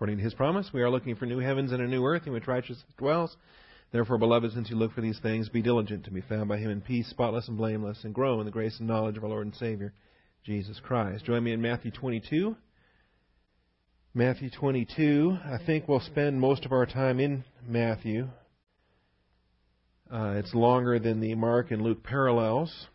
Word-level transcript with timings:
According 0.00 0.16
to 0.16 0.24
his 0.24 0.32
promise, 0.32 0.70
we 0.72 0.80
are 0.80 0.88
looking 0.88 1.14
for 1.14 1.26
new 1.26 1.40
heavens 1.40 1.72
and 1.72 1.82
a 1.82 1.86
new 1.86 2.06
earth 2.06 2.26
in 2.26 2.32
which 2.32 2.46
righteousness 2.46 2.90
dwells. 2.96 3.36
Therefore, 3.92 4.16
beloved, 4.16 4.50
since 4.50 4.70
you 4.70 4.76
look 4.76 4.94
for 4.94 5.02
these 5.02 5.18
things, 5.18 5.50
be 5.50 5.60
diligent 5.60 6.06
to 6.06 6.10
be 6.10 6.22
found 6.22 6.48
by 6.48 6.56
him 6.56 6.70
in 6.70 6.80
peace, 6.80 7.06
spotless 7.10 7.48
and 7.48 7.58
blameless, 7.58 8.02
and 8.02 8.14
grow 8.14 8.40
in 8.40 8.46
the 8.46 8.50
grace 8.50 8.78
and 8.78 8.88
knowledge 8.88 9.18
of 9.18 9.24
our 9.24 9.28
Lord 9.28 9.44
and 9.44 9.54
Savior, 9.54 9.92
Jesus 10.42 10.80
Christ. 10.82 11.26
Join 11.26 11.44
me 11.44 11.52
in 11.52 11.60
Matthew 11.60 11.90
22. 11.90 12.56
Matthew 14.14 14.48
22. 14.48 15.36
I 15.44 15.58
think 15.66 15.86
we'll 15.86 16.00
spend 16.00 16.40
most 16.40 16.64
of 16.64 16.72
our 16.72 16.86
time 16.86 17.20
in 17.20 17.44
Matthew. 17.68 18.28
Uh, 20.10 20.36
it's 20.36 20.54
longer 20.54 20.98
than 20.98 21.20
the 21.20 21.34
Mark 21.34 21.72
and 21.72 21.82
Luke 21.82 22.02
parallels. 22.02 22.86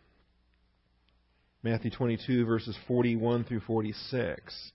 Matthew 1.62 1.92
22, 1.92 2.44
verses 2.46 2.76
41 2.88 3.44
through 3.44 3.60
46. 3.60 4.72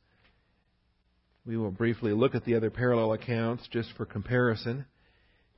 We 1.46 1.58
will 1.58 1.71
briefly 1.71 2.14
look 2.14 2.36
at 2.36 2.46
the 2.46 2.56
other 2.56 2.70
parallel 2.70 3.14
accounts 3.14 3.68
just 3.71 3.92
for 3.97 4.06
comparison 4.06 4.86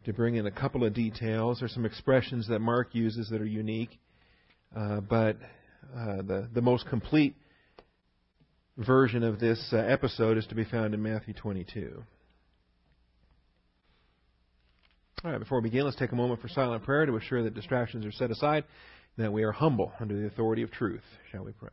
to 0.06 0.14
bring 0.14 0.36
in 0.36 0.46
a 0.46 0.52
couple 0.52 0.86
of 0.86 0.94
details. 0.94 1.62
or 1.62 1.68
some 1.68 1.86
expressions 1.86 2.48
that 2.48 2.60
Mark 2.60 2.96
uses 2.96 3.30
that 3.30 3.42
are 3.42 3.46
unique, 3.46 4.00
uh, 4.76 5.02
but 5.02 5.38
uh, 5.96 6.22
the 6.22 6.50
the 6.54 6.62
most 6.62 6.88
complete 6.88 7.36
version 8.78 9.24
of 9.24 9.40
this 9.40 9.70
uh, 9.74 9.78
episode 9.78 10.38
is 10.38 10.48
to 10.48 10.56
be 10.56 10.64
found 10.64 10.94
in 10.94 11.04
Matthew 11.04 11.34
22. 11.34 12.04
All 15.24 15.32
right, 15.32 15.40
before 15.40 15.60
we 15.60 15.70
begin, 15.70 15.86
let's 15.86 15.98
take 15.98 16.12
a 16.12 16.16
moment 16.16 16.42
for 16.42 16.48
silent 16.48 16.84
prayer 16.84 17.06
to 17.06 17.16
assure 17.16 17.44
that 17.44 17.54
distractions 17.54 18.06
are 18.06 18.12
set 18.12 18.32
aside 18.32 18.64
that 19.18 19.32
we 19.32 19.44
are 19.44 19.52
humble 19.52 19.94
under 20.00 20.20
the 20.20 20.28
authority 20.28 20.64
of 20.64 20.72
truth. 20.72 21.04
Shall 21.32 21.46
we 21.46 21.52
pray? 21.52 21.70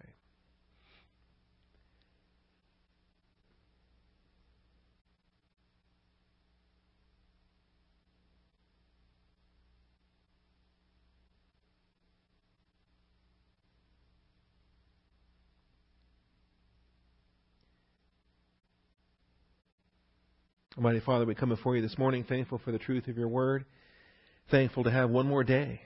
Almighty 20.80 21.00
Father, 21.00 21.26
we 21.26 21.34
come 21.34 21.50
before 21.50 21.76
you 21.76 21.82
this 21.82 21.98
morning 21.98 22.24
thankful 22.24 22.58
for 22.64 22.72
the 22.72 22.78
truth 22.78 23.06
of 23.06 23.18
your 23.18 23.28
word, 23.28 23.66
thankful 24.50 24.82
to 24.82 24.90
have 24.90 25.10
one 25.10 25.28
more 25.28 25.44
day. 25.44 25.78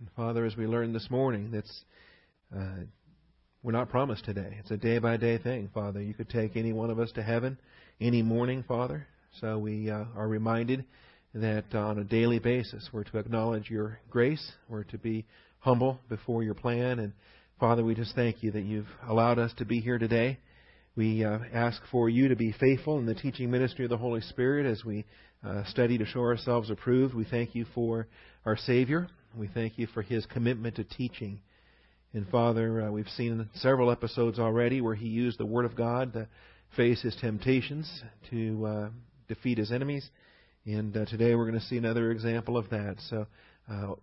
And 0.00 0.08
Father, 0.16 0.44
as 0.44 0.56
we 0.56 0.66
learned 0.66 0.92
this 0.92 1.08
morning, 1.08 1.52
that's 1.52 1.84
uh, 2.52 2.80
we're 3.62 3.70
not 3.70 3.90
promised 3.90 4.24
today. 4.24 4.56
It's 4.58 4.72
a 4.72 4.76
day 4.76 4.98
by 4.98 5.18
day 5.18 5.38
thing, 5.38 5.70
Father. 5.72 6.02
You 6.02 6.14
could 6.14 6.28
take 6.28 6.56
any 6.56 6.72
one 6.72 6.90
of 6.90 6.98
us 6.98 7.12
to 7.12 7.22
heaven 7.22 7.58
any 8.00 8.22
morning, 8.22 8.64
Father. 8.66 9.06
So 9.40 9.56
we 9.56 9.88
uh, 9.88 10.06
are 10.16 10.26
reminded 10.26 10.84
that 11.32 11.72
on 11.72 12.00
a 12.00 12.04
daily 12.04 12.40
basis 12.40 12.88
we're 12.92 13.04
to 13.04 13.18
acknowledge 13.18 13.70
your 13.70 14.00
grace, 14.10 14.50
we're 14.68 14.82
to 14.82 14.98
be 14.98 15.26
humble 15.60 16.00
before 16.08 16.42
your 16.42 16.54
plan, 16.54 16.98
and 16.98 17.12
Father, 17.60 17.84
we 17.84 17.94
just 17.94 18.16
thank 18.16 18.42
you 18.42 18.50
that 18.50 18.62
you've 18.62 18.88
allowed 19.06 19.38
us 19.38 19.52
to 19.58 19.64
be 19.64 19.78
here 19.78 19.98
today. 19.98 20.38
We 20.96 21.24
uh, 21.24 21.38
ask 21.52 21.80
for 21.92 22.08
you 22.08 22.28
to 22.28 22.36
be 22.36 22.50
faithful 22.50 22.98
in 22.98 23.06
the 23.06 23.14
teaching 23.14 23.48
ministry 23.48 23.84
of 23.84 23.90
the 23.90 23.96
Holy 23.96 24.20
Spirit 24.22 24.66
as 24.66 24.84
we 24.84 25.04
uh, 25.46 25.62
study 25.66 25.96
to 25.98 26.04
show 26.04 26.20
ourselves 26.20 26.68
approved. 26.68 27.14
We 27.14 27.24
thank 27.24 27.54
you 27.54 27.64
for 27.76 28.08
our 28.44 28.56
Savior. 28.56 29.06
We 29.36 29.46
thank 29.46 29.78
you 29.78 29.86
for 29.86 30.02
his 30.02 30.26
commitment 30.26 30.76
to 30.76 30.84
teaching. 30.84 31.42
And 32.12 32.28
Father, 32.28 32.82
uh, 32.82 32.90
we've 32.90 33.08
seen 33.10 33.48
several 33.54 33.92
episodes 33.92 34.40
already 34.40 34.80
where 34.80 34.96
he 34.96 35.06
used 35.06 35.38
the 35.38 35.46
Word 35.46 35.64
of 35.64 35.76
God 35.76 36.12
to 36.14 36.28
face 36.76 37.00
his 37.00 37.14
temptations, 37.20 38.02
to 38.30 38.66
uh, 38.66 38.88
defeat 39.28 39.58
his 39.58 39.70
enemies. 39.70 40.10
And 40.66 40.96
uh, 40.96 41.04
today 41.04 41.36
we're 41.36 41.46
going 41.46 41.60
to 41.60 41.66
see 41.66 41.78
another 41.78 42.10
example 42.10 42.56
of 42.56 42.68
that. 42.70 42.96
So 43.08 43.28
uh, 43.70 43.94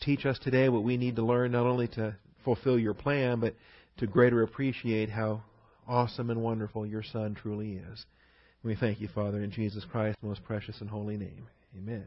teach 0.00 0.24
us 0.24 0.38
today 0.42 0.70
what 0.70 0.82
we 0.82 0.96
need 0.96 1.16
to 1.16 1.22
learn, 1.22 1.52
not 1.52 1.66
only 1.66 1.88
to 1.88 2.16
fulfill 2.42 2.78
your 2.78 2.94
plan, 2.94 3.38
but 3.38 3.54
to 3.98 4.06
greater 4.06 4.42
appreciate 4.42 5.10
how 5.10 5.42
awesome 5.86 6.30
and 6.30 6.42
wonderful 6.42 6.86
your 6.86 7.02
Son 7.02 7.34
truly 7.34 7.80
is. 7.92 8.04
We 8.62 8.76
thank 8.76 9.00
you, 9.00 9.08
Father, 9.08 9.42
in 9.42 9.50
Jesus 9.50 9.84
Christ's 9.90 10.22
most 10.22 10.44
precious 10.44 10.80
and 10.80 10.88
holy 10.88 11.16
name. 11.16 11.48
Amen. 11.76 12.04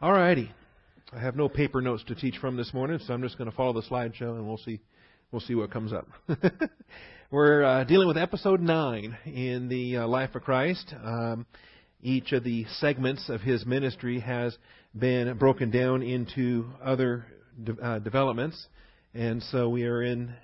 All 0.00 0.12
righty. 0.12 0.50
I 1.12 1.20
have 1.20 1.36
no 1.36 1.48
paper 1.48 1.80
notes 1.80 2.04
to 2.08 2.14
teach 2.14 2.36
from 2.38 2.56
this 2.56 2.74
morning, 2.74 2.98
so 3.06 3.14
I'm 3.14 3.22
just 3.22 3.38
going 3.38 3.50
to 3.50 3.56
follow 3.56 3.72
the 3.72 3.82
slideshow 3.82 4.36
and 4.36 4.46
we'll 4.46 4.58
see 4.58 4.80
we'll 5.30 5.40
see 5.40 5.54
what 5.54 5.70
comes 5.70 5.92
up. 5.92 6.06
We're 7.30 7.64
uh, 7.64 7.84
dealing 7.84 8.08
with 8.08 8.18
episode 8.18 8.60
nine 8.60 9.16
in 9.24 9.68
the 9.68 9.98
uh, 9.98 10.06
life 10.06 10.34
of 10.34 10.42
Christ. 10.42 10.94
Um, 11.02 11.46
each 12.02 12.32
of 12.32 12.44
the 12.44 12.66
segments 12.78 13.28
of 13.28 13.40
his 13.40 13.64
ministry 13.64 14.20
has 14.20 14.56
been 14.96 15.36
broken 15.38 15.70
down 15.70 16.02
into 16.02 16.66
other 16.82 17.26
de- 17.62 17.80
uh, 17.80 17.98
developments, 18.00 18.66
and 19.14 19.42
so 19.44 19.68
we 19.68 19.84
are 19.84 20.02
in 20.02 20.34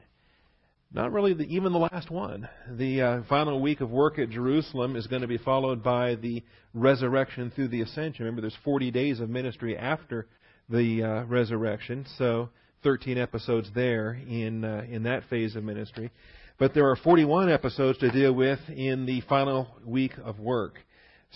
not 0.93 1.13
really 1.13 1.35
the, 1.35 1.45
even 1.45 1.73
the 1.73 1.79
last 1.79 2.11
one. 2.11 2.49
The 2.69 3.01
uh, 3.01 3.23
final 3.29 3.61
week 3.61 3.81
of 3.81 3.91
work 3.91 4.19
at 4.19 4.31
Jerusalem 4.31 4.97
is 4.97 5.07
going 5.07 5.23
to 5.23 5.29
be 5.29 5.39
followed 5.39 5.83
by 5.83 6.17
the 6.17 6.43
resurrection 6.75 7.53
through 7.55 7.69
the 7.69 7.83
ascension. 7.83 8.25
Remember, 8.25 8.41
there's 8.41 8.57
40 8.65 8.91
days 8.91 9.21
of 9.21 9.31
ministry 9.31 9.77
after 9.77 10.27
the 10.69 11.03
uh, 11.03 11.25
resurrection, 11.25 12.07
so 12.19 12.49
13 12.83 13.19
episodes 13.19 13.71
there 13.75 14.13
in 14.13 14.65
uh, 14.65 14.85
in 14.89 15.05
that 15.05 15.25
phase 15.29 15.55
of 15.55 15.63
ministry. 15.63 16.11
But 16.59 16.75
there 16.75 16.89
are 16.89 16.97
41 16.97 17.51
episodes 17.51 17.99
to 17.99 18.11
deal 18.11 18.33
with 18.33 18.59
in 18.69 19.07
the 19.07 19.23
final 19.23 19.69
week 19.85 20.13
of 20.23 20.39
work. 20.39 20.75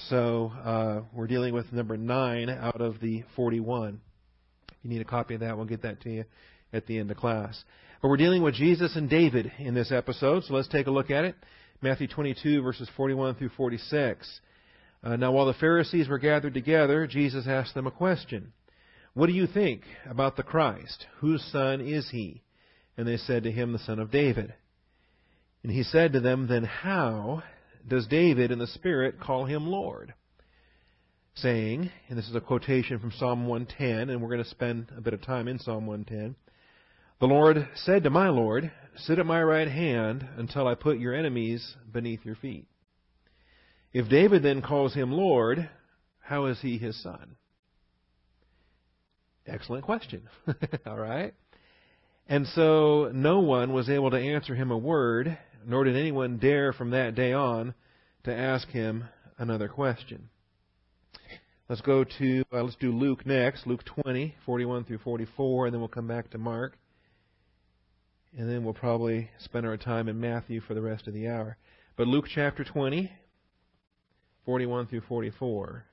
So 0.08 0.52
uh, 0.64 1.00
we're 1.14 1.28
dealing 1.28 1.54
with 1.54 1.72
number 1.72 1.96
nine 1.96 2.50
out 2.50 2.80
of 2.80 3.00
the 3.00 3.24
41. 3.36 4.00
If 4.68 4.74
you 4.82 4.90
need 4.90 5.00
a 5.00 5.04
copy 5.04 5.34
of 5.34 5.40
that, 5.40 5.56
we'll 5.56 5.66
get 5.66 5.82
that 5.82 6.00
to 6.02 6.10
you 6.10 6.24
at 6.72 6.86
the 6.86 6.98
end 6.98 7.10
of 7.10 7.16
class. 7.16 7.62
But 8.04 8.10
we're 8.10 8.16
dealing 8.18 8.42
with 8.42 8.54
Jesus 8.54 8.96
and 8.96 9.08
David 9.08 9.50
in 9.58 9.72
this 9.72 9.90
episode, 9.90 10.44
so 10.44 10.52
let's 10.52 10.68
take 10.68 10.88
a 10.88 10.90
look 10.90 11.10
at 11.10 11.24
it. 11.24 11.36
Matthew 11.80 12.06
22, 12.06 12.60
verses 12.60 12.86
41 12.98 13.36
through 13.36 13.48
46. 13.56 14.40
Uh, 15.02 15.16
now, 15.16 15.32
while 15.32 15.46
the 15.46 15.54
Pharisees 15.54 16.06
were 16.06 16.18
gathered 16.18 16.52
together, 16.52 17.06
Jesus 17.06 17.46
asked 17.48 17.72
them 17.72 17.86
a 17.86 17.90
question. 17.90 18.52
What 19.14 19.28
do 19.28 19.32
you 19.32 19.46
think 19.46 19.84
about 20.04 20.36
the 20.36 20.42
Christ? 20.42 21.06
Whose 21.20 21.42
son 21.50 21.80
is 21.80 22.10
he? 22.10 22.42
And 22.98 23.08
they 23.08 23.16
said 23.16 23.44
to 23.44 23.50
him, 23.50 23.72
The 23.72 23.78
son 23.78 23.98
of 23.98 24.10
David. 24.10 24.52
And 25.62 25.72
he 25.72 25.82
said 25.82 26.12
to 26.12 26.20
them, 26.20 26.46
Then 26.46 26.64
how 26.64 27.42
does 27.88 28.06
David 28.06 28.50
in 28.50 28.58
the 28.58 28.66
Spirit 28.66 29.18
call 29.18 29.46
him 29.46 29.66
Lord? 29.66 30.12
Saying, 31.36 31.90
and 32.10 32.18
this 32.18 32.28
is 32.28 32.36
a 32.36 32.42
quotation 32.42 32.98
from 32.98 33.12
Psalm 33.12 33.46
110, 33.46 34.10
and 34.10 34.20
we're 34.20 34.28
going 34.28 34.44
to 34.44 34.50
spend 34.50 34.92
a 34.94 35.00
bit 35.00 35.14
of 35.14 35.22
time 35.22 35.48
in 35.48 35.58
Psalm 35.58 35.86
110. 35.86 36.36
The 37.20 37.26
Lord 37.26 37.68
said 37.76 38.02
to 38.02 38.10
my 38.10 38.28
Lord, 38.28 38.72
Sit 38.96 39.18
at 39.18 39.26
my 39.26 39.42
right 39.42 39.68
hand 39.68 40.26
until 40.36 40.66
I 40.66 40.74
put 40.74 40.98
your 40.98 41.14
enemies 41.14 41.74
beneath 41.90 42.24
your 42.24 42.34
feet. 42.36 42.66
If 43.92 44.08
David 44.08 44.42
then 44.42 44.62
calls 44.62 44.94
him 44.94 45.12
Lord, 45.12 45.68
how 46.20 46.46
is 46.46 46.60
he 46.60 46.78
his 46.78 47.00
son? 47.02 47.36
Excellent 49.46 49.84
question. 49.84 50.28
All 50.86 50.98
right? 50.98 51.34
And 52.26 52.46
so 52.48 53.10
no 53.12 53.40
one 53.40 53.72
was 53.72 53.88
able 53.88 54.10
to 54.10 54.16
answer 54.16 54.54
him 54.54 54.70
a 54.70 54.78
word, 54.78 55.38
nor 55.66 55.84
did 55.84 55.96
anyone 55.96 56.38
dare 56.38 56.72
from 56.72 56.90
that 56.90 57.14
day 57.14 57.32
on 57.32 57.74
to 58.24 58.34
ask 58.34 58.68
him 58.68 59.04
another 59.38 59.68
question. 59.68 60.30
Let's 61.68 61.82
go 61.82 62.04
to, 62.18 62.44
uh, 62.52 62.62
let's 62.62 62.76
do 62.76 62.90
Luke 62.92 63.24
next, 63.26 63.66
Luke 63.66 63.84
20, 63.84 64.34
41 64.44 64.84
through 64.84 64.98
44, 64.98 65.66
and 65.66 65.74
then 65.74 65.80
we'll 65.80 65.88
come 65.88 66.08
back 66.08 66.30
to 66.30 66.38
Mark 66.38 66.76
and 68.36 68.48
then 68.48 68.64
we'll 68.64 68.74
probably 68.74 69.30
spend 69.38 69.66
our 69.66 69.76
time 69.76 70.08
in 70.08 70.20
Matthew 70.20 70.60
for 70.60 70.74
the 70.74 70.82
rest 70.82 71.06
of 71.06 71.14
the 71.14 71.28
hour. 71.28 71.56
But 71.96 72.08
Luke 72.08 72.26
chapter 72.28 72.64
20, 72.64 73.10
41 74.44 74.86
through 74.88 75.02
44. 75.02 75.84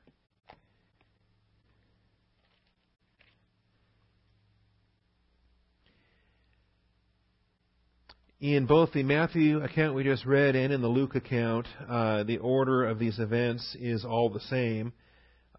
In 8.39 8.65
both 8.65 8.91
the 8.91 9.03
Matthew 9.03 9.61
account 9.61 9.93
we 9.93 10.03
just 10.03 10.25
read 10.25 10.55
and 10.55 10.73
in 10.73 10.81
the 10.81 10.88
Luke 10.88 11.13
account, 11.13 11.67
uh, 11.88 12.23
the 12.23 12.39
order 12.39 12.85
of 12.85 12.97
these 12.97 13.19
events 13.19 13.77
is 13.79 14.03
all 14.03 14.31
the 14.31 14.39
same. 14.39 14.93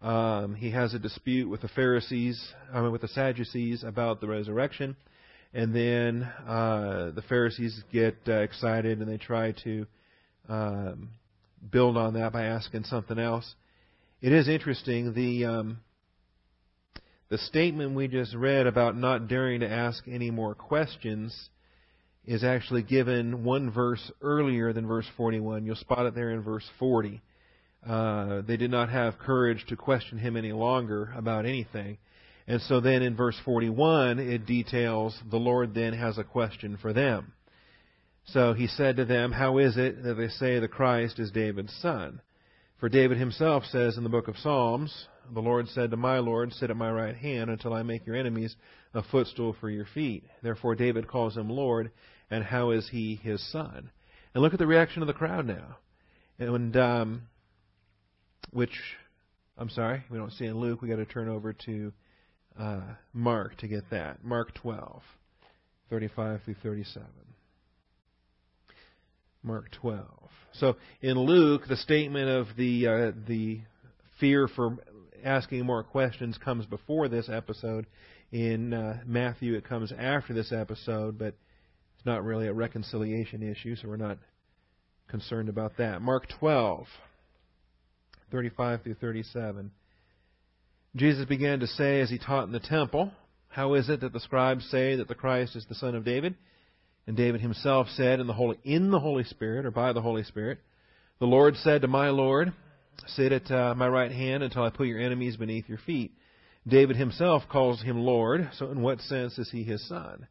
Um, 0.01 0.53
he 0.55 0.71
has 0.71 0.93
a 0.93 0.99
dispute 0.99 1.47
with 1.47 1.61
the 1.61 1.69
Pharisees, 1.69 2.45
I 2.73 2.81
mean, 2.81 2.91
with 2.91 2.99
the 2.99 3.07
Sadducees 3.07 3.85
about 3.85 4.19
the 4.19 4.27
resurrection. 4.27 4.97
And 5.53 5.73
then 5.75 6.23
uh, 6.47 7.11
the 7.11 7.23
Pharisees 7.29 7.79
get 7.91 8.15
uh, 8.27 8.33
excited 8.33 8.99
and 8.99 9.07
they 9.07 9.17
try 9.17 9.51
to 9.63 9.85
um, 10.49 11.09
build 11.71 11.95
on 11.95 12.15
that 12.15 12.33
by 12.33 12.45
asking 12.45 12.85
something 12.85 13.19
else. 13.19 13.53
It 14.21 14.31
is 14.31 14.47
interesting 14.47 15.13
the 15.13 15.45
um, 15.45 15.79
the 17.29 17.37
statement 17.37 17.95
we 17.95 18.07
just 18.07 18.35
read 18.35 18.67
about 18.67 18.95
not 18.95 19.27
daring 19.27 19.61
to 19.61 19.69
ask 19.69 20.03
any 20.07 20.31
more 20.31 20.55
questions 20.55 21.49
is 22.25 22.43
actually 22.43 22.83
given 22.83 23.43
one 23.43 23.71
verse 23.71 24.11
earlier 24.21 24.71
than 24.71 24.87
verse 24.87 25.07
41. 25.17 25.65
You'll 25.65 25.75
spot 25.75 26.05
it 26.05 26.15
there 26.15 26.31
in 26.31 26.41
verse 26.41 26.67
40. 26.79 27.21
Uh, 27.87 28.41
they 28.47 28.55
did 28.55 28.71
not 28.71 28.89
have 28.89 29.19
courage 29.19 29.65
to 29.67 29.75
question 29.75 30.17
him 30.17 30.37
any 30.37 30.51
longer 30.53 31.11
about 31.15 31.45
anything. 31.45 31.97
And 32.47 32.61
so 32.61 32.81
then 32.81 33.01
in 33.01 33.15
verse 33.15 33.39
41, 33.45 34.19
it 34.19 34.45
details 34.45 35.17
the 35.29 35.37
Lord 35.37 35.73
then 35.73 35.93
has 35.93 36.17
a 36.17 36.23
question 36.23 36.77
for 36.81 36.91
them. 36.91 37.33
So 38.25 38.53
he 38.53 38.67
said 38.67 38.97
to 38.97 39.05
them, 39.05 39.31
How 39.31 39.57
is 39.57 39.77
it 39.77 40.03
that 40.03 40.15
they 40.15 40.27
say 40.27 40.59
the 40.59 40.67
Christ 40.67 41.19
is 41.19 41.31
David's 41.31 41.73
son? 41.81 42.21
For 42.79 42.89
David 42.89 43.17
himself 43.17 43.63
says 43.65 43.97
in 43.97 44.03
the 44.03 44.09
book 44.09 44.27
of 44.27 44.37
Psalms, 44.37 45.07
The 45.33 45.39
Lord 45.39 45.69
said 45.69 45.91
to 45.91 45.97
my 45.97 46.19
Lord, 46.19 46.51
Sit 46.51 46.69
at 46.69 46.75
my 46.75 46.91
right 46.91 47.15
hand 47.15 47.49
until 47.49 47.73
I 47.73 47.83
make 47.83 48.05
your 48.05 48.15
enemies 48.15 48.55
a 48.93 49.03
footstool 49.03 49.55
for 49.59 49.69
your 49.69 49.85
feet. 49.85 50.25
Therefore 50.41 50.75
David 50.75 51.07
calls 51.07 51.37
him 51.37 51.49
Lord, 51.49 51.91
and 52.29 52.43
how 52.43 52.71
is 52.71 52.89
he 52.89 53.15
his 53.15 53.41
son? 53.51 53.89
And 54.33 54.43
look 54.43 54.53
at 54.53 54.59
the 54.59 54.67
reaction 54.67 55.01
of 55.01 55.07
the 55.07 55.13
crowd 55.13 55.45
now. 55.45 55.77
And, 56.39 56.75
um, 56.75 57.21
which, 58.51 58.77
I'm 59.57 59.69
sorry, 59.69 60.03
we 60.09 60.17
don't 60.17 60.31
see 60.31 60.45
in 60.45 60.57
Luke. 60.57 60.81
we 60.81 60.89
got 60.89 60.95
to 60.97 61.05
turn 61.05 61.29
over 61.29 61.53
to 61.53 61.93
uh, 62.59 62.81
Mark 63.13 63.57
to 63.57 63.67
get 63.67 63.89
that. 63.91 64.23
Mark 64.23 64.53
12, 64.55 65.01
35 65.89 66.41
through 66.43 66.55
37. 66.61 67.07
Mark 69.43 69.71
12. 69.81 70.07
So 70.53 70.75
in 71.01 71.19
Luke, 71.19 71.63
the 71.67 71.75
statement 71.75 72.29
of 72.29 72.47
the 72.55 72.87
uh, 72.87 73.11
the 73.27 73.61
fear 74.19 74.47
for 74.47 74.77
asking 75.23 75.65
more 75.65 75.83
questions 75.83 76.37
comes 76.37 76.65
before 76.65 77.07
this 77.07 77.29
episode. 77.29 77.87
In 78.31 78.73
uh, 78.73 78.99
Matthew, 79.05 79.55
it 79.55 79.67
comes 79.67 79.91
after 79.91 80.33
this 80.33 80.51
episode, 80.51 81.17
but 81.17 81.35
it's 81.95 82.05
not 82.05 82.23
really 82.23 82.47
a 82.47 82.53
reconciliation 82.53 83.43
issue, 83.43 83.75
so 83.75 83.87
we're 83.87 83.97
not 83.97 84.17
concerned 85.07 85.49
about 85.49 85.77
that. 85.77 86.01
Mark 86.01 86.27
12, 86.39 86.87
35 88.31 88.81
through 88.81 88.95
37. 88.95 89.71
Jesus 90.95 91.25
began 91.25 91.59
to 91.59 91.67
say 91.67 92.01
as 92.01 92.09
he 92.09 92.19
taught 92.19 92.45
in 92.45 92.51
the 92.51 92.59
temple, 92.59 93.11
How 93.47 93.73
is 93.73 93.89
it 93.89 94.01
that 94.01 94.13
the 94.13 94.19
scribes 94.19 94.69
say 94.69 94.95
that 94.95 95.07
the 95.07 95.15
Christ 95.15 95.55
is 95.55 95.65
the 95.67 95.75
Son 95.75 95.95
of 95.95 96.05
David? 96.05 96.35
And 97.07 97.17
David 97.17 97.41
himself 97.41 97.87
said 97.95 98.19
in 98.19 98.27
the 98.27 98.33
Holy, 98.33 98.57
in 98.63 98.91
the 98.91 98.99
Holy 98.99 99.23
Spirit, 99.23 99.65
or 99.65 99.71
by 99.71 99.91
the 99.91 100.01
Holy 100.01 100.23
Spirit, 100.23 100.59
The 101.19 101.25
Lord 101.25 101.55
said 101.57 101.81
to 101.81 101.87
my 101.87 102.09
Lord, 102.09 102.53
Sit 103.07 103.31
at 103.31 103.51
uh, 103.51 103.73
my 103.75 103.87
right 103.87 104.11
hand 104.11 104.43
until 104.43 104.63
I 104.63 104.69
put 104.69 104.87
your 104.87 104.99
enemies 104.99 105.35
beneath 105.35 105.67
your 105.67 105.79
feet. 105.79 106.13
David 106.67 106.95
himself 106.95 107.43
calls 107.51 107.81
him 107.81 107.99
Lord, 107.99 108.49
so 108.53 108.69
in 108.71 108.81
what 108.81 109.01
sense 109.01 109.37
is 109.37 109.49
he 109.51 109.63
his 109.63 109.85
son? 109.87 110.27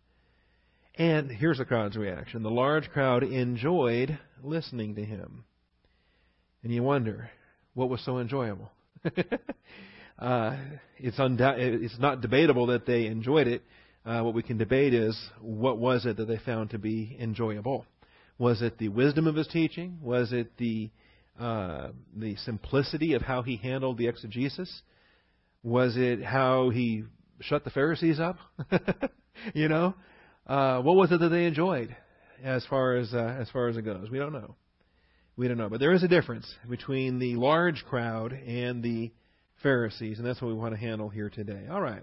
And 0.95 1.31
here's 1.31 1.59
the 1.59 1.65
crowd's 1.65 1.97
reaction. 1.97 2.43
The 2.43 2.51
large 2.51 2.89
crowd 2.91 3.23
enjoyed 3.23 4.19
listening 4.43 4.95
to 4.95 5.05
him. 5.05 5.45
And 6.63 6.73
you 6.73 6.83
wonder, 6.83 7.31
what 7.75 7.89
was 7.89 8.05
so 8.05 8.19
enjoyable? 8.19 8.71
uh, 10.23 10.57
it's, 10.99 11.19
undou- 11.19 11.83
it's 11.83 11.99
not 11.99 12.21
debatable 12.21 12.67
that 12.67 12.87
they 12.87 13.07
enjoyed 13.07 13.49
it. 13.49 13.63
Uh, 14.07 14.21
what 14.23 14.35
we 14.35 14.43
can 14.43 14.57
debate 14.57 14.95
is 14.95 15.19
what 15.41 15.79
was 15.79 16.07
it 16.07 16.17
that 16.17 16.27
they 16.27 16.39
found 16.39 16.71
to 16.71 16.79
be 16.79 17.17
enjoyable? 17.21 17.85
Was 18.39 18.63
it 18.63 18.79
the 18.79 18.89
wisdom 18.89 19.27
of 19.27 19.35
his 19.35 19.49
teaching? 19.49 19.99
Was 20.01 20.33
it 20.33 20.57
the 20.59 20.91
uh, 21.41 21.89
the 22.17 22.37
simplicity 22.37 23.15
of 23.15 23.23
how 23.23 23.43
he 23.43 23.57
handled 23.57 23.99
the 23.99 24.07
exegesis? 24.07 24.83
Was 25.63 25.97
it 25.97 26.23
how 26.23 26.71
he 26.71 27.05
shut 27.41 27.65
the 27.65 27.71
Pharisees 27.71 28.21
up? 28.21 28.37
you 29.55 29.69
know, 29.69 29.95
uh, 30.47 30.81
what 30.83 30.97
was 30.97 31.11
it 31.11 31.21
that 31.21 31.31
they 31.31 31.47
enjoyed 31.47 31.97
as 32.45 32.65
far 32.67 32.97
as 32.97 33.13
uh, 33.13 33.37
as 33.41 33.51
far 33.51 33.69
as 33.69 33.77
it 33.77 33.83
goes? 33.83 34.09
We 34.11 34.19
don't 34.19 34.33
know. 34.33 34.57
We 35.37 35.49
don't 35.49 35.59
know, 35.59 35.69
but 35.69 35.81
there 35.81 35.93
is 35.93 36.03
a 36.03 36.09
difference 36.09 36.53
between 36.69 37.19
the 37.19 37.37
large 37.37 37.85
crowd 37.85 38.33
and 38.33 38.83
the 38.83 39.13
Pharisees, 39.63 40.19
and 40.19 40.27
that's 40.27 40.41
what 40.41 40.49
we 40.49 40.55
want 40.55 40.75
to 40.75 40.81
handle 40.81 41.09
here 41.09 41.31
today. 41.31 41.67
All 41.71 41.81
right. 41.81 42.03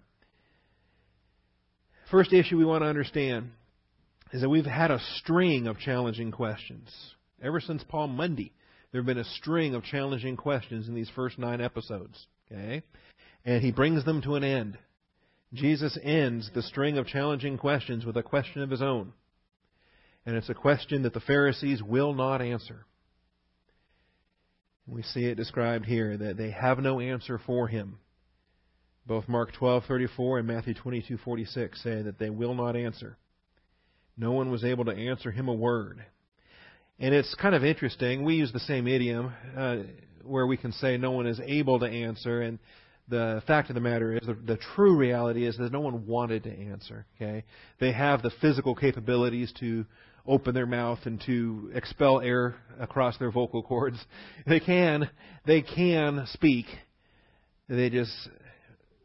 First 2.11 2.33
issue 2.33 2.57
we 2.57 2.65
want 2.65 2.83
to 2.83 2.87
understand 2.87 3.51
is 4.31 4.41
that 4.41 4.49
we've 4.49 4.65
had 4.65 4.91
a 4.91 4.99
string 5.17 5.67
of 5.67 5.79
challenging 5.79 6.31
questions. 6.31 6.89
Ever 7.41 7.59
since 7.59 7.83
Palm 7.83 8.15
Monday, 8.15 8.51
there 8.91 9.01
have 9.01 9.05
been 9.05 9.17
a 9.17 9.23
string 9.23 9.75
of 9.75 9.83
challenging 9.83 10.35
questions 10.35 10.87
in 10.87 10.95
these 10.95 11.09
first 11.15 11.37
nine 11.37 11.61
episodes. 11.61 12.27
Okay? 12.51 12.83
And 13.45 13.63
he 13.63 13.71
brings 13.71 14.03
them 14.05 14.21
to 14.23 14.35
an 14.35 14.43
end. 14.43 14.77
Jesus 15.53 15.97
ends 16.03 16.49
the 16.53 16.61
string 16.61 16.97
of 16.97 17.07
challenging 17.07 17.57
questions 17.57 18.05
with 18.05 18.17
a 18.17 18.23
question 18.23 18.61
of 18.61 18.69
his 18.69 18.81
own. 18.81 19.13
And 20.25 20.35
it's 20.35 20.49
a 20.49 20.53
question 20.53 21.03
that 21.03 21.13
the 21.13 21.19
Pharisees 21.19 21.81
will 21.81 22.13
not 22.13 22.41
answer. 22.41 22.85
We 24.89 25.03
see 25.03 25.25
it 25.25 25.35
described 25.35 25.85
here 25.85 26.17
that 26.17 26.37
they 26.37 26.51
have 26.51 26.79
no 26.79 26.99
answer 26.99 27.39
for 27.45 27.67
him. 27.67 27.99
Both 29.05 29.27
Mark 29.27 29.53
12:34 29.53 30.39
and 30.39 30.47
Matthew 30.47 30.73
22:46 30.73 31.81
say 31.81 32.01
that 32.01 32.17
they 32.19 32.29
will 32.29 32.55
not 32.55 32.75
answer. 32.75 33.17
No 34.17 34.31
one 34.31 34.51
was 34.51 34.63
able 34.63 34.85
to 34.85 34.91
answer 34.91 35.31
him 35.31 35.47
a 35.47 35.53
word. 35.53 36.03
And 36.99 37.13
it's 37.15 37.33
kind 37.35 37.55
of 37.55 37.63
interesting. 37.63 38.25
We 38.25 38.35
use 38.35 38.51
the 38.51 38.59
same 38.59 38.87
idiom 38.87 39.31
uh, 39.55 39.77
where 40.23 40.45
we 40.45 40.57
can 40.57 40.71
say 40.73 40.97
no 40.97 41.11
one 41.11 41.27
is 41.27 41.39
able 41.39 41.79
to 41.79 41.85
answer, 41.85 42.41
and 42.41 42.59
the 43.07 43.41
fact 43.47 43.69
of 43.69 43.75
the 43.75 43.81
matter 43.81 44.13
is, 44.13 44.27
the, 44.27 44.33
the, 44.33 44.57
true 44.57 44.95
reality 44.95 45.45
is 45.47 45.57
that 45.57 45.71
no 45.71 45.79
one 45.79 46.05
wanted 46.05 46.43
to 46.43 46.51
answer. 46.51 47.05
Okay, 47.15 47.45
they 47.79 47.91
have 47.91 48.21
the 48.21 48.31
physical 48.41 48.75
capabilities 48.75 49.51
to 49.59 49.85
open 50.25 50.53
their 50.53 50.65
mouth 50.65 50.99
and 51.05 51.21
to 51.25 51.71
expel 51.73 52.21
air 52.21 52.55
across 52.79 53.17
their 53.17 53.31
vocal 53.31 53.63
cords. 53.63 53.97
They 54.47 54.59
can, 54.59 55.09
they 55.45 55.61
can 55.61 56.25
speak. 56.33 56.65
They 57.67 57.89
just 57.89 58.29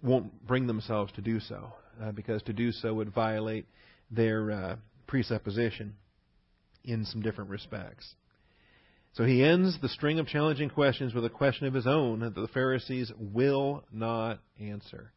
won't 0.03 0.47
bring 0.47 0.67
themselves 0.67 1.13
to 1.13 1.21
do 1.21 1.41
so, 1.41 1.73
uh, 2.03 2.13
because 2.13 2.43
to 2.45 2.53
do 2.53 2.73
so 2.73 2.95
would 2.95 3.13
violate 3.13 3.67
their 4.11 4.51
uh, 4.51 4.77
presupposition 5.07 5.95
in 6.85 7.05
some 7.05 7.23
different 7.23 7.51
respects. 7.51 8.15
So 9.15 9.25
he 9.25 9.45
ends 9.45 9.79
the 9.81 9.89
string 9.89 10.19
of 10.19 10.27
challenging 10.27 10.71
questions 10.71 11.15
with 11.15 11.25
a 11.25 11.31
question 11.31 11.67
of 11.67 11.75
his 11.75 11.87
own 11.87 12.21
that 12.21 12.35
the 12.35 12.49
Pharisees 12.49 13.13
will 13.17 13.85
not 13.93 14.41
answer. 14.61 15.13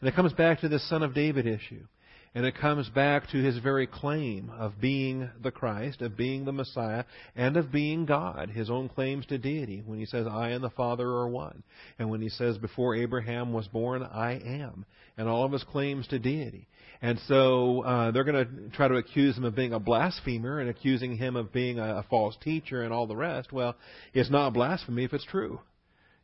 And 0.00 0.08
it 0.08 0.16
comes 0.16 0.32
back 0.32 0.60
to 0.60 0.68
this 0.68 0.88
son 0.88 1.02
of 1.02 1.14
David 1.14 1.46
issue. 1.46 1.86
And 2.34 2.46
it 2.46 2.56
comes 2.56 2.88
back 2.88 3.28
to 3.30 3.42
his 3.42 3.58
very 3.58 3.86
claim 3.86 4.50
of 4.50 4.80
being 4.80 5.28
the 5.42 5.50
Christ, 5.50 6.00
of 6.00 6.16
being 6.16 6.46
the 6.46 6.52
Messiah, 6.52 7.04
and 7.36 7.58
of 7.58 7.70
being 7.70 8.06
God, 8.06 8.48
his 8.48 8.70
own 8.70 8.88
claims 8.88 9.26
to 9.26 9.36
deity, 9.36 9.82
when 9.84 9.98
he 9.98 10.06
says, 10.06 10.26
I 10.26 10.48
and 10.48 10.64
the 10.64 10.70
Father 10.70 11.06
are 11.06 11.28
one. 11.28 11.62
And 11.98 12.08
when 12.08 12.22
he 12.22 12.30
says, 12.30 12.56
Before 12.56 12.96
Abraham 12.96 13.52
was 13.52 13.68
born, 13.68 14.02
I 14.02 14.32
am. 14.32 14.86
And 15.18 15.28
all 15.28 15.44
of 15.44 15.52
his 15.52 15.62
claims 15.64 16.06
to 16.08 16.18
deity. 16.18 16.68
And 17.02 17.18
so 17.26 17.82
uh, 17.82 18.12
they're 18.12 18.24
going 18.24 18.46
to 18.46 18.70
try 18.70 18.88
to 18.88 18.94
accuse 18.94 19.36
him 19.36 19.44
of 19.44 19.54
being 19.54 19.74
a 19.74 19.80
blasphemer 19.80 20.58
and 20.58 20.70
accusing 20.70 21.18
him 21.18 21.36
of 21.36 21.52
being 21.52 21.78
a, 21.78 21.96
a 21.96 22.06
false 22.08 22.36
teacher 22.42 22.82
and 22.82 22.94
all 22.94 23.06
the 23.06 23.16
rest. 23.16 23.52
Well, 23.52 23.76
it's 24.14 24.30
not 24.30 24.54
blasphemy 24.54 25.04
if 25.04 25.12
it's 25.12 25.26
true. 25.26 25.60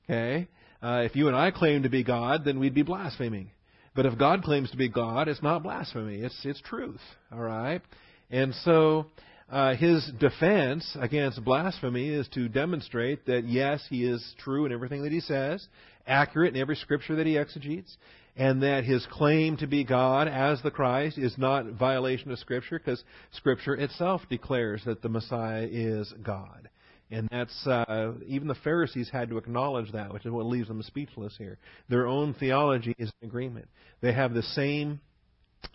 Okay? 0.04 0.48
Uh, 0.82 1.02
if 1.04 1.16
you 1.16 1.28
and 1.28 1.36
I 1.36 1.50
claim 1.50 1.82
to 1.82 1.90
be 1.90 2.02
God, 2.02 2.44
then 2.46 2.60
we'd 2.60 2.74
be 2.74 2.82
blaspheming. 2.82 3.50
But 3.98 4.06
if 4.06 4.16
God 4.16 4.44
claims 4.44 4.70
to 4.70 4.76
be 4.76 4.88
God, 4.88 5.26
it's 5.26 5.42
not 5.42 5.64
blasphemy. 5.64 6.20
It's 6.20 6.40
it's 6.44 6.60
truth. 6.60 7.00
All 7.32 7.40
right. 7.40 7.82
And 8.30 8.54
so 8.54 9.06
uh, 9.50 9.74
his 9.74 10.08
defense 10.20 10.96
against 11.00 11.44
blasphemy 11.44 12.10
is 12.10 12.28
to 12.34 12.48
demonstrate 12.48 13.26
that 13.26 13.48
yes, 13.48 13.84
he 13.90 14.04
is 14.04 14.24
true 14.38 14.66
in 14.66 14.72
everything 14.72 15.02
that 15.02 15.10
he 15.10 15.18
says, 15.18 15.66
accurate 16.06 16.54
in 16.54 16.60
every 16.60 16.76
scripture 16.76 17.16
that 17.16 17.26
he 17.26 17.36
exegetes, 17.36 17.96
and 18.36 18.62
that 18.62 18.84
his 18.84 19.04
claim 19.10 19.56
to 19.56 19.66
be 19.66 19.82
God 19.82 20.28
as 20.28 20.62
the 20.62 20.70
Christ 20.70 21.18
is 21.18 21.36
not 21.36 21.66
violation 21.72 22.30
of 22.30 22.38
Scripture 22.38 22.78
because 22.78 23.02
Scripture 23.32 23.74
itself 23.74 24.22
declares 24.30 24.80
that 24.86 25.02
the 25.02 25.08
Messiah 25.08 25.66
is 25.68 26.14
God. 26.22 26.70
And 27.10 27.28
that's 27.30 27.66
uh, 27.66 28.12
even 28.26 28.48
the 28.48 28.54
Pharisees 28.54 29.08
had 29.10 29.30
to 29.30 29.38
acknowledge 29.38 29.92
that, 29.92 30.12
which 30.12 30.26
is 30.26 30.32
what 30.32 30.46
leaves 30.46 30.68
them 30.68 30.82
speechless 30.82 31.34
here. 31.38 31.58
Their 31.88 32.06
own 32.06 32.34
theology 32.34 32.94
is 32.98 33.10
in 33.22 33.28
agreement. 33.28 33.68
They 34.02 34.12
have 34.12 34.34
the 34.34 34.42
same 34.42 35.00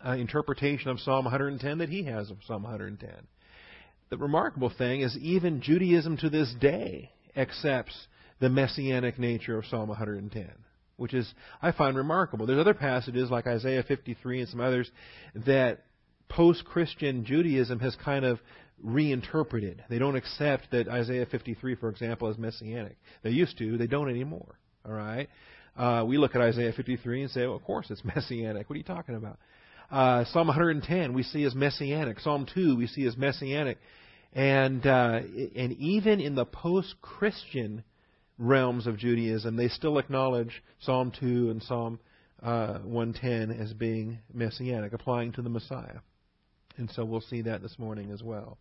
uh, 0.06 0.12
interpretation 0.12 0.90
of 0.90 1.00
Psalm 1.00 1.25
110 1.25 1.80
that 1.80 1.90
he 1.90 2.04
has 2.04 2.30
of 2.30 2.38
Psalm 2.46 2.63
110. 2.63 3.10
The 4.10 4.18
remarkable 4.18 4.72
thing 4.75 5.02
is 5.02 5.18
even 5.18 5.62
Judaism 5.62 6.18
to 6.18 6.30
this 6.30 6.54
day 6.62 7.12
accepts 7.36 8.08
the 8.40 8.50
messianic 8.50 9.18
nature 9.18 9.58
of 9.58 9.66
Psalm 9.66 9.90
110, 9.90 10.52
which 10.98 11.16
is 11.16 11.34
I 11.62 11.72
find 11.72 11.98
remarkable. 11.98 12.46
There's 12.46 12.60
other 12.60 12.75
passages 12.75 13.32
like 13.32 13.48
Isaiah 13.48 13.84
53 13.84 14.42
and 14.42 14.50
some 14.50 14.60
others 14.60 14.92
that 15.34 15.86
post-Christian 16.30 17.25
Judaism 17.25 17.80
has 17.80 17.96
kind 18.04 18.25
of 18.25 18.40
reinterpreted. 18.84 19.84
They 19.90 19.98
don't 19.98 20.16
accept 20.16 20.72
that 20.72 20.88
Isaiah 20.88 21.25
53, 21.25 21.75
for 21.75 21.90
example, 21.90 22.30
is 22.30 22.38
messianic. 22.38 22.98
They 23.24 23.32
used 23.32 23.58
to. 23.58 23.78
They 23.78 23.88
don't 23.88 24.10
anymore. 24.10 24.60
All 24.86 24.94
right. 24.94 25.30
Uh, 25.75 26.04
we 26.06 26.18
look 26.18 26.36
at 26.36 26.42
Isaiah 26.42 26.74
53 26.74 27.24
and 27.24 27.32
say, 27.32 27.48
well, 27.48 27.56
of 27.56 27.63
course 27.63 27.88
it's 27.90 28.04
messianic. 28.16 28.70
What 28.70 28.75
are 28.75 28.78
you 28.78 28.84
talking 28.84 29.16
about? 29.16 29.40
Uh, 29.90 30.25
Psalm 30.25 30.48
110 30.48 31.13
we 31.13 31.24
see 31.24 31.44
as 31.44 31.56
messianic. 31.56 32.20
Psalm 32.20 32.46
2 32.54 32.75
we 32.75 32.88
see 32.88 33.06
as 33.06 33.18
messianic. 33.18 33.78
And, 34.34 34.86
uh, 34.86 35.22
and 35.56 35.74
even 35.74 36.20
in 36.20 36.36
the 36.36 36.46
post-Christian 36.46 37.84
realms 38.40 38.88
of 38.88 38.98
Judaism, 38.98 39.56
they 39.56 39.68
still 39.68 40.00
acknowledge 40.00 40.63
Psalm 40.80 41.12
2 41.20 41.52
and 41.52 41.62
Psalm 41.62 42.00
uh, 42.42 42.80
110 42.80 43.52
as 43.62 43.74
being 43.74 44.20
messianic, 44.34 44.94
applying 44.94 45.32
to 45.34 45.42
the 45.42 45.50
Messiah. 45.50 46.00
And 46.78 46.90
so 46.92 47.06
we'll 47.06 47.22
see 47.22 47.44
that 47.44 47.62
this 47.62 47.78
morning 47.78 48.12
as 48.12 48.24
well. 48.24 48.58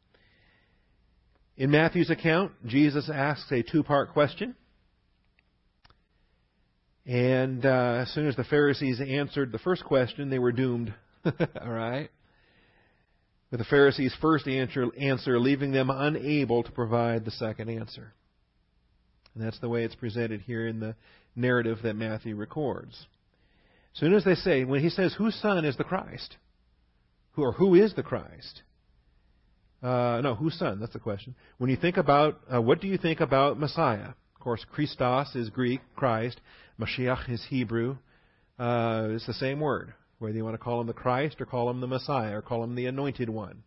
In 1.63 1.71
Matthew's 1.71 2.11
account, 2.11 2.51
Jesus 2.67 3.09
asks 3.09 3.53
a 3.53 3.63
two 3.63 3.85
part 3.85 4.13
question. 4.13 4.57
And 7.07 7.65
uh, 7.65 8.01
as 8.03 8.13
soon 8.13 8.27
as 8.27 8.35
the 8.35 8.43
Pharisees 8.43 9.01
answered 9.01 9.53
the 9.53 9.61
first 9.61 9.85
question, 9.85 10.29
they 10.29 10.41
were 10.41 10.51
doomed. 10.51 10.93
All 11.25 11.71
right? 11.71 12.11
With 13.53 13.61
the 13.61 13.67
Pharisees' 13.67 14.13
first 14.21 14.49
answer, 14.49 14.87
answer, 15.01 15.39
leaving 15.39 15.71
them 15.71 15.89
unable 15.89 16.65
to 16.65 16.73
provide 16.73 17.25
the 17.25 17.31
second 17.31 17.69
answer. 17.69 18.13
And 19.37 19.47
that's 19.47 19.61
the 19.61 19.69
way 19.69 19.85
it's 19.85 19.95
presented 19.95 20.41
here 20.41 20.67
in 20.67 20.81
the 20.81 20.97
narrative 21.37 21.79
that 21.85 21.95
Matthew 21.95 22.35
records. 22.35 23.07
As 23.95 24.01
soon 24.01 24.15
as 24.15 24.25
they 24.25 24.35
say, 24.35 24.65
when 24.65 24.81
he 24.81 24.91
says, 24.91 25.15
Whose 25.17 25.37
son 25.37 25.65
is 25.65 25.77
the 25.77 25.85
Christ? 25.85 26.39
Who, 27.35 27.43
or 27.45 27.53
who 27.53 27.77
is 27.77 27.95
the 27.95 28.03
Christ? 28.03 28.63
Uh, 29.83 30.21
no, 30.23 30.35
whose 30.35 30.57
son? 30.59 30.79
That's 30.79 30.93
the 30.93 31.01
question. 31.01 31.35
When 31.59 31.69
you 31.69 31.77
think 31.77 31.97
about, 31.97 32.41
uh, 32.53 32.63
what 32.63 32.81
do 32.81 32.87
you 32.87 32.99
think 32.99 33.21
about 33.21 33.59
Messiah? 33.59 34.11
Of 34.35 34.41
course, 34.41 34.65
Christos 34.71 35.35
is 35.35 35.51
Greek, 35.51 35.81
Christ. 35.97 36.41
Mashiach 36.81 37.29
is 37.29 37.45
Hebrew. 37.49 37.97
Uh, 38.59 39.09
it's 39.11 39.27
the 39.27 39.35
same 39.35 39.59
word, 39.59 39.93
whether 40.19 40.37
you 40.37 40.45
want 40.45 40.55
to 40.55 40.63
call 40.63 40.81
him 40.81 40.87
the 40.87 40.93
Christ 40.93 41.41
or 41.41 41.47
call 41.47 41.69
him 41.69 41.81
the 41.81 41.87
Messiah 41.89 42.37
or 42.37 42.43
call 42.43 42.63
him 42.63 42.75
the 42.77 42.87
Anointed 42.87 43.29
One. 43.29 43.65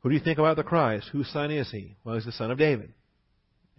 Who 0.00 0.08
do 0.08 0.14
you 0.14 0.22
think 0.22 0.38
about 0.38 0.56
the 0.56 0.62
Christ? 0.62 1.08
Whose 1.12 1.28
son 1.30 1.50
is 1.50 1.70
he? 1.70 1.96
Well, 2.04 2.14
he's 2.14 2.24
the 2.24 2.32
son 2.32 2.50
of 2.50 2.58
David. 2.58 2.92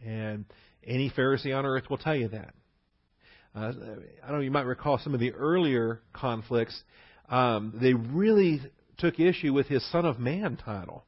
And 0.05 0.45
any 0.85 1.09
Pharisee 1.09 1.55
on 1.55 1.65
earth 1.65 1.89
will 1.89 1.97
tell 1.97 2.15
you 2.15 2.27
that. 2.29 2.53
Uh, 3.55 3.71
I 4.23 4.27
don't 4.27 4.37
know, 4.37 4.39
you 4.39 4.51
might 4.51 4.65
recall 4.65 4.97
some 4.97 5.13
of 5.13 5.19
the 5.19 5.31
earlier 5.31 6.01
conflicts. 6.13 6.79
Um, 7.29 7.77
they 7.81 7.93
really 7.93 8.61
took 8.97 9.19
issue 9.19 9.53
with 9.53 9.67
his 9.67 9.89
Son 9.91 10.05
of 10.05 10.19
Man 10.19 10.57
title. 10.57 11.05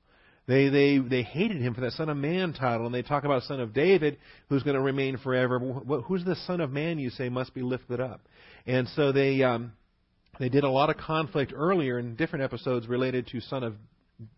They, 0.48 0.70
they, 0.70 0.98
they 1.00 1.24
hated 1.24 1.62
him 1.62 1.74
for 1.74 1.82
that 1.82 1.92
Son 1.92 2.08
of 2.08 2.16
Man 2.16 2.54
title, 2.54 2.86
and 2.86 2.96
they 2.96 3.02
talk 3.02 3.26
about 3.26 3.44
Son 3.44 3.60
of 3.60 3.74
David, 3.74 4.18
who's 4.48 4.64
going 4.64 4.76
to 4.76 4.82
remain 4.82 5.18
forever. 5.18 5.60
Who's 5.60 6.24
the 6.24 6.38
Son 6.48 6.62
of 6.62 6.72
Man 6.72 7.00
you 7.00 7.10
say 7.10 7.28
must 7.28 7.54
be 7.54 7.62
lifted 7.62 8.00
up? 8.00 8.22
And 8.66 8.88
so 8.96 9.12
they, 9.12 9.44
um, 9.44 9.74
they 10.40 10.48
did 10.48 10.64
a 10.64 10.70
lot 10.70 10.90
of 10.90 10.96
conflict 10.98 11.52
earlier 11.54 12.00
in 12.00 12.16
different 12.16 12.46
episodes 12.46 12.88
related 12.88 13.28
to 13.28 13.42
Son 13.42 13.64
of 13.64 13.76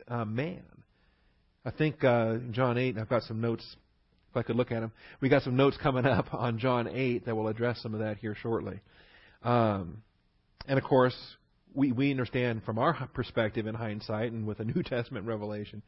uh, 0.07 0.25
Man. 0.25 0.63
I 1.63 1.71
think 1.71 2.03
uh, 2.03 2.37
John 2.51 2.79
8, 2.79 2.97
I've 2.97 3.09
got 3.09 3.23
some 3.23 3.39
notes, 3.39 3.75
if 4.31 4.37
I 4.37 4.41
could 4.41 4.55
look 4.55 4.71
at 4.71 4.79
them. 4.79 4.91
We 5.21 5.29
got 5.29 5.43
some 5.43 5.55
notes 5.55 5.77
coming 5.81 6.05
up 6.05 6.33
on 6.33 6.57
John 6.57 6.87
8 6.87 7.25
that 7.25 7.35
will 7.35 7.49
address 7.49 7.81
some 7.83 7.93
of 7.93 7.99
that 7.99 8.17
here 8.17 8.35
shortly. 8.41 8.79
Um, 9.43 10.01
and 10.67 10.79
of 10.79 10.83
course, 10.83 11.15
we, 11.73 11.91
we 11.91 12.11
understand 12.11 12.63
from 12.63 12.79
our 12.79 13.07
perspective 13.13 13.67
in 13.67 13.75
hindsight 13.75 14.31
and 14.31 14.45
with 14.47 14.59
a 14.59 14.65
New 14.75 14.83
Testament 14.83 15.25
revelation 15.25 15.81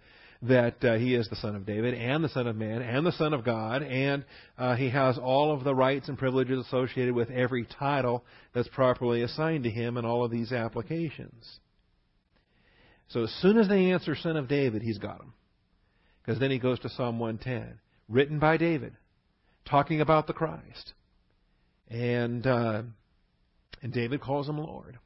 that 0.44 0.84
uh, 0.84 0.98
he 0.98 1.14
is 1.14 1.30
the 1.30 1.36
Son 1.36 1.56
of 1.56 1.66
David 1.66 1.94
and 1.94 2.24
the 2.24 2.30
Son 2.30 2.48
of 2.48 2.56
Man 2.56 2.82
and 2.82 3.06
the 3.06 3.12
Son 3.12 3.34
of 3.34 3.46
God, 3.46 3.84
and 3.84 4.26
uh, 4.58 4.76
he 4.76 4.90
has 4.90 5.18
all 5.18 5.54
of 5.54 5.64
the 5.64 5.76
rights 5.76 6.10
and 6.10 6.18
privileges 6.18 6.66
associated 6.66 7.14
with 7.14 7.30
every 7.30 7.66
title 7.66 8.24
that's 8.54 8.68
properly 8.70 9.22
assigned 9.22 9.64
to 9.66 9.70
him 9.70 9.98
in 9.98 10.06
all 10.06 10.24
of 10.24 10.32
these 10.32 10.52
applications. 10.52 11.60
So 13.10 13.24
as 13.24 13.32
soon 13.42 13.58
as 13.58 13.68
they 13.68 13.92
answer 13.92 14.16
Son 14.16 14.38
of 14.38 14.48
David, 14.48 14.82
he's 14.82 14.98
got 14.98 15.20
them. 15.20 15.34
Because 16.24 16.40
then 16.40 16.52
he 16.52 16.60
goes 16.60 16.80
to 16.80 16.90
Psalm 16.90 17.20
110, 17.20 17.80
written 18.08 18.40
by 18.40 18.58
David, 18.58 18.94
talking 19.66 20.02
about 20.02 20.28
the 20.28 20.34
Christ. 20.34 20.94
And, 21.90 22.46
uh, 22.48 22.84
and 23.82 23.92
David 23.92 24.22
calls 24.22 24.48
him 24.48 24.58
Lord. 24.58 24.98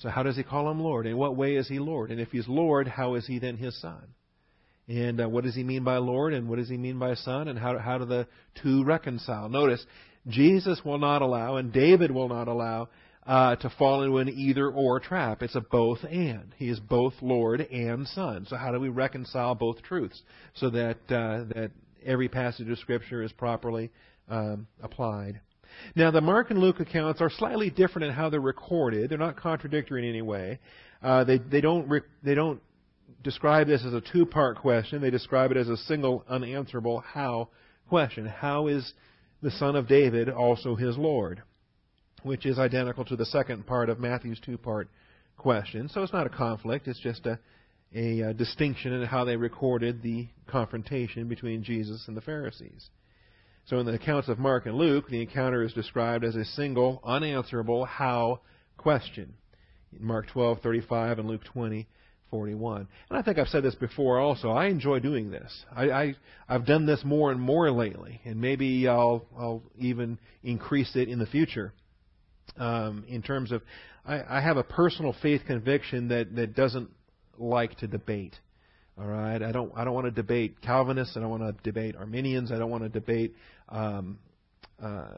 So 0.00 0.08
how 0.08 0.22
does 0.22 0.36
he 0.36 0.42
call 0.42 0.70
him 0.70 0.80
Lord? 0.80 1.06
In 1.06 1.16
what 1.16 1.36
way 1.36 1.56
is 1.56 1.68
he 1.68 1.78
Lord? 1.78 2.10
And 2.10 2.20
if 2.20 2.30
he's 2.30 2.48
Lord, 2.48 2.88
how 2.88 3.14
is 3.14 3.26
he 3.26 3.38
then 3.38 3.56
his 3.56 3.78
son? 3.80 4.02
And 4.88 5.20
uh, 5.20 5.28
what 5.28 5.44
does 5.44 5.54
he 5.54 5.62
mean 5.62 5.84
by 5.84 5.98
Lord? 5.98 6.32
And 6.32 6.48
what 6.48 6.58
does 6.58 6.68
he 6.68 6.76
mean 6.76 6.98
by 6.98 7.14
son? 7.14 7.48
And 7.48 7.58
how, 7.58 7.78
how 7.78 7.98
do 7.98 8.06
the 8.06 8.26
two 8.62 8.82
reconcile? 8.82 9.48
Notice, 9.48 9.84
Jesus 10.26 10.80
will 10.84 10.98
not 10.98 11.22
allow, 11.22 11.56
and 11.56 11.72
David 11.72 12.10
will 12.10 12.28
not 12.28 12.48
allow, 12.48 12.88
uh, 13.26 13.56
to 13.56 13.70
fall 13.78 14.02
into 14.02 14.18
an 14.18 14.30
either 14.30 14.68
or 14.68 14.98
trap. 15.00 15.42
It's 15.42 15.54
a 15.54 15.60
both 15.60 16.02
and. 16.04 16.54
He 16.56 16.68
is 16.68 16.80
both 16.80 17.14
Lord 17.20 17.60
and 17.60 18.08
Son. 18.08 18.46
So 18.48 18.56
how 18.56 18.72
do 18.72 18.80
we 18.80 18.88
reconcile 18.88 19.54
both 19.54 19.82
truths 19.82 20.20
so 20.54 20.70
that 20.70 20.98
uh, 21.10 21.44
that 21.54 21.70
every 22.04 22.28
passage 22.28 22.68
of 22.68 22.78
Scripture 22.78 23.22
is 23.22 23.32
properly 23.32 23.90
um, 24.28 24.66
applied? 24.82 25.40
Now, 25.94 26.10
the 26.10 26.20
Mark 26.20 26.50
and 26.50 26.60
Luke 26.60 26.80
accounts 26.80 27.20
are 27.20 27.30
slightly 27.30 27.70
different 27.70 28.06
in 28.06 28.12
how 28.12 28.30
they're 28.30 28.40
recorded. 28.40 29.10
They're 29.10 29.18
not 29.18 29.36
contradictory 29.36 30.02
in 30.02 30.08
any 30.08 30.22
way. 30.22 30.58
Uh, 31.02 31.24
they, 31.24 31.38
they, 31.38 31.60
don't 31.60 31.88
re- 31.88 32.02
they 32.22 32.34
don't 32.34 32.60
describe 33.22 33.66
this 33.66 33.84
as 33.84 33.94
a 33.94 34.00
two 34.00 34.26
part 34.26 34.58
question, 34.58 35.00
they 35.00 35.10
describe 35.10 35.50
it 35.50 35.56
as 35.56 35.68
a 35.68 35.76
single 35.76 36.24
unanswerable 36.28 37.00
how 37.00 37.48
question. 37.88 38.26
How 38.26 38.68
is 38.68 38.92
the 39.42 39.50
Son 39.50 39.76
of 39.76 39.88
David 39.88 40.28
also 40.28 40.74
his 40.74 40.96
Lord? 40.96 41.42
Which 42.22 42.44
is 42.44 42.58
identical 42.58 43.04
to 43.06 43.16
the 43.16 43.24
second 43.26 43.66
part 43.66 43.88
of 43.88 43.98
Matthew's 43.98 44.40
two 44.40 44.58
part 44.58 44.88
question. 45.36 45.88
So 45.88 46.02
it's 46.02 46.12
not 46.12 46.26
a 46.26 46.30
conflict, 46.30 46.86
it's 46.86 47.00
just 47.00 47.26
a, 47.26 47.38
a, 47.94 48.20
a 48.20 48.34
distinction 48.34 48.92
in 48.92 49.06
how 49.06 49.24
they 49.24 49.36
recorded 49.36 50.02
the 50.02 50.28
confrontation 50.46 51.28
between 51.28 51.62
Jesus 51.62 52.04
and 52.08 52.16
the 52.16 52.20
Pharisees. 52.20 52.90
So 53.70 53.78
in 53.78 53.86
the 53.86 53.94
accounts 53.94 54.28
of 54.28 54.40
Mark 54.40 54.66
and 54.66 54.74
Luke, 54.74 55.08
the 55.08 55.22
encounter 55.22 55.62
is 55.62 55.72
described 55.72 56.24
as 56.24 56.34
a 56.34 56.44
single, 56.44 57.00
unanswerable 57.04 57.84
how 57.84 58.40
question. 58.76 59.34
In 59.96 60.04
Mark 60.04 60.26
12:35 60.34 61.20
and 61.20 61.28
Luke 61.28 61.42
20:41. 61.54 62.78
And 62.78 62.88
I 63.10 63.22
think 63.22 63.38
I've 63.38 63.46
said 63.46 63.62
this 63.62 63.76
before 63.76 64.18
also. 64.18 64.50
I 64.50 64.66
enjoy 64.66 64.98
doing 64.98 65.30
this. 65.30 65.64
I, 65.70 65.90
I 65.90 66.14
I've 66.48 66.66
done 66.66 66.84
this 66.84 67.04
more 67.04 67.30
and 67.30 67.40
more 67.40 67.70
lately, 67.70 68.20
and 68.24 68.40
maybe 68.40 68.88
I'll 68.88 69.24
I'll 69.38 69.62
even 69.78 70.18
increase 70.42 70.96
it 70.96 71.08
in 71.08 71.20
the 71.20 71.26
future. 71.26 71.72
Um, 72.56 73.04
in 73.06 73.22
terms 73.22 73.52
of, 73.52 73.62
I, 74.04 74.38
I 74.38 74.40
have 74.40 74.56
a 74.56 74.64
personal 74.64 75.14
faith 75.22 75.42
conviction 75.46 76.08
that 76.08 76.34
that 76.34 76.56
doesn't 76.56 76.90
like 77.38 77.78
to 77.78 77.86
debate. 77.86 78.34
All 78.98 79.06
right, 79.06 79.42
I 79.42 79.52
don't 79.52 79.72
I 79.76 79.84
don't 79.84 79.94
want 79.94 80.06
to 80.06 80.10
debate 80.10 80.60
Calvinists. 80.60 81.16
I 81.16 81.20
don't 81.20 81.30
want 81.30 81.42
to 81.42 81.54
debate 81.62 81.96
Arminians. 81.96 82.52
I 82.52 82.58
don't 82.58 82.70
want 82.70 82.82
to 82.82 82.88
debate 82.88 83.34
um, 83.68 84.18
uh, 84.82 85.08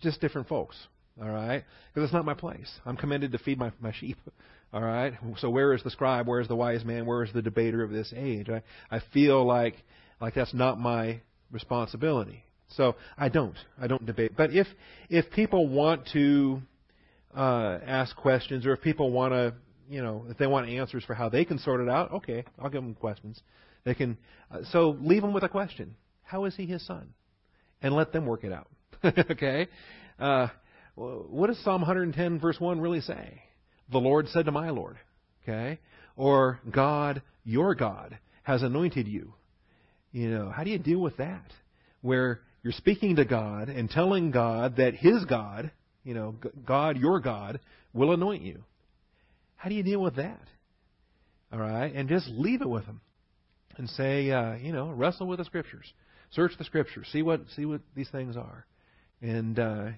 just 0.00 0.20
different 0.20 0.48
folks. 0.48 0.76
All 1.20 1.28
right, 1.28 1.64
because 1.92 2.06
it's 2.06 2.12
not 2.12 2.24
my 2.24 2.34
place. 2.34 2.70
I'm 2.86 2.96
commanded 2.96 3.32
to 3.32 3.38
feed 3.38 3.58
my 3.58 3.72
my 3.80 3.92
sheep. 3.92 4.18
All 4.72 4.82
right. 4.82 5.14
So 5.38 5.48
where 5.48 5.72
is 5.72 5.82
the 5.82 5.90
scribe? 5.90 6.28
Where 6.28 6.40
is 6.40 6.48
the 6.48 6.56
wise 6.56 6.84
man? 6.84 7.06
Where 7.06 7.24
is 7.24 7.32
the 7.32 7.40
debater 7.40 7.82
of 7.82 7.90
this 7.90 8.12
age? 8.14 8.48
I 8.50 8.62
I 8.90 9.00
feel 9.12 9.44
like 9.46 9.76
like 10.20 10.34
that's 10.34 10.52
not 10.54 10.78
my 10.78 11.20
responsibility. 11.50 12.44
So 12.76 12.96
I 13.16 13.28
don't 13.28 13.56
I 13.80 13.86
don't 13.86 14.04
debate. 14.04 14.32
But 14.36 14.52
if 14.52 14.66
if 15.08 15.30
people 15.30 15.68
want 15.68 16.08
to 16.12 16.60
uh, 17.34 17.78
ask 17.86 18.14
questions 18.16 18.66
or 18.66 18.74
if 18.74 18.82
people 18.82 19.10
want 19.10 19.32
to 19.32 19.54
you 19.88 20.02
know, 20.02 20.26
if 20.28 20.38
they 20.38 20.46
want 20.46 20.68
answers 20.68 21.04
for 21.04 21.14
how 21.14 21.28
they 21.28 21.44
can 21.44 21.58
sort 21.58 21.80
it 21.80 21.88
out, 21.88 22.12
okay, 22.12 22.44
I'll 22.58 22.70
give 22.70 22.82
them 22.82 22.94
questions. 22.94 23.40
They 23.84 23.94
can. 23.94 24.18
Uh, 24.50 24.58
so 24.70 24.96
leave 25.00 25.22
them 25.22 25.32
with 25.32 25.44
a 25.44 25.48
question: 25.48 25.94
How 26.22 26.44
is 26.44 26.54
he 26.56 26.66
his 26.66 26.86
son? 26.86 27.14
And 27.80 27.94
let 27.94 28.12
them 28.12 28.26
work 28.26 28.44
it 28.44 28.52
out. 28.52 28.68
okay. 29.04 29.68
Uh, 30.18 30.48
what 30.94 31.46
does 31.46 31.62
Psalm 31.62 31.82
110 31.82 32.40
verse 32.40 32.58
1 32.58 32.80
really 32.80 33.00
say? 33.00 33.42
The 33.92 33.98
Lord 33.98 34.28
said 34.28 34.46
to 34.46 34.52
my 34.52 34.70
Lord. 34.70 34.98
Okay. 35.42 35.78
Or 36.16 36.60
God, 36.70 37.22
your 37.44 37.74
God, 37.76 38.18
has 38.42 38.62
anointed 38.62 39.06
you. 39.06 39.34
You 40.10 40.30
know, 40.30 40.50
how 40.50 40.64
do 40.64 40.70
you 40.70 40.78
deal 40.78 40.98
with 40.98 41.16
that? 41.18 41.52
Where 42.00 42.40
you're 42.62 42.72
speaking 42.72 43.16
to 43.16 43.24
God 43.24 43.68
and 43.68 43.88
telling 43.88 44.32
God 44.32 44.76
that 44.76 44.94
His 44.94 45.24
God, 45.24 45.70
you 46.02 46.14
know, 46.14 46.34
God, 46.66 46.98
your 46.98 47.20
God, 47.20 47.60
will 47.92 48.12
anoint 48.12 48.42
you. 48.42 48.64
How 49.58 49.68
do 49.68 49.74
you 49.74 49.82
deal 49.82 50.00
with 50.00 50.16
that? 50.16 50.40
All 51.52 51.58
right, 51.58 51.92
and 51.94 52.08
just 52.08 52.28
leave 52.28 52.62
it 52.62 52.68
with 52.68 52.86
them, 52.86 53.00
and 53.76 53.88
say, 53.90 54.30
uh, 54.30 54.54
you 54.54 54.72
know, 54.72 54.90
wrestle 54.90 55.26
with 55.26 55.38
the 55.38 55.44
scriptures, 55.44 55.92
search 56.30 56.52
the 56.58 56.64
scriptures, 56.64 57.08
see 57.12 57.22
what 57.22 57.40
see 57.56 57.64
what 57.64 57.80
these 57.94 58.08
things 58.10 58.36
are, 58.36 58.66
and 59.20 59.58
uh, 59.58 59.88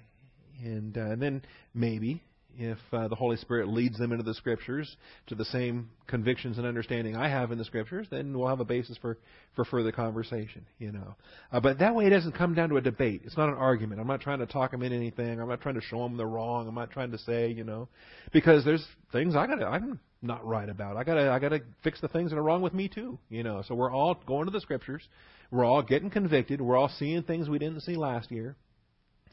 and, 0.62 0.96
uh, 0.96 1.00
and 1.00 1.22
then 1.22 1.42
maybe 1.74 2.22
if 2.58 2.78
uh, 2.92 3.08
the 3.08 3.14
Holy 3.14 3.36
Spirit 3.36 3.68
leads 3.68 3.98
them 3.98 4.12
into 4.12 4.24
the 4.24 4.34
Scriptures 4.34 4.96
to 5.28 5.34
the 5.34 5.44
same 5.44 5.90
convictions 6.06 6.58
and 6.58 6.66
understanding 6.66 7.16
I 7.16 7.28
have 7.28 7.52
in 7.52 7.58
the 7.58 7.64
Scriptures, 7.64 8.06
then 8.10 8.36
we'll 8.36 8.48
have 8.48 8.60
a 8.60 8.64
basis 8.64 8.96
for, 8.98 9.18
for 9.56 9.64
further 9.64 9.92
conversation, 9.92 10.66
you 10.78 10.92
know. 10.92 11.14
Uh, 11.52 11.60
but 11.60 11.78
that 11.78 11.94
way 11.94 12.06
it 12.06 12.10
doesn't 12.10 12.32
come 12.32 12.54
down 12.54 12.68
to 12.70 12.76
a 12.76 12.80
debate. 12.80 13.22
It's 13.24 13.36
not 13.36 13.48
an 13.48 13.54
argument. 13.54 14.00
I'm 14.00 14.06
not 14.06 14.20
trying 14.20 14.40
to 14.40 14.46
talk 14.46 14.70
them 14.70 14.82
into 14.82 14.96
anything. 14.96 15.40
I'm 15.40 15.48
not 15.48 15.60
trying 15.60 15.76
to 15.76 15.80
show 15.80 16.02
them 16.02 16.16
they're 16.16 16.26
wrong. 16.26 16.68
I'm 16.68 16.74
not 16.74 16.90
trying 16.90 17.12
to 17.12 17.18
say, 17.18 17.50
you 17.50 17.64
know, 17.64 17.88
because 18.32 18.64
there's 18.64 18.84
things 19.12 19.36
I 19.36 19.46
gotta, 19.46 19.66
I'm 19.66 20.00
not 20.22 20.44
right 20.46 20.68
about. 20.68 20.96
I 20.96 21.04
gotta, 21.04 21.30
I 21.30 21.38
gotta 21.38 21.60
fix 21.82 22.00
the 22.00 22.08
things 22.08 22.30
that 22.30 22.36
are 22.36 22.42
wrong 22.42 22.62
with 22.62 22.74
me 22.74 22.88
too, 22.88 23.18
you 23.28 23.42
know. 23.42 23.62
So 23.66 23.74
we're 23.74 23.92
all 23.92 24.14
going 24.26 24.46
to 24.46 24.50
the 24.50 24.60
Scriptures. 24.60 25.02
We're 25.50 25.64
all 25.64 25.82
getting 25.82 26.10
convicted. 26.10 26.60
We're 26.60 26.76
all 26.76 26.90
seeing 26.98 27.22
things 27.22 27.48
we 27.48 27.58
didn't 27.58 27.80
see 27.80 27.96
last 27.96 28.30
year 28.30 28.56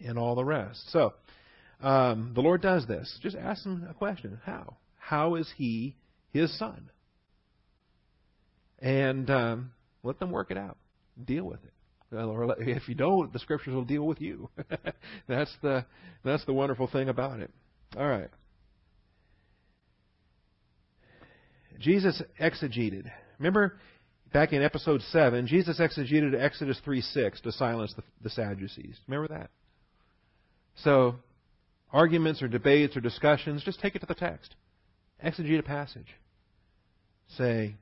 and 0.05 0.17
all 0.17 0.35
the 0.35 0.45
rest. 0.45 0.91
So, 0.91 1.13
um, 1.81 2.31
the 2.33 2.41
Lord 2.41 2.61
does 2.61 2.87
this. 2.87 3.17
Just 3.21 3.35
ask 3.35 3.65
him 3.65 3.85
a 3.89 3.93
question. 3.93 4.39
How? 4.45 4.77
How 4.97 5.35
is 5.35 5.49
he 5.57 5.95
his 6.31 6.57
son? 6.57 6.89
And 8.79 9.29
um, 9.29 9.71
let 10.03 10.19
them 10.19 10.31
work 10.31 10.51
it 10.51 10.57
out. 10.57 10.77
Deal 11.23 11.45
with 11.45 11.59
it. 11.63 11.73
Or 12.15 12.55
if 12.61 12.87
you 12.87 12.95
don't, 12.95 13.33
the 13.33 13.39
scriptures 13.39 13.73
will 13.73 13.83
deal 13.83 14.03
with 14.03 14.21
you. 14.21 14.49
that's 15.27 15.53
the 15.61 15.85
that's 16.23 16.45
the 16.45 16.53
wonderful 16.53 16.87
thing 16.87 17.09
about 17.09 17.41
it. 17.41 17.51
All 17.97 18.07
right. 18.07 18.29
Jesus 21.79 22.21
exegeted. 22.39 23.11
Remember 23.39 23.77
back 24.33 24.53
in 24.53 24.63
episode 24.63 25.01
7, 25.11 25.47
Jesus 25.47 25.79
exegeted 25.79 26.33
Exodus 26.39 26.79
3 26.83 27.01
6 27.01 27.41
to 27.41 27.51
silence 27.51 27.93
the, 27.95 28.03
the 28.23 28.29
Sadducees. 28.29 28.97
Remember 29.07 29.27
that? 29.27 29.49
So 30.83 31.15
arguments 31.91 32.41
or 32.41 32.47
debates 32.47 32.95
or 32.97 33.01
discussions, 33.01 33.63
just 33.63 33.79
take 33.79 33.95
it 33.95 33.99
to 33.99 34.05
the 34.05 34.15
text. 34.15 34.55
Exegete 35.23 35.59
a 35.59 35.63
passage. 35.63 36.07
Say, 37.37 37.75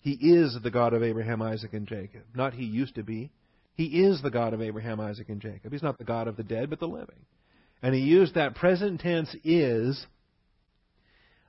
He 0.00 0.12
is 0.12 0.56
the 0.62 0.70
God 0.70 0.94
of 0.94 1.02
Abraham, 1.02 1.42
Isaac, 1.42 1.72
and 1.72 1.86
Jacob. 1.86 2.22
Not 2.34 2.54
He 2.54 2.64
used 2.64 2.94
to 2.96 3.02
be. 3.02 3.30
He 3.74 4.04
is 4.04 4.22
the 4.22 4.30
God 4.30 4.52
of 4.52 4.60
Abraham, 4.60 5.00
Isaac, 5.00 5.28
and 5.28 5.40
Jacob. 5.40 5.72
He's 5.72 5.82
not 5.82 5.98
the 5.98 6.04
God 6.04 6.28
of 6.28 6.36
the 6.36 6.42
dead, 6.42 6.70
but 6.70 6.78
the 6.78 6.86
living. 6.86 7.26
And 7.82 7.94
He 7.94 8.02
used 8.02 8.34
that 8.34 8.54
present 8.54 9.00
tense 9.00 9.34
is 9.44 10.06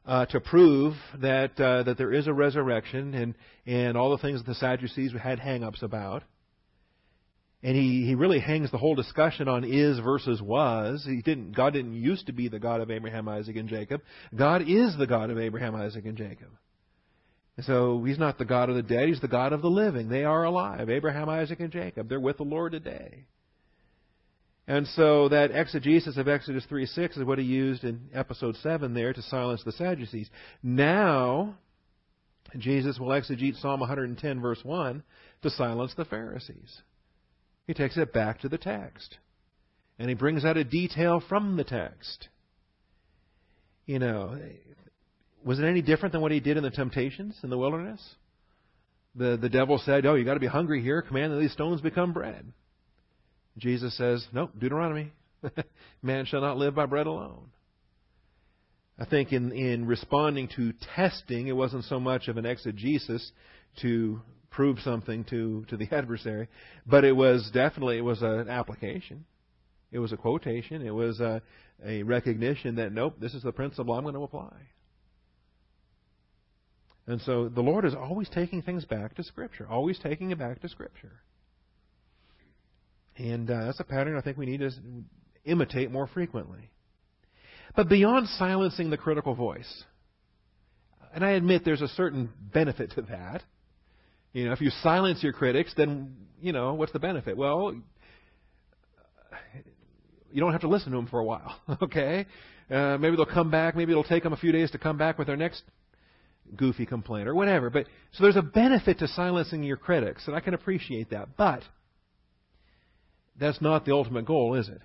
uh, 0.05 0.25
to 0.27 0.39
prove 0.39 0.95
that 1.21 1.59
uh, 1.59 1.83
that 1.83 1.97
there 1.97 2.13
is 2.13 2.27
a 2.27 2.33
resurrection 2.33 3.13
and 3.13 3.35
and 3.65 3.97
all 3.97 4.11
the 4.11 4.17
things 4.17 4.39
that 4.39 4.47
the 4.47 4.55
Sadducees 4.55 5.13
had 5.13 5.39
hang-ups 5.39 5.81
about. 5.81 6.23
And 7.63 7.77
he, 7.77 8.05
he 8.05 8.15
really 8.15 8.39
hangs 8.39 8.71
the 8.71 8.77
whole 8.77 8.93
discussion 8.93 9.47
on 9.47 9.63
is 9.63 9.97
versus 9.99 10.41
was. 10.41 11.05
He 11.07 11.21
didn't, 11.21 11.55
God 11.55 11.71
didn't 11.71 11.93
used 11.93 12.27
to 12.27 12.33
be 12.33 12.49
the 12.49 12.59
God 12.59 12.81
of 12.81 12.91
Abraham, 12.91 13.29
Isaac, 13.29 13.55
and 13.55 13.69
Jacob. 13.69 14.01
God 14.35 14.63
is 14.67 14.97
the 14.97 15.07
God 15.07 15.29
of 15.29 15.39
Abraham, 15.39 15.73
Isaac, 15.73 16.05
and 16.05 16.17
Jacob. 16.17 16.49
And 17.55 17.65
so 17.65 18.03
he's 18.03 18.19
not 18.19 18.37
the 18.37 18.45
God 18.45 18.69
of 18.69 18.75
the 18.75 18.83
dead, 18.83 19.07
he's 19.07 19.21
the 19.21 19.27
God 19.29 19.53
of 19.53 19.61
the 19.61 19.69
living. 19.69 20.09
They 20.09 20.25
are 20.25 20.43
alive. 20.43 20.89
Abraham, 20.89 21.29
Isaac, 21.29 21.61
and 21.61 21.71
Jacob. 21.71 22.09
They're 22.09 22.19
with 22.19 22.37
the 22.37 22.43
Lord 22.43 22.73
today. 22.73 23.25
And 24.67 24.87
so 24.87 25.29
that 25.29 25.51
exegesis 25.51 26.17
of 26.17 26.27
Exodus 26.27 26.65
3 26.67 26.85
6 26.85 27.17
is 27.17 27.23
what 27.23 27.37
he 27.37 27.45
used 27.45 27.83
in 27.83 28.09
episode 28.13 28.55
7 28.57 28.93
there 28.93 29.13
to 29.13 29.21
silence 29.21 29.61
the 29.63 29.73
Sadducees. 29.73 30.29
Now, 30.61 31.55
Jesus 32.57 32.97
will 32.97 33.09
exegete 33.09 33.61
Psalm 33.61 33.81
110, 33.81 34.41
verse 34.41 34.59
1, 34.63 35.03
to 35.43 35.49
silence 35.49 35.93
the 35.95 36.05
Pharisees. 36.05 36.81
He 37.67 37.73
takes 37.73 37.97
it 37.97 38.13
back 38.13 38.41
to 38.41 38.49
the 38.49 38.57
text. 38.57 39.17
And 39.99 40.09
he 40.09 40.15
brings 40.15 40.43
out 40.43 40.57
a 40.57 40.63
detail 40.63 41.23
from 41.27 41.55
the 41.55 41.63
text. 41.63 42.27
You 43.85 43.99
know, 43.99 44.37
was 45.43 45.59
it 45.59 45.65
any 45.65 45.81
different 45.81 46.13
than 46.13 46.21
what 46.21 46.31
he 46.31 46.39
did 46.39 46.57
in 46.57 46.63
the 46.63 46.71
temptations 46.71 47.37
in 47.43 47.49
the 47.49 47.57
wilderness? 47.57 48.01
The, 49.15 49.37
the 49.37 49.49
devil 49.49 49.77
said, 49.77 50.05
Oh, 50.05 50.15
you've 50.15 50.25
got 50.25 50.33
to 50.33 50.39
be 50.39 50.47
hungry 50.47 50.81
here. 50.81 51.01
Command 51.01 51.33
that 51.33 51.39
these 51.39 51.51
stones 51.51 51.81
become 51.81 52.13
bread. 52.13 52.45
Jesus 53.57 53.95
says, 53.95 54.25
Nope, 54.31 54.51
Deuteronomy. 54.57 55.11
Man 56.01 56.25
shall 56.25 56.41
not 56.41 56.57
live 56.57 56.75
by 56.75 56.85
bread 56.85 57.07
alone. 57.07 57.49
I 58.97 59.05
think 59.05 59.33
in, 59.33 59.51
in 59.51 59.85
responding 59.85 60.49
to 60.55 60.73
testing, 60.95 61.47
it 61.47 61.55
wasn't 61.55 61.83
so 61.85 61.99
much 61.99 62.27
of 62.27 62.37
an 62.37 62.45
exegesis 62.45 63.31
to 63.81 64.21
prove 64.53 64.79
something 64.79 65.25
to, 65.25 65.65
to 65.65 65.75
the 65.75 65.87
adversary, 65.91 66.47
but 66.85 67.03
it 67.03 67.15
was 67.15 67.49
definitely 67.53 67.97
it 67.97 68.03
was 68.03 68.21
an 68.21 68.47
application. 68.49 69.25
It 69.91 69.99
was 69.99 70.13
a 70.13 70.17
quotation. 70.17 70.85
It 70.85 70.93
was 70.93 71.19
a, 71.19 71.41
a 71.85 72.03
recognition 72.03 72.75
that 72.75 72.93
nope, 72.93 73.15
this 73.19 73.33
is 73.33 73.43
the 73.43 73.51
principle 73.51 73.93
I'm 73.93 74.03
going 74.03 74.15
to 74.15 74.23
apply. 74.23 74.53
And 77.05 77.21
so 77.21 77.49
the 77.49 77.61
Lord 77.61 77.83
is 77.83 77.93
always 77.93 78.29
taking 78.29 78.61
things 78.61 78.85
back 78.85 79.15
to 79.15 79.23
Scripture, 79.23 79.67
always 79.69 79.99
taking 79.99 80.31
it 80.31 80.39
back 80.39 80.61
to 80.61 80.69
Scripture. 80.69 81.11
And 83.17 83.49
uh, 83.51 83.65
that's 83.65 83.79
a 83.79 83.83
pattern 83.83 84.17
I 84.17 84.21
think 84.21 84.37
we 84.37 84.45
need 84.45 84.61
to 84.61 84.71
imitate 85.43 85.91
more 85.91 86.07
frequently. 86.07 86.71
But 87.75 87.89
beyond 87.89 88.27
silencing 88.29 88.89
the 88.89 88.97
critical 88.97 89.35
voice, 89.35 89.83
and 91.13 91.25
I 91.25 91.31
admit 91.31 91.63
there's 91.65 91.81
a 91.81 91.87
certain 91.89 92.29
benefit 92.53 92.91
to 92.91 93.01
that, 93.03 93.43
you 94.33 94.45
know, 94.45 94.51
if 94.51 94.61
you 94.61 94.71
silence 94.81 95.21
your 95.23 95.33
critics, 95.33 95.73
then, 95.77 96.15
you 96.41 96.51
know, 96.51 96.73
what's 96.73 96.91
the 96.91 96.99
benefit? 96.99 97.37
Well, 97.37 97.75
you 100.31 100.41
don't 100.41 100.51
have 100.51 100.61
to 100.61 100.67
listen 100.67 100.91
to 100.91 100.97
them 100.97 101.07
for 101.07 101.19
a 101.19 101.23
while, 101.23 101.55
okay? 101.83 102.25
Uh, 102.69 102.97
maybe 102.97 103.15
they'll 103.15 103.25
come 103.25 103.51
back. 103.51 103.75
Maybe 103.75 103.91
it'll 103.91 104.03
take 104.03 104.23
them 104.23 104.33
a 104.33 104.37
few 104.37 104.51
days 104.51 104.71
to 104.71 104.79
come 104.79 104.97
back 104.97 105.17
with 105.17 105.27
their 105.27 105.37
next 105.37 105.61
goofy 106.55 106.85
complaint 106.85 107.27
or 107.27 107.35
whatever. 107.35 107.69
But 107.69 107.85
so 108.13 108.23
there's 108.23 108.35
a 108.35 108.41
benefit 108.41 108.99
to 108.99 109.07
silencing 109.07 109.63
your 109.63 109.77
critics, 109.77 110.23
and 110.27 110.35
I 110.35 110.39
can 110.39 110.55
appreciate 110.55 111.11
that. 111.11 111.37
But 111.37 111.61
that's 113.39 113.61
not 113.61 113.85
the 113.85 113.93
ultimate 113.93 114.25
goal, 114.25 114.55
is 114.55 114.67
it? 114.67 114.81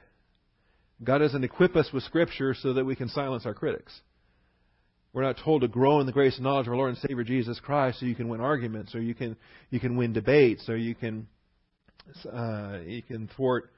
God 1.03 1.19
doesn't 1.19 1.45
equip 1.45 1.77
us 1.77 1.89
with 1.93 2.03
Scripture 2.03 2.55
so 2.55 2.75
that 2.75 2.85
we 2.85 2.97
can 2.97 3.09
silence 3.09 3.47
our 3.47 3.55
critics. 3.55 3.99
We're 5.12 5.23
not 5.23 5.38
told 5.42 5.62
to 5.62 5.68
grow 5.68 6.01
in 6.01 6.07
the 6.07 6.12
grace 6.12 6.37
and 6.37 6.44
knowledge 6.44 6.66
of 6.66 6.73
our 6.73 6.77
Lord 6.77 6.90
and 6.90 6.99
Savior 6.99 7.25
Jesus 7.25 7.59
Christ 7.61 8.01
so 8.01 8.07
you 8.07 8.14
can 8.14 8.29
win 8.29 8.40
arguments 8.40 8.94
or 8.94 9.01
you 9.01 9.14
can 9.14 9.37
you 9.71 9.81
can 9.81 9.97
win 9.97 10.12
debates 10.12 10.68
or 10.68 10.77
you 10.77 10.94
can 10.94 11.27
uh, 12.31 12.79
you 12.85 13.03
can 13.03 13.29
thwart 13.37 13.71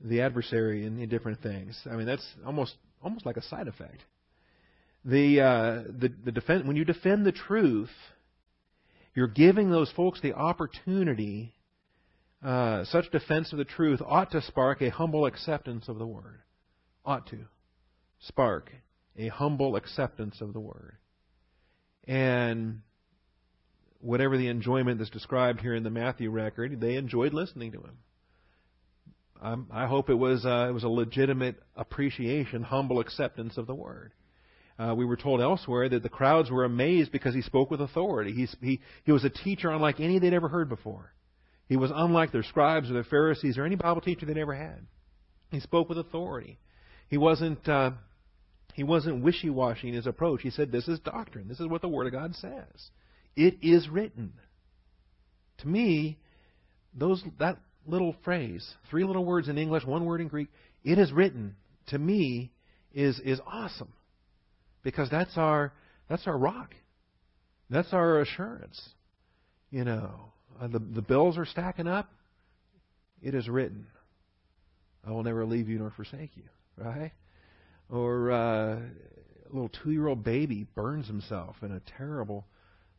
the 0.00 0.20
adversary 0.20 0.84
in, 0.84 0.98
in 1.00 1.08
different 1.08 1.40
things. 1.40 1.80
I 1.90 1.96
mean 1.96 2.06
that's 2.06 2.26
almost 2.44 2.74
almost 3.02 3.24
like 3.24 3.36
a 3.36 3.42
side 3.42 3.68
effect. 3.68 4.02
The 5.04 5.40
uh, 5.40 5.82
the 5.98 6.12
the 6.24 6.32
defend, 6.32 6.66
when 6.66 6.76
you 6.76 6.84
defend 6.84 7.24
the 7.24 7.32
truth, 7.32 7.90
you're 9.14 9.28
giving 9.28 9.70
those 9.70 9.90
folks 9.92 10.20
the 10.20 10.34
opportunity. 10.34 11.54
Uh, 12.44 12.84
such 12.84 13.10
defense 13.10 13.50
of 13.50 13.58
the 13.58 13.64
truth 13.64 14.00
ought 14.04 14.30
to 14.30 14.42
spark 14.42 14.82
a 14.82 14.90
humble 14.90 15.24
acceptance 15.24 15.88
of 15.88 15.98
the 15.98 16.06
word. 16.06 16.42
Ought 17.04 17.26
to 17.28 17.38
spark 18.20 18.70
a 19.18 19.28
humble 19.28 19.76
acceptance 19.76 20.40
of 20.40 20.52
the 20.52 20.60
Word. 20.60 20.96
And 22.06 22.82
whatever 24.00 24.36
the 24.36 24.48
enjoyment 24.48 24.98
that's 24.98 25.10
described 25.10 25.60
here 25.60 25.74
in 25.74 25.82
the 25.82 25.90
Matthew 25.90 26.30
record, 26.30 26.80
they 26.80 26.94
enjoyed 26.94 27.34
listening 27.34 27.72
to 27.72 27.78
him. 27.78 27.98
Um, 29.42 29.66
I 29.70 29.86
hope 29.86 30.08
it 30.08 30.14
was 30.14 30.46
uh, 30.46 30.66
it 30.68 30.72
was 30.72 30.84
a 30.84 30.88
legitimate 30.88 31.56
appreciation, 31.76 32.62
humble 32.62 33.00
acceptance 33.00 33.58
of 33.58 33.66
the 33.66 33.74
word. 33.74 34.12
Uh, 34.78 34.94
we 34.96 35.04
were 35.04 35.16
told 35.16 35.40
elsewhere 35.40 35.88
that 35.88 36.02
the 36.02 36.08
crowds 36.08 36.50
were 36.50 36.64
amazed 36.64 37.10
because 37.12 37.34
he 37.34 37.42
spoke 37.42 37.70
with 37.70 37.80
authority. 37.80 38.32
He's, 38.32 38.54
he 38.60 38.80
he 39.04 39.12
was 39.12 39.24
a 39.24 39.30
teacher 39.30 39.70
unlike 39.70 40.00
any 40.00 40.18
they'd 40.18 40.32
ever 40.32 40.48
heard 40.48 40.68
before. 40.68 41.12
He 41.68 41.76
was 41.76 41.90
unlike 41.94 42.32
their 42.32 42.44
scribes 42.44 42.88
or 42.88 42.94
their 42.94 43.04
Pharisees 43.04 43.58
or 43.58 43.64
any 43.64 43.74
Bible 43.76 44.00
teacher 44.00 44.24
they'd 44.24 44.38
ever 44.38 44.54
had. 44.54 44.86
He 45.50 45.60
spoke 45.60 45.88
with 45.88 45.98
authority. 45.98 46.58
He 47.08 47.18
wasn't 47.18 47.66
uh, 47.68 47.92
he 48.76 48.84
wasn't 48.84 49.24
wishy 49.24 49.48
washy 49.48 49.88
in 49.88 49.94
his 49.94 50.06
approach. 50.06 50.42
He 50.42 50.50
said, 50.50 50.70
This 50.70 50.86
is 50.86 50.98
doctrine. 50.98 51.48
This 51.48 51.60
is 51.60 51.66
what 51.66 51.80
the 51.80 51.88
Word 51.88 52.06
of 52.06 52.12
God 52.12 52.34
says. 52.34 52.90
It 53.34 53.56
is 53.62 53.88
written. 53.88 54.34
To 55.60 55.68
me, 55.68 56.18
those 56.92 57.24
that 57.38 57.56
little 57.86 58.14
phrase, 58.22 58.68
three 58.90 59.04
little 59.04 59.24
words 59.24 59.48
in 59.48 59.56
English, 59.56 59.86
one 59.86 60.04
word 60.04 60.20
in 60.20 60.28
Greek, 60.28 60.48
it 60.84 60.98
is 60.98 61.10
written, 61.10 61.56
to 61.86 61.98
me, 61.98 62.52
is 62.92 63.18
is 63.20 63.40
awesome. 63.46 63.94
Because 64.82 65.08
that's 65.08 65.38
our 65.38 65.72
that's 66.10 66.26
our 66.26 66.36
rock. 66.36 66.74
That's 67.70 67.94
our 67.94 68.20
assurance. 68.20 68.78
You 69.70 69.84
know, 69.84 70.10
uh, 70.60 70.66
the 70.66 70.80
the 70.80 71.00
bills 71.00 71.38
are 71.38 71.46
stacking 71.46 71.88
up. 71.88 72.10
It 73.22 73.34
is 73.34 73.48
written. 73.48 73.86
I 75.02 75.12
will 75.12 75.22
never 75.22 75.46
leave 75.46 75.70
you 75.70 75.78
nor 75.78 75.92
forsake 75.92 76.32
you. 76.36 76.44
Right? 76.76 77.12
Or 77.90 78.30
uh, 78.30 78.76
a 78.76 79.52
little 79.52 79.70
two-year-old 79.82 80.24
baby 80.24 80.66
burns 80.74 81.06
himself 81.06 81.56
in 81.62 81.72
a 81.72 81.80
terrible 81.98 82.46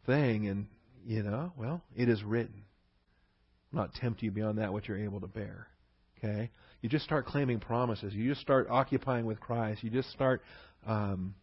thing, 0.05 0.47
and 0.47 0.67
you 1.05 1.23
know, 1.23 1.53
well, 1.57 1.81
it 1.95 2.09
is 2.09 2.23
written. 2.23 2.63
will 3.71 3.81
not 3.81 3.93
tempt 3.95 4.21
you 4.21 4.31
beyond 4.31 4.57
that 4.57 4.73
what 4.73 4.87
you're 4.87 4.97
able 4.97 5.21
to 5.21 5.27
bear. 5.27 5.67
Okay, 6.17 6.49
you 6.81 6.89
just 6.89 7.05
start 7.05 7.25
claiming 7.25 7.59
promises. 7.59 8.13
You 8.13 8.29
just 8.29 8.41
start 8.41 8.67
occupying 8.69 9.25
with 9.25 9.39
Christ. 9.39 9.83
You 9.83 9.89
just 9.89 10.09
start 10.11 10.41
um, 10.85 11.35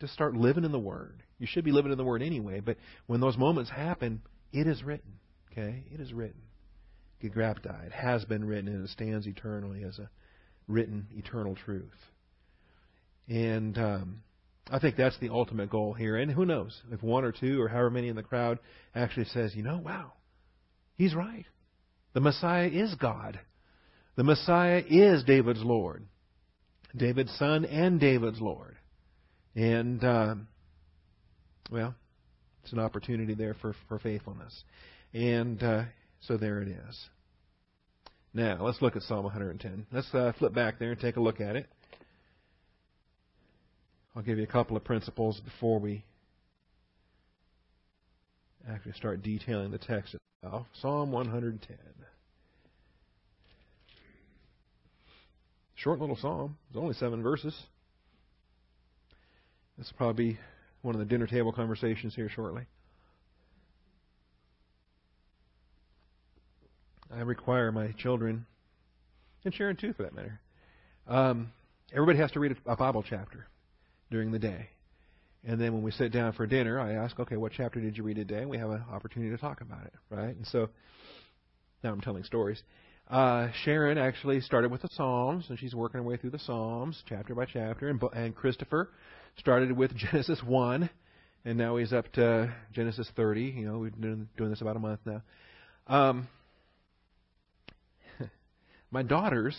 just 0.00 0.14
start 0.14 0.34
living 0.34 0.64
in 0.64 0.72
the 0.72 0.78
Word. 0.78 1.22
You 1.38 1.46
should 1.46 1.64
be 1.64 1.72
living 1.72 1.92
in 1.92 1.98
the 1.98 2.04
Word 2.04 2.22
anyway, 2.22 2.60
but 2.60 2.78
when 3.06 3.20
those 3.20 3.36
moments 3.36 3.70
happen, 3.70 4.22
it 4.52 4.66
is 4.66 4.82
written. 4.82 5.12
Okay? 5.52 5.84
It 5.92 6.00
is 6.00 6.12
written. 6.12 6.40
Gegraptai. 7.22 7.86
It 7.86 7.92
has 7.92 8.24
been 8.24 8.44
written 8.44 8.68
and 8.68 8.84
it 8.84 8.90
stands 8.90 9.26
eternally 9.26 9.84
as 9.84 9.98
a 9.98 10.08
written 10.66 11.06
eternal 11.12 11.54
truth. 11.54 11.90
And 13.30 13.78
um, 13.78 14.22
I 14.70 14.80
think 14.80 14.96
that's 14.96 15.18
the 15.20 15.30
ultimate 15.30 15.70
goal 15.70 15.94
here. 15.94 16.16
And 16.16 16.30
who 16.30 16.44
knows 16.44 16.82
if 16.90 17.00
one 17.00 17.24
or 17.24 17.30
two 17.30 17.62
or 17.62 17.68
however 17.68 17.90
many 17.90 18.08
in 18.08 18.16
the 18.16 18.24
crowd 18.24 18.58
actually 18.92 19.26
says, 19.26 19.54
you 19.54 19.62
know, 19.62 19.78
wow, 19.78 20.12
he's 20.96 21.14
right. 21.14 21.46
The 22.12 22.20
Messiah 22.20 22.66
is 22.66 22.92
God. 22.96 23.38
The 24.16 24.24
Messiah 24.24 24.82
is 24.86 25.22
David's 25.22 25.62
Lord, 25.62 26.04
David's 26.94 27.32
son 27.38 27.64
and 27.64 28.00
David's 28.00 28.40
Lord. 28.40 28.76
And 29.54 30.02
um, 30.04 30.48
well, 31.70 31.94
it's 32.64 32.72
an 32.72 32.80
opportunity 32.80 33.34
there 33.34 33.54
for 33.54 33.76
for 33.88 34.00
faithfulness. 34.00 34.64
And 35.14 35.62
uh, 35.62 35.84
so 36.22 36.36
there 36.36 36.60
it 36.62 36.68
is. 36.68 37.08
Now, 38.34 38.64
let's 38.64 38.82
look 38.82 38.96
at 38.96 39.02
Psalm 39.02 39.24
110. 39.24 39.86
Let's 39.92 40.12
uh, 40.12 40.32
flip 40.38 40.52
back 40.52 40.78
there 40.78 40.92
and 40.92 41.00
take 41.00 41.16
a 41.16 41.20
look 41.20 41.40
at 41.40 41.56
it. 41.56 41.66
I'll 44.14 44.22
give 44.22 44.38
you 44.38 44.44
a 44.44 44.48
couple 44.48 44.76
of 44.76 44.82
principles 44.82 45.40
before 45.40 45.78
we 45.78 46.04
actually 48.68 48.92
start 48.92 49.22
detailing 49.22 49.70
the 49.70 49.78
text 49.78 50.16
itself. 50.42 50.66
Psalm 50.80 51.12
110. 51.12 51.76
Short 55.76 56.00
little 56.00 56.16
psalm. 56.16 56.58
It's 56.68 56.76
only 56.76 56.94
seven 56.94 57.22
verses. 57.22 57.54
This 59.78 59.90
will 59.90 59.96
probably 59.96 60.32
be 60.32 60.38
one 60.82 60.94
of 60.94 60.98
the 60.98 61.06
dinner 61.06 61.26
table 61.26 61.52
conversations 61.52 62.14
here 62.14 62.28
shortly. 62.28 62.66
I 67.12 67.20
require 67.22 67.72
my 67.72 67.92
children, 67.92 68.46
and 69.44 69.54
Sharon 69.54 69.76
too, 69.76 69.92
for 69.94 70.02
that 70.02 70.14
matter. 70.14 70.40
Um, 71.08 71.52
everybody 71.92 72.18
has 72.18 72.30
to 72.32 72.40
read 72.40 72.56
a 72.66 72.76
Bible 72.76 73.02
chapter 73.08 73.46
during 74.10 74.30
the 74.30 74.38
day. 74.38 74.68
And 75.44 75.60
then 75.60 75.72
when 75.72 75.82
we 75.82 75.90
sit 75.90 76.12
down 76.12 76.32
for 76.32 76.46
dinner, 76.46 76.78
I 76.78 76.92
ask, 76.92 77.18
okay, 77.18 77.36
what 77.36 77.52
chapter 77.56 77.80
did 77.80 77.96
you 77.96 78.02
read 78.02 78.16
today? 78.16 78.40
And 78.40 78.50
we 78.50 78.58
have 78.58 78.70
an 78.70 78.84
opportunity 78.92 79.30
to 79.30 79.38
talk 79.38 79.62
about 79.62 79.86
it, 79.86 79.94
right? 80.10 80.36
And 80.36 80.46
so 80.46 80.68
now 81.82 81.92
I'm 81.92 82.00
telling 82.00 82.24
stories. 82.24 82.62
Uh, 83.08 83.48
Sharon 83.64 83.96
actually 83.96 84.40
started 84.40 84.70
with 84.70 84.82
the 84.82 84.88
Psalms, 84.92 85.46
and 85.48 85.58
she's 85.58 85.74
working 85.74 85.98
her 85.98 86.02
way 86.04 86.16
through 86.16 86.30
the 86.30 86.38
Psalms, 86.38 87.02
chapter 87.08 87.34
by 87.34 87.46
chapter. 87.46 87.88
And, 87.88 88.00
and 88.14 88.34
Christopher 88.34 88.90
started 89.38 89.72
with 89.72 89.96
Genesis 89.96 90.40
1, 90.44 90.90
and 91.46 91.58
now 91.58 91.76
he's 91.76 91.92
up 91.92 92.12
to 92.12 92.54
Genesis 92.72 93.10
30. 93.16 93.42
You 93.42 93.66
know, 93.66 93.78
we've 93.78 93.98
been 93.98 94.28
doing 94.36 94.50
this 94.50 94.60
about 94.60 94.76
a 94.76 94.80
month 94.80 95.00
now. 95.06 95.22
Um, 95.86 96.28
my 98.90 99.02
daughters 99.02 99.56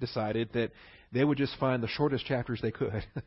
decided 0.00 0.48
that 0.54 0.72
they 1.12 1.22
would 1.22 1.38
just 1.38 1.54
find 1.60 1.82
the 1.82 1.88
shortest 1.88 2.24
chapters 2.24 2.60
they 2.62 2.72
could. 2.72 3.04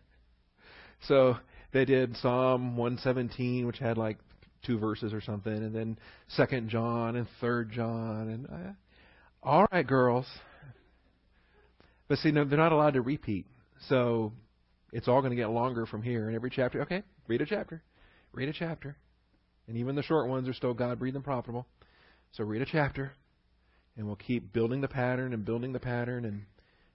so 1.07 1.37
they 1.71 1.85
did 1.85 2.15
Psalm 2.17 2.77
117, 2.77 3.65
which 3.65 3.79
had 3.79 3.97
like 3.97 4.17
two 4.65 4.77
verses 4.77 5.13
or 5.13 5.21
something, 5.21 5.53
and 5.53 5.73
then 5.73 5.97
Second 6.29 6.69
John 6.69 7.15
and 7.15 7.27
Third 7.39 7.71
John, 7.71 8.29
and 8.29 8.47
uh, 8.47 8.73
all 9.43 9.65
right, 9.71 9.85
girls. 9.85 10.27
But 12.07 12.19
see, 12.19 12.31
no, 12.31 12.43
they're 12.43 12.57
not 12.57 12.71
allowed 12.73 12.95
to 12.95 13.01
repeat, 13.01 13.45
so 13.87 14.33
it's 14.91 15.07
all 15.07 15.21
going 15.21 15.31
to 15.31 15.37
get 15.37 15.49
longer 15.49 15.85
from 15.85 16.03
here. 16.03 16.27
And 16.27 16.35
every 16.35 16.49
chapter, 16.49 16.81
okay, 16.81 17.03
read 17.27 17.41
a 17.41 17.45
chapter, 17.45 17.81
read 18.33 18.49
a 18.49 18.53
chapter, 18.53 18.97
and 19.67 19.77
even 19.77 19.95
the 19.95 20.03
short 20.03 20.27
ones 20.27 20.47
are 20.47 20.53
still 20.53 20.73
God 20.73 20.99
breathed 20.99 21.15
and 21.15 21.23
profitable. 21.23 21.65
So 22.33 22.43
read 22.43 22.61
a 22.61 22.65
chapter, 22.65 23.13
and 23.97 24.05
we'll 24.05 24.17
keep 24.17 24.53
building 24.53 24.81
the 24.81 24.87
pattern 24.87 25.33
and 25.33 25.43
building 25.43 25.73
the 25.73 25.79
pattern, 25.79 26.25
and 26.25 26.43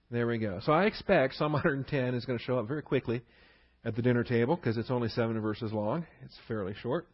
there 0.09 0.27
we 0.27 0.37
go. 0.37 0.61
So 0.63 0.71
I 0.71 0.85
expect 0.85 1.35
Psalm 1.35 1.51
110 1.51 2.13
is 2.13 2.25
going 2.25 2.39
to 2.39 2.45
show 2.45 2.59
up 2.59 2.67
very 2.67 2.81
quickly 2.81 3.23
at 3.87 3.95
the 3.95 4.01
dinner 4.01 4.23
table 4.23 4.57
because 4.57 4.77
it's 4.77 4.91
only 4.91 5.07
seven 5.07 5.39
verses 5.39 5.71
long. 5.71 6.05
It's 6.25 6.35
fairly 6.45 6.73
short. 6.81 7.07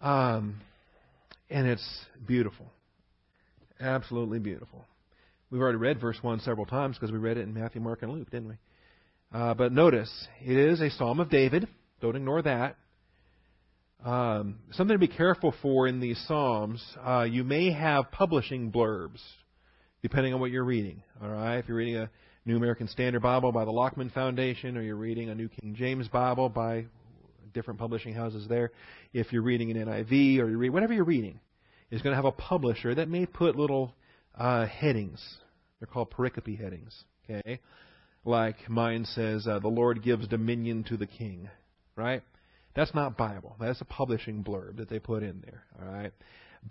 Um, 0.00 0.60
and 1.50 1.66
it's 1.66 2.04
beautiful. 2.24 2.66
Absolutely 3.80 4.38
beautiful. 4.38 4.84
We've 5.50 5.60
already 5.60 5.78
read 5.78 6.00
verse 6.00 6.18
1 6.22 6.40
several 6.40 6.66
times 6.66 6.96
because 6.96 7.10
we 7.10 7.18
read 7.18 7.36
it 7.36 7.40
in 7.40 7.52
Matthew, 7.52 7.80
Mark, 7.80 8.02
and 8.02 8.12
Luke, 8.12 8.30
didn't 8.30 8.48
we? 8.50 8.54
Uh, 9.34 9.54
but 9.54 9.72
notice, 9.72 10.10
it 10.40 10.56
is 10.56 10.80
a 10.80 10.90
Psalm 10.90 11.18
of 11.18 11.30
David. 11.30 11.66
Don't 12.00 12.14
ignore 12.14 12.42
that. 12.42 12.76
Um, 14.04 14.60
something 14.70 14.94
to 14.94 15.00
be 15.00 15.08
careful 15.08 15.52
for 15.62 15.88
in 15.88 15.98
these 15.98 16.22
Psalms, 16.28 16.80
uh, 17.04 17.26
you 17.28 17.42
may 17.42 17.72
have 17.72 18.12
publishing 18.12 18.70
blurbs, 18.70 19.20
depending 20.00 20.32
on 20.32 20.38
what 20.38 20.52
you're 20.52 20.64
reading. 20.64 21.02
All 21.20 21.28
right, 21.28 21.56
if 21.56 21.66
you're 21.66 21.76
reading 21.76 21.96
a 21.96 22.10
New 22.46 22.56
American 22.56 22.88
Standard 22.88 23.20
Bible 23.20 23.52
by 23.52 23.66
the 23.66 23.70
Lockman 23.70 24.10
Foundation, 24.12 24.76
or 24.76 24.82
you're 24.82 24.96
reading 24.96 25.28
a 25.28 25.34
New 25.34 25.48
King 25.48 25.74
James 25.74 26.08
Bible 26.08 26.48
by 26.48 26.86
different 27.52 27.78
publishing 27.78 28.14
houses 28.14 28.48
there, 28.48 28.72
if 29.12 29.32
you're 29.32 29.42
reading 29.42 29.70
an 29.70 29.86
NIV 29.86 30.38
or 30.38 30.48
you 30.48 30.56
read 30.56 30.70
whatever 30.70 30.94
you're 30.94 31.04
reading, 31.04 31.38
is 31.90 32.00
going 32.00 32.12
to 32.12 32.16
have 32.16 32.24
a 32.24 32.32
publisher 32.32 32.94
that 32.94 33.08
may 33.08 33.26
put 33.26 33.56
little 33.56 33.94
uh, 34.38 34.66
headings. 34.66 35.22
They're 35.78 35.86
called 35.86 36.10
pericope 36.10 36.58
headings. 36.58 37.04
Okay, 37.28 37.60
like 38.24 38.68
mine 38.70 39.04
says, 39.04 39.46
uh, 39.46 39.58
"The 39.58 39.68
Lord 39.68 40.02
gives 40.02 40.26
dominion 40.26 40.84
to 40.84 40.96
the 40.96 41.06
King." 41.06 41.50
Right? 41.94 42.22
That's 42.74 42.94
not 42.94 43.18
Bible. 43.18 43.56
That's 43.60 43.80
a 43.82 43.84
publishing 43.84 44.42
blurb 44.42 44.78
that 44.78 44.88
they 44.88 44.98
put 44.98 45.22
in 45.22 45.42
there. 45.44 45.64
All 45.82 45.92
right. 45.92 46.12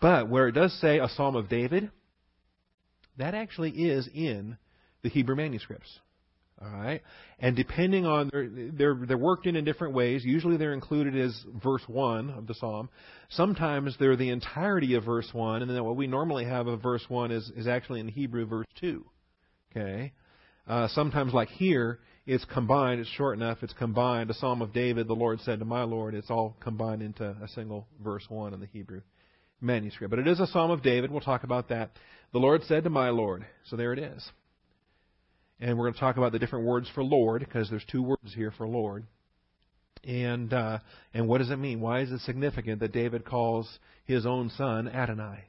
But 0.01 0.29
where 0.29 0.47
it 0.47 0.53
does 0.53 0.73
say 0.79 0.97
a 0.97 1.09
Psalm 1.09 1.35
of 1.35 1.49
David, 1.49 1.91
that 3.17 3.35
actually 3.35 3.71
is 3.71 4.07
in 4.13 4.57
the 5.03 5.09
Hebrew 5.09 5.35
manuscripts. 5.35 5.99
All 6.61 6.69
right, 6.69 7.01
and 7.39 7.55
depending 7.55 8.05
on 8.05 8.29
they're, 8.33 8.49
they're 8.49 9.05
they're 9.07 9.17
worked 9.17 9.47
in 9.47 9.55
in 9.55 9.63
different 9.63 9.93
ways. 9.93 10.25
Usually 10.25 10.57
they're 10.57 10.73
included 10.73 11.15
as 11.15 11.33
verse 11.63 11.83
one 11.87 12.29
of 12.31 12.47
the 12.47 12.53
psalm. 12.53 12.89
Sometimes 13.29 13.95
they're 13.97 14.17
the 14.17 14.29
entirety 14.29 14.95
of 14.95 15.05
verse 15.05 15.29
one, 15.31 15.61
and 15.61 15.71
then 15.71 15.85
what 15.85 15.95
we 15.95 16.05
normally 16.05 16.43
have 16.43 16.67
of 16.67 16.81
verse 16.81 17.05
one 17.07 17.31
is 17.31 17.49
is 17.55 17.65
actually 17.65 18.01
in 18.01 18.09
Hebrew 18.09 18.45
verse 18.45 18.67
two. 18.77 19.05
Okay, 19.71 20.11
uh, 20.67 20.89
sometimes 20.89 21.33
like 21.33 21.47
here 21.47 21.99
it's 22.25 22.43
combined. 22.45 22.99
It's 22.99 23.09
short 23.09 23.37
enough. 23.37 23.59
It's 23.63 23.73
combined. 23.73 24.29
A 24.29 24.33
psalm 24.33 24.61
of 24.61 24.73
David, 24.73 25.07
the 25.07 25.13
Lord 25.13 25.39
said 25.41 25.59
to 25.59 25.65
my 25.65 25.83
Lord. 25.83 26.13
It's 26.13 26.29
all 26.29 26.57
combined 26.59 27.01
into 27.01 27.23
a 27.41 27.47
single 27.47 27.87
verse 28.03 28.25
one 28.27 28.53
in 28.53 28.59
the 28.59 28.67
Hebrew 28.67 29.01
manuscript. 29.61 30.11
But 30.11 30.19
it 30.19 30.27
is 30.27 30.39
a 30.39 30.47
psalm 30.47 30.71
of 30.71 30.83
David. 30.83 31.09
We'll 31.09 31.21
talk 31.21 31.43
about 31.43 31.69
that. 31.69 31.91
The 32.31 32.39
Lord 32.39 32.63
said 32.65 32.83
to 32.83 32.89
my 32.89 33.09
Lord. 33.09 33.45
So 33.69 33.77
there 33.77 33.93
it 33.93 33.99
is. 33.99 34.29
And 35.59 35.77
we're 35.77 35.85
going 35.85 35.93
to 35.93 35.99
talk 35.99 36.17
about 36.17 36.31
the 36.31 36.39
different 36.39 36.65
words 36.65 36.89
for 36.93 37.03
Lord 37.03 37.41
because 37.41 37.69
there's 37.69 37.85
two 37.91 38.01
words 38.01 38.33
here 38.33 38.51
for 38.57 38.67
Lord. 38.67 39.05
And 40.05 40.53
uh, 40.53 40.79
and 41.13 41.27
what 41.27 41.39
does 41.39 41.49
it 41.49 41.57
mean? 41.57 41.81
Why 41.81 42.01
is 42.01 42.11
it 42.11 42.21
significant 42.21 42.79
that 42.79 42.93
David 42.93 43.25
calls 43.25 43.79
his 44.05 44.25
own 44.25 44.49
son 44.51 44.87
Adonai? 44.87 45.43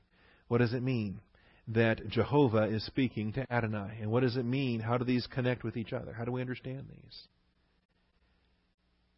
What 0.48 0.58
does 0.58 0.72
it 0.72 0.82
mean 0.82 1.20
that 1.68 2.08
Jehovah 2.08 2.64
is 2.64 2.84
speaking 2.84 3.32
to 3.34 3.52
Adonai? 3.52 3.98
And 4.00 4.10
what 4.10 4.24
does 4.24 4.36
it 4.36 4.44
mean? 4.44 4.80
How 4.80 4.98
do 4.98 5.04
these 5.04 5.28
connect 5.28 5.62
with 5.62 5.76
each 5.76 5.92
other? 5.92 6.12
How 6.12 6.24
do 6.24 6.32
we 6.32 6.40
understand 6.40 6.86
these? 6.90 7.28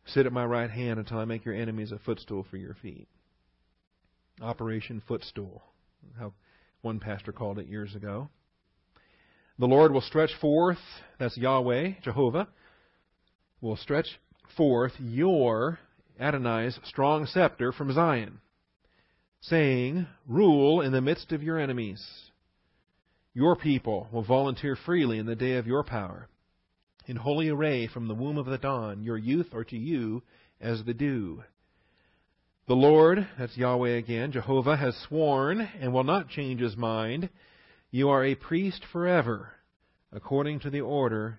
Sit 0.07 0.27
at 0.27 0.33
my 0.33 0.45
right 0.45 0.71
hand 0.71 0.99
until 0.99 1.19
I 1.19 1.25
make 1.25 1.47
your 1.47 1.55
enemies 1.55 1.93
a 1.93 1.99
footstool 1.99 2.45
for 2.51 2.59
your 2.59 2.75
feet. 2.75 3.09
Operation 4.41 5.03
Footstool, 5.07 5.63
how 6.19 6.33
one 6.83 6.99
pastor 6.99 7.33
called 7.33 7.59
it 7.59 7.69
years 7.69 7.95
ago. 7.95 8.29
The 9.59 9.67
Lord 9.67 9.93
will 9.93 10.01
stretch 10.01 10.35
forth, 10.41 10.79
that's 11.19 11.37
Yahweh, 11.37 12.01
Jehovah, 12.03 12.49
will 13.61 13.77
stretch 13.77 14.19
forth 14.57 14.93
your, 14.99 15.79
Adonai's, 16.19 16.79
strong 16.85 17.27
scepter 17.27 17.73
from 17.73 17.93
Zion, 17.93 18.41
saying, 19.41 20.07
Rule 20.27 20.81
in 20.81 20.93
the 20.93 21.01
midst 21.01 21.33
of 21.33 21.43
your 21.43 21.59
enemies. 21.59 22.31
Your 23.35 23.57
people 23.57 24.09
will 24.13 24.25
volunteer 24.25 24.77
freely 24.77 25.19
in 25.19 25.27
the 25.27 25.37
day 25.37 25.57
of 25.57 25.67
your 25.67 25.85
power. 25.85 26.29
In 27.07 27.17
holy 27.17 27.49
array 27.49 27.87
from 27.89 28.09
the 28.09 28.15
womb 28.15 28.39
of 28.39 28.47
the 28.47 28.59
dawn, 28.59 29.03
your 29.03 29.19
youth 29.19 29.55
are 29.55 29.65
to 29.65 29.77
you 29.77 30.23
as 30.61 30.85
the 30.85 30.95
dew. 30.95 31.43
The 32.69 32.75
Lord, 32.75 33.27
that's 33.39 33.57
Yahweh 33.57 33.97
again, 33.97 34.33
Jehovah, 34.33 34.77
has 34.77 34.97
sworn 35.09 35.61
and 35.61 35.93
will 35.93 36.05
not 36.05 36.29
change 36.29 36.61
his 36.61 36.77
mind. 36.77 37.29
You 37.95 38.09
are 38.09 38.25
a 38.25 38.35
priest 38.35 38.83
forever, 38.91 39.53
according 40.13 40.61
to 40.61 40.71
the 40.71 40.81
order 40.81 41.39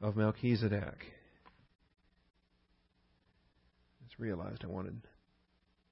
of 0.00 0.16
Melchizedek. 0.16 0.98
Just 4.04 4.18
realized 4.18 4.64
I 4.64 4.66
wanted. 4.66 5.00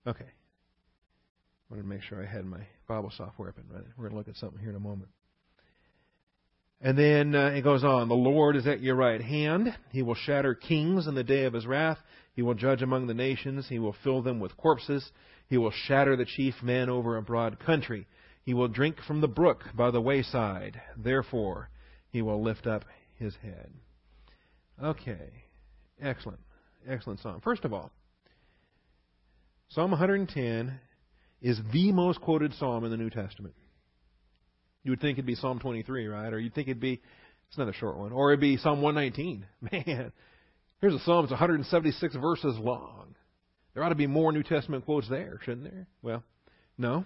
Okay. 0.05 0.25
I 0.25 0.29
wanted 1.71 1.83
to 1.83 1.89
make 1.89 2.03
sure 2.03 2.21
I 2.21 2.27
had 2.27 2.45
my 2.45 2.67
Bible 2.89 3.13
software 3.17 3.51
up 3.51 3.59
and 3.59 3.71
running. 3.71 3.93
We're 3.97 4.09
going 4.09 4.15
to 4.15 4.19
look 4.19 4.29
at 4.29 4.37
something 4.37 4.59
here 4.59 4.71
in 4.71 4.77
a 4.77 4.81
moment. 4.81 5.11
And 6.81 6.99
then 6.99 7.37
uh, 7.37 7.51
it 7.51 7.63
goes 7.63 7.85
on. 7.85 8.09
The 8.09 8.15
Lord 8.15 8.57
is 8.57 8.67
at 8.67 8.81
your 8.81 8.97
right 8.97 9.23
hand. 9.23 9.73
He 9.93 10.03
will 10.03 10.17
shatter 10.17 10.57
kings 10.57 11.07
in 11.07 11.15
the 11.15 11.23
day 11.23 11.45
of 11.45 11.53
his 11.53 11.67
wrath. 11.67 11.99
He 12.35 12.43
will 12.43 12.55
judge 12.55 12.83
among 12.83 13.07
the 13.07 13.15
nations. 13.15 13.67
He 13.69 13.79
will 13.79 13.95
fill 14.03 14.23
them 14.23 14.41
with 14.41 14.57
corpses. 14.57 15.09
He 15.47 15.57
will 15.57 15.71
shatter 15.71 16.17
the 16.17 16.25
chief 16.25 16.55
men 16.65 16.91
over 16.91 17.17
a 17.17 17.23
broad 17.23 17.61
country. 17.61 18.09
He 18.43 18.55
will 18.55 18.69
drink 18.69 18.97
from 19.07 19.21
the 19.21 19.29
brook 19.29 19.65
by 19.75 19.91
the 19.91 20.01
wayside. 20.01 20.81
Therefore, 20.97 21.71
he 22.09 22.23
will 22.23 22.43
lift 22.43 22.67
up 22.67 22.85
his 23.19 23.35
head. 23.43 23.71
Okay. 24.83 25.45
Excellent. 26.01 26.41
Excellent 26.89 27.21
psalm. 27.21 27.41
First 27.43 27.65
of 27.65 27.73
all, 27.73 27.91
Psalm 29.69 29.93
110 29.93 30.81
is 31.41 31.61
the 31.73 31.93
most 31.93 32.21
quoted 32.21 32.53
psalm 32.55 32.85
in 32.85 32.91
the 32.91 32.97
New 32.97 33.11
Testament. 33.11 33.55
You 34.83 34.91
would 34.91 35.01
think 35.01 35.17
it'd 35.17 35.27
be 35.27 35.37
Psalm 35.37 35.61
23, 35.61 36.07
right? 36.09 36.33
Or 36.33 36.41
you'd 36.41 36.55
think 36.55 36.69
it'd 36.69 36.81
be, 36.81 37.01
it's 37.49 37.59
not 37.59 37.69
a 37.69 37.73
short 37.73 37.97
one. 37.97 38.13
Or 38.13 38.33
it'd 38.33 38.41
be 38.41 38.57
Psalm 38.57 38.83
119. 38.83 39.47
Man, 39.73 40.13
here's 40.81 40.95
a 40.95 40.99
psalm 41.01 41.25
that's 41.25 41.31
176 41.31 42.17
verses 42.17 42.57
long. 42.59 43.15
There 43.75 43.85
ought 43.85 43.91
to 43.91 43.95
be 43.95 44.09
more 44.09 44.33
New 44.33 44.43
Testament 44.43 44.87
quotes 44.87 45.09
there, 45.09 45.39
shouldn't 45.45 45.71
there? 45.71 45.87
Well, 46.03 46.25
no. 46.77 47.05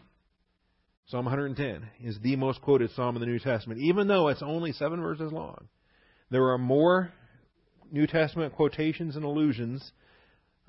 Psalm 1.07 1.27
110 1.27 1.87
is 2.03 2.19
the 2.21 2.35
most 2.37 2.63
quoted 2.63 2.91
psalm 2.93 3.15
in 3.15 3.21
the 3.21 3.27
New 3.27 3.39
Testament, 3.39 3.79
even 3.79 4.09
though 4.09 4.29
it's 4.29 4.43
only 4.43 4.73
seven 4.73 5.03
verses 5.03 5.31
long. 5.33 5.69
There 6.31 6.49
are 6.49 6.57
more 6.57 7.13
New 7.93 8.07
Testament 8.07 8.55
quotations 8.55 9.15
and 9.15 9.25
allusions, 9.25 9.93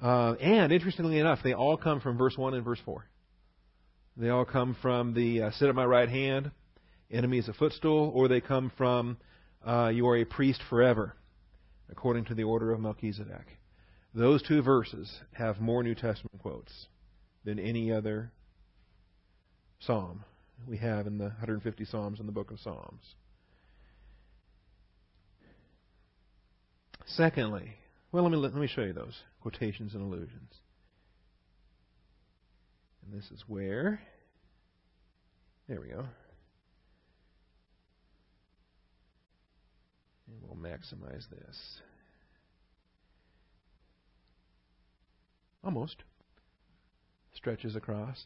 uh, 0.04 0.34
and 0.34 0.74
interestingly 0.74 1.20
enough, 1.20 1.40
they 1.42 1.54
all 1.54 1.78
come 1.78 2.02
from 2.02 2.18
verse 2.18 2.38
1 2.38 2.54
and 2.54 2.66
verse 2.66 2.82
4. 2.84 3.06
They 4.18 4.28
all 4.28 4.44
come 4.44 4.76
from 4.82 5.14
the 5.14 5.44
uh, 5.44 5.52
sit 5.52 5.70
at 5.70 5.76
my 5.76 5.86
right 5.86 6.10
hand, 6.10 6.52
enemy 7.10 7.38
is 7.38 7.48
a 7.48 7.54
footstool, 7.54 8.12
or 8.14 8.28
they 8.28 8.42
come 8.42 8.74
from 8.78 9.18
uh, 9.66 9.88
you 9.88 10.06
are 10.10 10.18
a 10.18 10.26
priest 10.26 10.62
forever, 10.70 11.16
according 11.90 12.26
to 12.26 12.36
the 12.36 12.44
order 12.44 12.74
of 12.74 12.82
Melchizedek. 12.82 13.58
Those 14.14 14.44
two 14.44 14.62
verses 14.62 15.22
have 15.32 15.62
more 15.62 15.82
New 15.82 15.96
Testament 15.96 16.42
quotes 16.42 16.88
than 17.46 17.58
any 17.58 17.90
other 17.90 18.34
psalm 19.86 20.24
we 20.68 20.78
have 20.78 21.08
in 21.08 21.18
the 21.18 21.26
150 21.26 21.86
psalms 21.86 22.20
in 22.20 22.26
the 22.26 22.32
book 22.32 22.52
of 22.52 22.60
Psalms. 22.60 23.16
Secondly, 27.06 27.74
well, 28.12 28.24
let 28.24 28.32
me 28.32 28.38
let 28.38 28.56
me 28.56 28.68
show 28.68 28.82
you 28.82 28.94
those 28.94 29.16
quotations 29.42 29.94
and 29.94 30.02
allusions. 30.02 30.54
And 33.04 33.20
this 33.20 33.30
is 33.32 33.44
where. 33.48 34.00
There 35.68 35.82
we 35.82 35.90
go. 35.90 36.06
And 40.28 40.38
we'll 40.42 40.58
maximize 40.58 41.30
this. 41.30 41.80
Almost. 45.64 45.98
Stretches 47.34 47.76
across. 47.76 48.26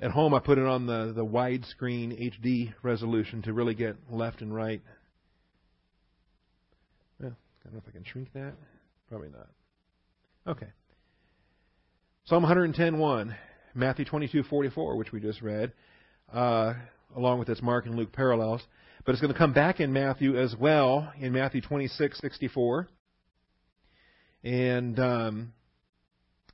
At 0.00 0.12
home, 0.12 0.32
I 0.32 0.38
put 0.38 0.58
it 0.58 0.64
on 0.64 0.86
the, 0.86 1.12
the 1.14 1.24
widescreen 1.24 2.32
HD 2.32 2.72
resolution 2.82 3.42
to 3.42 3.52
really 3.52 3.74
get 3.74 3.96
left 4.10 4.42
and 4.42 4.54
right. 4.54 4.80
Well, 7.20 7.32
I 7.32 7.64
don't 7.64 7.74
know 7.74 7.82
if 7.84 7.88
I 7.88 7.92
can 7.92 8.04
shrink 8.04 8.32
that. 8.32 8.54
Probably 9.08 9.30
not. 9.30 9.48
Okay. 10.46 10.68
Psalm 12.26 12.44
110.1, 12.44 13.34
Matthew 13.74 14.04
22.44, 14.04 14.96
which 14.96 15.10
we 15.10 15.18
just 15.18 15.42
read, 15.42 15.72
uh, 16.32 16.74
along 17.16 17.40
with 17.40 17.48
its 17.48 17.60
Mark 17.60 17.86
and 17.86 17.96
Luke 17.96 18.12
parallels. 18.12 18.62
But 19.04 19.12
it's 19.12 19.20
going 19.20 19.32
to 19.32 19.38
come 19.38 19.52
back 19.52 19.80
in 19.80 19.92
Matthew 19.92 20.38
as 20.38 20.54
well, 20.54 21.12
in 21.18 21.32
Matthew 21.32 21.60
26.64. 21.60 22.86
And 24.44 25.00
um, 25.00 25.52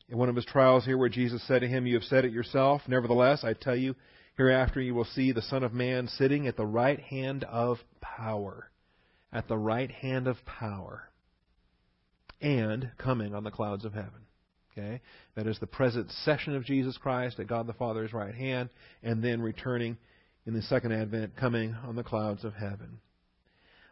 in 0.09 0.19
one 0.19 0.29
of 0.29 0.37
his 0.37 0.45
trials 0.45 0.85
here 0.85 0.99
where 0.99 1.09
Jesus 1.09 1.47
said 1.47 1.61
to 1.61 1.69
him, 1.69 1.87
You 1.87 1.95
have 1.95 2.05
said 2.05 2.25
it 2.25 2.33
yourself. 2.33 2.83
Nevertheless, 2.87 3.45
I 3.45 3.55
tell 3.55 3.77
you, 3.77 3.95
hereafter 4.37 4.81
you 4.81 4.95
will 4.95 5.05
see 5.05 5.33
the 5.33 5.43
Son 5.43 5.63
of 5.63 5.73
Man 5.73 6.09
sitting 6.09 6.47
at 6.47 6.57
the 6.57 6.67
right 6.67 7.01
hand 7.01 7.45
of 7.45 7.79
power. 8.01 8.71
At 9.33 9.49
the 9.49 9.57
right 9.59 9.91
hand 9.91 10.29
of 10.29 10.45
power. 10.45 11.09
And 12.41 12.91
coming 12.99 13.35
on 13.35 13.45
the 13.45 13.51
clouds 13.51 13.85
of 13.85 13.95
heaven. 13.95 14.27
Okay? 14.77 15.01
That 15.37 15.47
is 15.47 15.59
the 15.59 15.67
present 15.67 16.11
session 16.11 16.55
of 16.55 16.65
Jesus 16.65 16.99
Christ 16.99 17.39
at 17.39 17.47
God 17.47 17.67
the 17.67 17.73
Father's 17.73 18.13
right 18.13 18.35
hand, 18.35 18.71
and 19.03 19.23
then 19.23 19.41
returning 19.41 19.97
in 20.47 20.53
the 20.53 20.63
second 20.63 20.93
advent, 20.93 21.37
coming 21.37 21.75
on 21.87 21.97
the 21.97 22.03
clouds 22.03 22.45
of 22.45 22.55
heaven. 22.55 23.01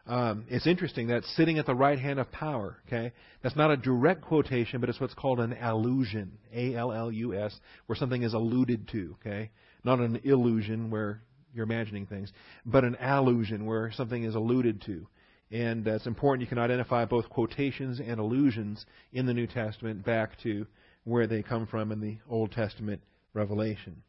Um, 0.05 0.45
it's 0.49 0.67
interesting 0.67 1.07
that 1.07 1.23
sitting 1.23 1.59
at 1.59 1.65
the 1.65 1.75
right 1.75 1.97
hand 1.97 2.19
of 2.19 2.29
power, 2.31 2.77
okay? 2.87 3.13
That's 3.41 3.55
not 3.55 3.71
a 3.71 3.77
direct 3.77 4.21
quotation, 4.21 4.81
but 4.81 4.89
it's 4.89 4.99
what's 4.99 5.13
called 5.13 5.39
an 5.39 5.53
allusion, 5.53 6.33
A 6.53 6.75
L 6.75 6.91
L 6.91 7.09
U 7.09 7.33
S, 7.33 7.57
where 7.85 7.95
something 7.95 8.21
is 8.21 8.33
alluded 8.33 8.89
to, 8.89 9.15
okay? 9.21 9.51
Not 9.85 9.99
an 9.99 10.19
illusion 10.25 10.89
where 10.89 11.21
you're 11.53 11.63
imagining 11.63 12.05
things, 12.05 12.31
but 12.65 12.83
an 12.83 12.97
allusion 12.99 13.65
where 13.65 13.91
something 13.93 14.23
is 14.23 14.35
alluded 14.35 14.81
to. 14.87 15.07
And 15.51 15.87
uh, 15.87 15.93
it's 15.93 16.07
important 16.07 16.41
you 16.41 16.47
can 16.47 16.57
identify 16.57 17.05
both 17.05 17.29
quotations 17.29 18.01
and 18.05 18.19
allusions 18.19 18.85
in 19.13 19.25
the 19.25 19.33
New 19.33 19.47
Testament 19.47 20.03
back 20.03 20.31
to 20.41 20.65
where 21.05 21.27
they 21.27 21.43
come 21.43 21.67
from 21.67 21.91
in 21.91 22.01
the 22.01 22.17
Old 22.27 22.51
Testament 22.51 23.01
revelation. 23.33 24.03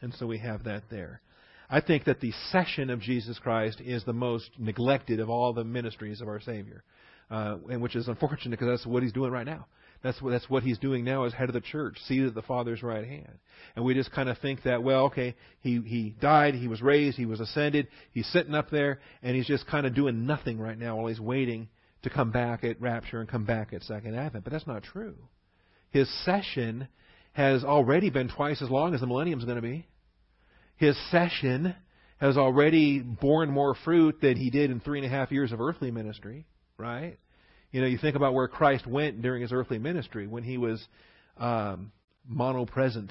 And 0.00 0.14
so 0.14 0.26
we 0.26 0.38
have 0.38 0.64
that 0.64 0.84
there. 0.88 1.20
I 1.70 1.80
think 1.80 2.04
that 2.04 2.20
the 2.20 2.32
session 2.50 2.88
of 2.88 3.00
Jesus 3.00 3.38
Christ 3.38 3.80
is 3.80 4.04
the 4.04 4.12
most 4.12 4.50
neglected 4.58 5.20
of 5.20 5.28
all 5.28 5.52
the 5.52 5.64
ministries 5.64 6.20
of 6.20 6.28
our 6.28 6.40
Savior, 6.40 6.82
uh, 7.30 7.58
and 7.70 7.82
which 7.82 7.94
is 7.94 8.08
unfortunate 8.08 8.58
because 8.58 8.68
that's 8.68 8.86
what 8.86 9.02
he's 9.02 9.12
doing 9.12 9.30
right 9.30 9.46
now. 9.46 9.66
That's 10.02 10.22
what, 10.22 10.30
that's 10.30 10.48
what 10.48 10.62
he's 10.62 10.78
doing 10.78 11.04
now 11.04 11.24
as 11.24 11.32
head 11.32 11.48
of 11.48 11.54
the 11.54 11.60
church, 11.60 11.98
seated 12.06 12.28
at 12.28 12.34
the 12.34 12.42
Father's 12.42 12.82
right 12.82 13.06
hand. 13.06 13.38
And 13.74 13.84
we 13.84 13.94
just 13.94 14.12
kind 14.12 14.28
of 14.28 14.38
think 14.38 14.62
that, 14.62 14.82
well, 14.82 15.06
okay, 15.06 15.34
he, 15.60 15.80
he 15.80 16.14
died, 16.20 16.54
he 16.54 16.68
was 16.68 16.80
raised, 16.80 17.16
he 17.16 17.26
was 17.26 17.40
ascended, 17.40 17.88
he's 18.12 18.28
sitting 18.28 18.54
up 18.54 18.70
there, 18.70 19.00
and 19.22 19.36
he's 19.36 19.46
just 19.46 19.66
kind 19.66 19.86
of 19.86 19.94
doing 19.94 20.24
nothing 20.24 20.58
right 20.58 20.78
now 20.78 20.96
while 20.96 21.08
he's 21.08 21.20
waiting 21.20 21.68
to 22.02 22.10
come 22.10 22.30
back 22.30 22.62
at 22.62 22.80
rapture 22.80 23.20
and 23.20 23.28
come 23.28 23.44
back 23.44 23.72
at 23.72 23.82
second 23.82 24.14
advent. 24.14 24.44
But 24.44 24.52
that's 24.52 24.66
not 24.68 24.84
true. 24.84 25.16
His 25.90 26.08
session 26.24 26.88
has 27.32 27.64
already 27.64 28.08
been 28.08 28.28
twice 28.28 28.62
as 28.62 28.70
long 28.70 28.94
as 28.94 29.00
the 29.00 29.06
millennium 29.06 29.40
is 29.40 29.44
going 29.44 29.56
to 29.56 29.62
be 29.62 29.86
his 30.78 30.96
session 31.10 31.74
has 32.18 32.36
already 32.36 33.00
borne 33.00 33.50
more 33.50 33.76
fruit 33.84 34.20
than 34.20 34.36
he 34.36 34.50
did 34.50 34.70
in 34.70 34.80
three 34.80 34.98
and 34.98 35.06
a 35.06 35.10
half 35.10 35.30
years 35.30 35.52
of 35.52 35.60
earthly 35.60 35.90
ministry, 35.90 36.46
right? 36.78 37.18
You 37.70 37.80
know, 37.80 37.86
you 37.86 37.98
think 37.98 38.16
about 38.16 38.34
where 38.34 38.48
Christ 38.48 38.86
went 38.86 39.20
during 39.20 39.42
his 39.42 39.52
earthly 39.52 39.78
ministry 39.78 40.26
when 40.26 40.42
he 40.42 40.56
was 40.56 40.84
um, 41.36 41.92
monopresent 42.28 43.10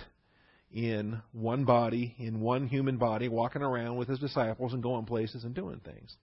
in 0.74 1.22
one 1.32 1.64
body, 1.64 2.16
in 2.18 2.42
one 2.42 2.68
human 2.68 2.98
body, 2.98 3.28
walking 3.30 3.62
around 3.62 3.98
with 3.98 4.10
his 4.10 4.20
disciples 4.20 4.74
and 4.74 4.84
going 4.84 5.06
places 5.06 5.44
and 5.44 5.54
doing 5.54 5.80
things. 5.86 6.16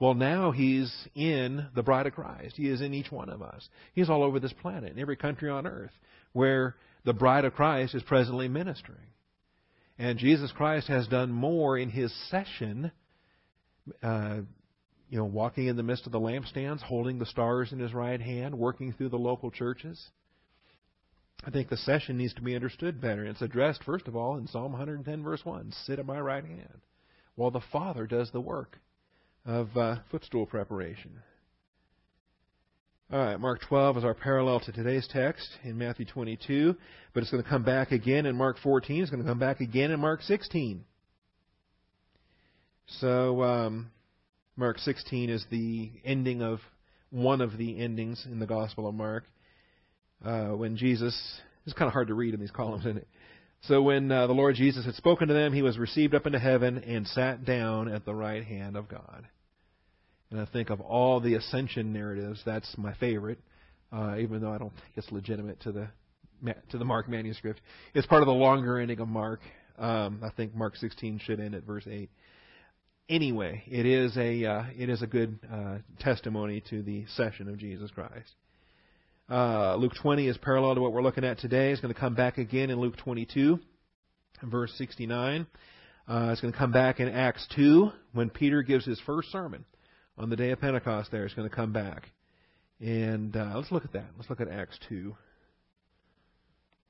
Well, 0.00 0.14
now 0.14 0.50
he's 0.50 0.92
in 1.14 1.66
the 1.74 1.82
bride 1.82 2.06
of 2.06 2.14
Christ. 2.14 2.56
He 2.56 2.68
is 2.68 2.80
in 2.80 2.94
each 2.94 3.12
one 3.12 3.28
of 3.28 3.42
us. 3.42 3.68
He's 3.94 4.10
all 4.10 4.24
over 4.24 4.40
this 4.40 4.52
planet, 4.52 4.92
in 4.92 4.98
every 4.98 5.16
country 5.16 5.50
on 5.50 5.66
earth, 5.66 5.92
where 6.32 6.74
the 7.04 7.12
bride 7.12 7.44
of 7.44 7.54
Christ 7.54 7.94
is 7.94 8.02
presently 8.02 8.48
ministering. 8.48 9.06
And 9.98 10.18
Jesus 10.18 10.50
Christ 10.52 10.88
has 10.88 11.06
done 11.06 11.30
more 11.30 11.78
in 11.78 11.88
his 11.88 12.12
session, 12.30 12.90
uh, 14.02 14.38
you 15.08 15.18
know, 15.18 15.24
walking 15.24 15.66
in 15.66 15.76
the 15.76 15.82
midst 15.82 16.06
of 16.06 16.12
the 16.12 16.20
lampstands, 16.20 16.82
holding 16.82 17.18
the 17.18 17.26
stars 17.26 17.72
in 17.72 17.78
his 17.78 17.94
right 17.94 18.20
hand, 18.20 18.58
working 18.58 18.92
through 18.92 19.10
the 19.10 19.18
local 19.18 19.50
churches. 19.50 20.10
I 21.46 21.50
think 21.50 21.68
the 21.68 21.76
session 21.76 22.16
needs 22.16 22.34
to 22.34 22.42
be 22.42 22.54
understood 22.56 23.00
better. 23.00 23.24
It's 23.24 23.42
addressed, 23.42 23.84
first 23.84 24.08
of 24.08 24.16
all, 24.16 24.36
in 24.36 24.46
Psalm 24.48 24.72
110, 24.72 25.22
verse 25.22 25.44
1 25.44 25.72
Sit 25.84 25.98
at 25.98 26.06
my 26.06 26.18
right 26.18 26.44
hand, 26.44 26.80
while 27.36 27.50
the 27.50 27.60
Father 27.72 28.06
does 28.06 28.30
the 28.32 28.40
work 28.40 28.78
of 29.44 29.76
uh, 29.76 29.96
footstool 30.10 30.46
preparation. 30.46 31.22
All 33.14 33.20
right, 33.20 33.38
Mark 33.38 33.60
12 33.68 33.98
is 33.98 34.04
our 34.04 34.12
parallel 34.12 34.58
to 34.58 34.72
today's 34.72 35.06
text 35.08 35.48
in 35.62 35.78
Matthew 35.78 36.04
22, 36.04 36.74
but 37.12 37.22
it's 37.22 37.30
going 37.30 37.44
to 37.44 37.48
come 37.48 37.62
back 37.62 37.92
again 37.92 38.26
in 38.26 38.34
Mark 38.34 38.56
14. 38.60 39.02
It's 39.02 39.08
going 39.08 39.22
to 39.22 39.28
come 39.28 39.38
back 39.38 39.60
again 39.60 39.92
in 39.92 40.00
Mark 40.00 40.20
16. 40.22 40.84
So, 42.98 43.40
um, 43.40 43.92
Mark 44.56 44.80
16 44.80 45.30
is 45.30 45.46
the 45.48 45.92
ending 46.04 46.42
of 46.42 46.58
one 47.10 47.40
of 47.40 47.56
the 47.56 47.78
endings 47.78 48.26
in 48.28 48.40
the 48.40 48.46
Gospel 48.46 48.88
of 48.88 48.96
Mark. 48.96 49.26
Uh, 50.24 50.46
when 50.46 50.76
Jesus, 50.76 51.16
it's 51.66 51.74
kind 51.74 51.86
of 51.86 51.92
hard 51.92 52.08
to 52.08 52.14
read 52.14 52.34
in 52.34 52.40
these 52.40 52.50
columns, 52.50 52.84
isn't 52.84 52.98
it? 52.98 53.08
So 53.68 53.80
when 53.80 54.10
uh, 54.10 54.26
the 54.26 54.32
Lord 54.32 54.56
Jesus 54.56 54.84
had 54.84 54.96
spoken 54.96 55.28
to 55.28 55.34
them, 55.34 55.52
he 55.52 55.62
was 55.62 55.78
received 55.78 56.16
up 56.16 56.26
into 56.26 56.40
heaven 56.40 56.78
and 56.78 57.06
sat 57.06 57.44
down 57.44 57.86
at 57.86 58.04
the 58.04 58.12
right 58.12 58.44
hand 58.44 58.76
of 58.76 58.88
God. 58.88 59.28
And 60.34 60.42
I 60.42 60.46
think 60.46 60.70
of 60.70 60.80
all 60.80 61.20
the 61.20 61.34
ascension 61.34 61.92
narratives, 61.92 62.42
that's 62.44 62.76
my 62.76 62.92
favorite, 62.94 63.38
uh, 63.92 64.16
even 64.18 64.40
though 64.40 64.52
I 64.52 64.58
don't 64.58 64.72
think 64.72 64.90
it's 64.96 65.12
legitimate 65.12 65.60
to 65.60 65.70
the 65.70 65.88
to 66.70 66.76
the 66.76 66.84
Mark 66.84 67.08
manuscript. 67.08 67.60
It's 67.94 68.04
part 68.08 68.20
of 68.20 68.26
the 68.26 68.34
longer 68.34 68.80
ending 68.80 68.98
of 68.98 69.06
Mark. 69.06 69.38
Um, 69.78 70.22
I 70.24 70.30
think 70.30 70.52
Mark 70.52 70.74
16 70.74 71.20
should 71.20 71.38
end 71.38 71.54
at 71.54 71.62
verse 71.62 71.86
8. 71.88 72.10
anyway, 73.08 73.62
it 73.68 73.86
is 73.86 74.16
a 74.16 74.44
uh, 74.44 74.64
it 74.76 74.88
is 74.88 75.02
a 75.02 75.06
good 75.06 75.38
uh, 75.48 75.78
testimony 76.00 76.64
to 76.68 76.82
the 76.82 77.04
session 77.14 77.48
of 77.48 77.56
Jesus 77.56 77.92
Christ. 77.92 78.34
Uh, 79.30 79.76
Luke 79.76 79.92
20 80.02 80.26
is 80.26 80.36
parallel 80.38 80.74
to 80.74 80.80
what 80.80 80.92
we're 80.92 81.02
looking 81.02 81.24
at 81.24 81.38
today. 81.38 81.70
It's 81.70 81.80
going 81.80 81.94
to 81.94 82.00
come 82.00 82.16
back 82.16 82.38
again 82.38 82.70
in 82.70 82.80
Luke 82.80 82.96
22, 82.96 83.60
verse 84.42 84.74
69. 84.78 85.46
Uh, 86.08 86.30
it's 86.32 86.40
going 86.40 86.52
to 86.52 86.58
come 86.58 86.72
back 86.72 86.98
in 86.98 87.06
Acts 87.06 87.46
2 87.54 87.92
when 88.14 88.30
Peter 88.30 88.62
gives 88.62 88.84
his 88.84 89.00
first 89.06 89.30
sermon 89.30 89.64
on 90.16 90.30
the 90.30 90.36
day 90.36 90.50
of 90.50 90.60
Pentecost. 90.60 91.10
there 91.10 91.26
is 91.26 91.34
going 91.34 91.48
to 91.48 91.54
come 91.54 91.72
back, 91.72 92.10
and 92.80 93.36
uh, 93.36 93.52
let's 93.54 93.72
look 93.72 93.84
at 93.84 93.92
that. 93.92 94.06
Let's 94.16 94.30
look 94.30 94.40
at 94.40 94.48
Acts 94.48 94.78
2 94.88 95.14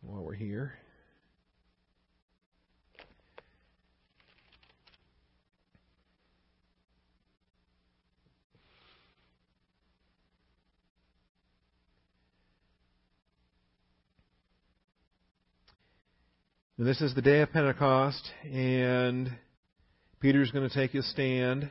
while 0.03 0.23
we're 0.23 0.35
here. 0.35 0.75
this 16.77 17.01
is 17.01 17.15
the 17.15 17.23
day 17.23 17.41
of 17.41 17.51
Pentecost, 17.53 18.31
and 18.43 19.31
Peter's 20.21 20.51
going 20.51 20.69
to 20.69 20.75
take 20.75 20.91
his 20.91 21.09
stand. 21.11 21.71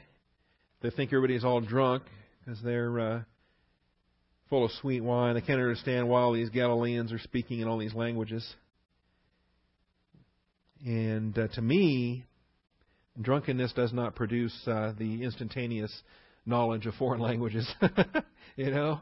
They 0.83 0.89
think 0.89 1.13
everybody's 1.13 1.45
all 1.45 1.61
drunk 1.61 2.03
because 2.43 2.61
they're 2.61 2.99
uh, 2.99 3.21
full 4.49 4.65
of 4.65 4.71
sweet 4.81 5.01
wine. 5.01 5.33
They 5.35 5.39
can't 5.39 5.61
understand 5.61 6.09
why 6.09 6.21
all 6.21 6.33
these 6.33 6.49
Galileans 6.49 7.13
are 7.13 7.19
speaking 7.19 7.61
in 7.61 7.69
all 7.69 7.77
these 7.77 7.93
languages. 7.93 8.45
And 10.85 11.39
uh, 11.39 11.47
to 11.47 11.61
me, 11.61 12.25
drunkenness 13.21 13.71
does 13.71 13.93
not 13.93 14.13
produce 14.13 14.53
uh, 14.67 14.91
the 14.99 15.23
instantaneous 15.23 15.89
knowledge 16.45 16.85
of 16.85 16.95
foreign 16.95 17.21
languages. 17.21 17.65
you 18.57 18.69
know, 18.69 18.99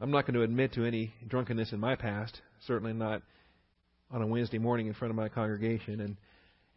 I'm 0.00 0.12
not 0.12 0.24
going 0.24 0.34
to 0.34 0.42
admit 0.42 0.74
to 0.74 0.84
any 0.84 1.12
drunkenness 1.26 1.72
in 1.72 1.80
my 1.80 1.96
past. 1.96 2.40
Certainly 2.64 2.92
not 2.92 3.22
on 4.12 4.22
a 4.22 4.26
Wednesday 4.26 4.58
morning 4.58 4.86
in 4.86 4.94
front 4.94 5.10
of 5.10 5.16
my 5.16 5.28
congregation, 5.28 6.00
and 6.00 6.16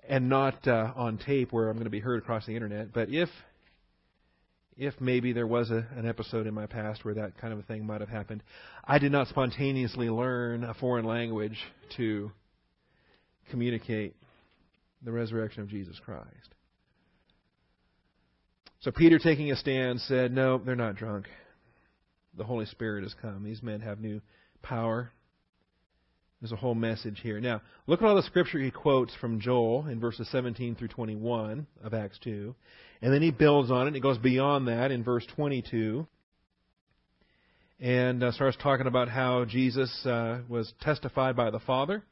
and 0.09 0.29
not 0.29 0.67
uh, 0.67 0.93
on 0.95 1.19
tape 1.19 1.53
where 1.53 1.69
I'm 1.69 1.75
going 1.75 1.83
to 1.83 1.91
be 1.91 1.99
heard 1.99 2.23
across 2.23 2.47
the 2.47 2.55
internet. 2.55 2.91
But 2.91 3.09
if 3.09 3.29
if 4.81 4.99
maybe 4.99 5.31
there 5.31 5.45
was 5.45 5.69
a, 5.69 5.85
an 5.95 6.07
episode 6.07 6.47
in 6.47 6.55
my 6.55 6.65
past 6.65 7.05
where 7.05 7.13
that 7.13 7.37
kind 7.37 7.53
of 7.53 7.59
a 7.59 7.61
thing 7.61 7.85
might 7.85 8.01
have 8.01 8.09
happened, 8.09 8.41
I 8.83 8.97
did 8.97 9.11
not 9.11 9.27
spontaneously 9.27 10.09
learn 10.09 10.63
a 10.63 10.73
foreign 10.73 11.05
language 11.05 11.57
to 11.97 12.31
communicate 13.51 14.15
the 15.03 15.11
resurrection 15.11 15.61
of 15.61 15.69
Jesus 15.69 16.01
Christ. 16.03 16.55
So 18.79 18.89
Peter, 18.89 19.19
taking 19.19 19.51
a 19.51 19.55
stand, 19.55 20.01
said, 20.01 20.31
No, 20.31 20.57
they're 20.57 20.75
not 20.75 20.95
drunk. 20.95 21.27
The 22.35 22.43
Holy 22.43 22.65
Spirit 22.65 23.03
has 23.03 23.13
come. 23.21 23.43
These 23.43 23.61
men 23.61 23.81
have 23.81 23.99
new 23.99 24.19
power. 24.63 25.11
There's 26.41 26.51
a 26.51 26.57
whole 26.57 26.75
message 26.75 27.19
here. 27.21 27.39
Now, 27.39 27.61
look 27.85 28.01
at 28.01 28.07
all 28.07 28.15
the 28.15 28.23
scripture 28.23 28.59
he 28.59 28.71
quotes 28.71 29.13
from 29.21 29.39
Joel 29.39 29.85
in 29.87 29.99
verses 29.99 30.27
17 30.31 30.75
through 30.75 30.87
21 30.87 31.67
of 31.83 31.93
Acts 31.93 32.17
2. 32.23 32.55
And 33.03 33.13
then 33.13 33.21
he 33.21 33.29
builds 33.29 33.69
on 33.69 33.87
it. 33.87 33.93
He 33.93 33.99
goes 33.99 34.17
beyond 34.17 34.67
that 34.67 34.91
in 34.91 35.03
verse 35.03 35.25
22 35.35 36.07
and 37.79 38.23
uh, 38.23 38.31
starts 38.31 38.57
talking 38.61 38.85
about 38.85 39.09
how 39.09 39.43
Jesus 39.45 40.05
uh, 40.05 40.41
was 40.47 40.71
testified 40.81 41.35
by 41.35 41.49
the 41.49 41.59
Father 41.59 42.03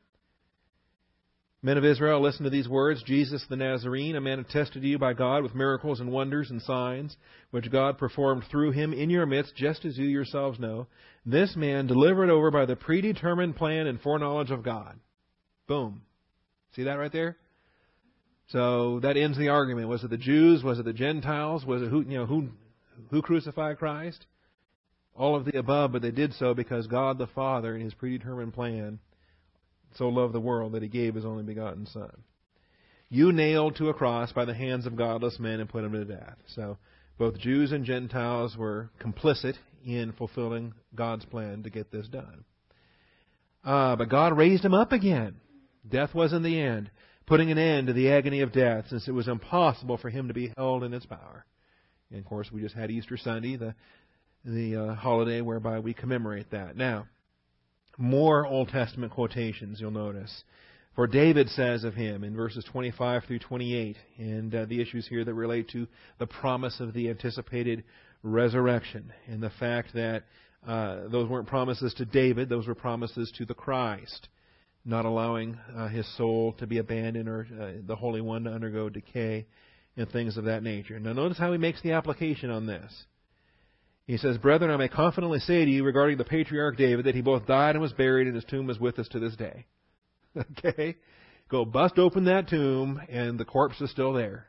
Men 1.62 1.78
of 1.78 1.84
Israel, 1.84 2.22
listen 2.22 2.46
to 2.46 2.50
these 2.50 2.70
words. 2.70 3.04
Jesus 3.04 3.44
the 3.50 3.58
Nazarene, 3.58 4.16
a 4.16 4.22
man 4.22 4.40
attested 4.40 4.82
to 4.82 4.88
you 4.88 4.98
by 4.98 5.12
God 5.12 5.44
with 5.44 5.56
miracles 5.56 6.00
and 6.00 6.10
wonders 6.10 6.50
and 6.50 6.62
signs, 6.62 7.18
which 7.52 7.70
God 7.70 7.98
performed 7.98 8.46
through 8.50 8.72
him 8.72 8.94
in 8.94 9.10
your 9.10 9.26
midst, 9.26 9.58
just 9.58 9.84
as 9.84 9.98
you 9.98 10.06
yourselves 10.06 10.58
know. 10.58 10.88
This 11.26 11.58
man 11.58 11.86
delivered 11.86 12.30
over 12.30 12.50
by 12.50 12.66
the 12.66 12.78
predetermined 12.78 13.58
plan 13.58 13.88
and 13.88 14.00
foreknowledge 14.00 14.52
of 14.52 14.64
God. 14.64 14.98
Boom. 15.68 16.04
See 16.76 16.84
that 16.84 16.94
right 16.94 17.12
there? 17.12 17.36
So 18.48 19.02
that 19.02 19.18
ends 19.18 19.38
the 19.38 19.50
argument. 19.50 19.90
Was 19.90 20.04
it 20.06 20.12
the 20.12 20.18
Jews? 20.18 20.64
Was 20.64 20.80
it 20.80 20.86
the 20.86 20.94
Gentiles? 20.94 21.66
Was 21.66 21.82
it 21.82 21.90
who 21.90 22.02
you 22.02 22.20
know 22.20 22.26
who 22.26 22.48
who 23.12 23.22
crucified 23.22 23.78
Christ? 23.78 24.26
All 25.14 25.36
of 25.36 25.44
the 25.44 25.58
above, 25.58 25.92
but 25.92 26.02
they 26.02 26.12
did 26.12 26.34
so 26.36 26.54
because 26.54 26.88
God 26.88 27.18
the 27.18 27.28
Father 27.28 27.76
in 27.76 27.82
his 27.82 27.94
predetermined 27.94 28.54
plan 28.54 29.00
so 29.96 30.10
loved 30.10 30.34
the 30.34 30.40
world 30.40 30.74
that 30.74 30.84
he 30.84 30.90
gave 30.90 31.16
his 31.16 31.26
only 31.26 31.44
begotten 31.44 31.86
Son. 31.86 32.24
You 33.10 33.32
nailed 33.32 33.76
to 33.78 33.90
a 33.90 33.94
cross 33.94 34.32
by 34.32 34.46
the 34.46 34.54
hands 34.54 34.86
of 34.86 34.96
godless 34.96 35.40
men 35.40 35.60
and 35.60 35.70
put 35.70 35.84
him 35.84 35.94
to 35.94 36.06
death. 36.06 36.38
So 36.48 36.78
both 37.18 37.40
Jews 37.40 37.72
and 37.72 37.84
Gentiles 37.84 38.56
were 38.56 38.92
complicit 39.02 39.56
in 39.86 40.14
fulfilling 40.14 40.74
God's 40.94 41.26
plan 41.26 41.64
to 41.64 41.70
get 41.70 41.92
this 41.92 42.08
done. 42.08 42.46
Uh, 43.64 43.96
but 43.96 44.10
God 44.10 44.38
raised 44.38 44.64
him 44.64 44.74
up 44.74 44.92
again. 44.92 45.36
Death 45.88 46.14
wasn't 46.14 46.44
the 46.44 46.60
end, 46.60 46.92
putting 47.26 47.52
an 47.52 47.58
end 47.58 47.88
to 47.88 47.94
the 47.94 48.12
agony 48.12 48.42
of 48.42 48.52
death, 48.52 48.86
since 48.90 49.08
it 49.08 49.14
was 49.14 49.28
impossible 49.28 49.98
for 49.98 50.10
him 50.10 50.28
to 50.28 50.34
be 50.34 50.54
held 50.56 50.84
in 50.84 50.94
its 50.94 51.06
power. 51.06 51.46
And 52.12 52.20
of 52.20 52.26
course, 52.26 52.52
we 52.52 52.62
just 52.62 52.76
had 52.76 52.92
Easter 52.92 53.18
Sunday, 53.18 53.56
the 53.56 53.76
the 54.46 54.76
uh, 54.76 54.96
holiday 54.96 55.42
whereby 55.42 55.80
we 55.80 55.94
commemorate 55.94 56.52
that. 56.52 56.78
Now, 56.78 57.08
more 58.00 58.48
Old 58.48 58.70
Testament 58.70 59.12
quotations, 59.12 59.80
you'll 59.80 59.92
notice. 59.92 60.44
For 60.96 61.06
David 61.06 61.50
says 61.50 61.84
of 61.84 61.94
him 61.94 62.24
in 62.24 62.36
verses 62.36 62.66
25 62.72 63.26
through 63.26 63.40
28, 63.40 63.96
and 64.18 64.56
uh, 64.56 64.66
the 64.66 64.82
issues 64.82 65.08
here 65.08 65.24
that 65.24 65.34
relate 65.34 65.70
to 65.70 65.88
the 66.18 66.26
promise 66.26 66.80
of 66.80 66.94
the 66.94 67.10
anticipated 67.10 67.84
resurrection, 68.24 69.14
and 69.28 69.44
the 69.44 69.52
fact 69.52 69.94
that 69.94 70.24
uh, 70.68 71.08
those 71.10 71.30
weren't 71.30 71.48
promises 71.48 71.94
to 71.96 72.06
David, 72.06 72.50
those 72.50 72.68
were 72.68 72.76
promises 72.76 73.32
to 73.38 73.46
the 73.46 73.54
Christ, 73.54 74.30
not 74.84 75.06
allowing 75.06 75.58
uh, 75.76 75.88
his 75.90 76.08
soul 76.18 76.54
to 76.54 76.68
be 76.68 76.80
abandoned 76.80 77.30
or 77.30 77.48
uh, 77.62 77.86
the 77.86 77.96
Holy 77.96 78.22
One 78.22 78.46
to 78.46 78.52
undergo 78.52 78.90
decay 78.90 79.46
and 79.96 80.10
things 80.10 80.38
of 80.38 80.46
that 80.46 80.64
nature. 80.64 81.00
Now, 81.00 81.14
notice 81.14 81.38
how 81.38 81.52
he 81.52 81.58
makes 81.58 81.82
the 81.82 81.92
application 81.94 82.50
on 82.50 82.66
this. 82.66 83.06
He 84.10 84.18
says, 84.18 84.40
Brethren, 84.40 84.72
I 84.72 84.78
may 84.78 84.88
confidently 84.88 85.38
say 85.38 85.64
to 85.64 85.70
you 85.70 85.84
regarding 85.84 86.18
the 86.18 86.24
patriarch 86.24 86.78
David 86.78 87.06
that 87.06 87.14
he 87.14 87.22
both 87.22 87.46
died 87.46 87.76
and 87.76 87.80
was 87.80 87.94
buried, 87.94 88.26
and 88.26 88.34
his 88.34 88.44
tomb 88.44 88.68
is 88.72 88.80
with 88.80 88.98
us 88.98 89.08
to 89.10 89.20
this 89.20 89.36
day. 89.36 89.68
okay? 90.58 90.96
Go 91.48 91.64
bust 91.64 92.00
open 92.00 92.26
that 92.26 92.50
tomb, 92.50 93.00
and 93.08 93.40
the 93.40 93.46
corpse 93.46 93.80
is 93.82 93.92
still 93.92 94.14
there. 94.14 94.48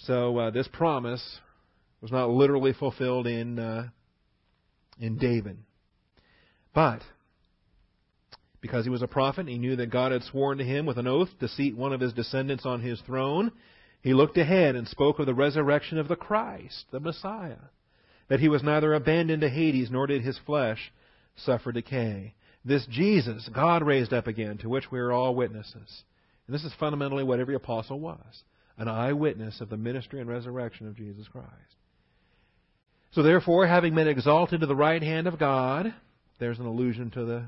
So 0.00 0.36
uh, 0.36 0.50
this 0.50 0.68
promise 0.70 1.38
was 2.02 2.12
not 2.12 2.28
literally 2.28 2.74
fulfilled 2.74 3.26
in 3.26 3.58
uh, 3.58 3.88
in 5.00 5.16
David, 5.16 5.56
but 6.74 7.00
because 8.60 8.84
he 8.84 8.90
was 8.90 9.00
a 9.00 9.08
prophet, 9.08 9.48
he 9.48 9.56
knew 9.56 9.76
that 9.76 9.88
God 9.88 10.12
had 10.12 10.24
sworn 10.24 10.58
to 10.58 10.64
him 10.64 10.84
with 10.84 10.98
an 10.98 11.06
oath 11.06 11.30
to 11.40 11.48
seat 11.48 11.74
one 11.74 11.94
of 11.94 12.02
his 12.02 12.12
descendants 12.12 12.66
on 12.66 12.82
his 12.82 13.00
throne. 13.06 13.50
He 14.02 14.14
looked 14.14 14.36
ahead 14.36 14.74
and 14.74 14.86
spoke 14.88 15.18
of 15.18 15.26
the 15.26 15.34
resurrection 15.34 15.96
of 15.96 16.08
the 16.08 16.16
Christ, 16.16 16.86
the 16.90 17.00
Messiah, 17.00 17.70
that 18.28 18.40
he 18.40 18.48
was 18.48 18.62
neither 18.62 18.94
abandoned 18.94 19.42
to 19.42 19.48
Hades 19.48 19.90
nor 19.90 20.06
did 20.06 20.22
his 20.22 20.38
flesh 20.44 20.92
suffer 21.36 21.72
decay. 21.72 22.34
This 22.64 22.86
Jesus, 22.86 23.48
God 23.52 23.82
raised 23.82 24.12
up 24.12 24.26
again, 24.26 24.58
to 24.58 24.68
which 24.68 24.90
we 24.90 24.98
are 24.98 25.12
all 25.12 25.34
witnesses. 25.34 26.02
And 26.46 26.54
this 26.54 26.64
is 26.64 26.72
fundamentally 26.78 27.24
what 27.24 27.40
every 27.40 27.54
apostle 27.54 28.00
was 28.00 28.44
an 28.78 28.88
eyewitness 28.88 29.60
of 29.60 29.68
the 29.68 29.76
ministry 29.76 30.18
and 30.18 30.28
resurrection 30.28 30.88
of 30.88 30.96
Jesus 30.96 31.28
Christ. 31.28 31.48
So, 33.12 33.22
therefore, 33.22 33.66
having 33.66 33.94
been 33.94 34.08
exalted 34.08 34.60
to 34.60 34.66
the 34.66 34.74
right 34.74 35.02
hand 35.02 35.26
of 35.26 35.38
God, 35.38 35.94
there's 36.40 36.58
an 36.58 36.66
allusion 36.66 37.10
to 37.10 37.24
the 37.24 37.44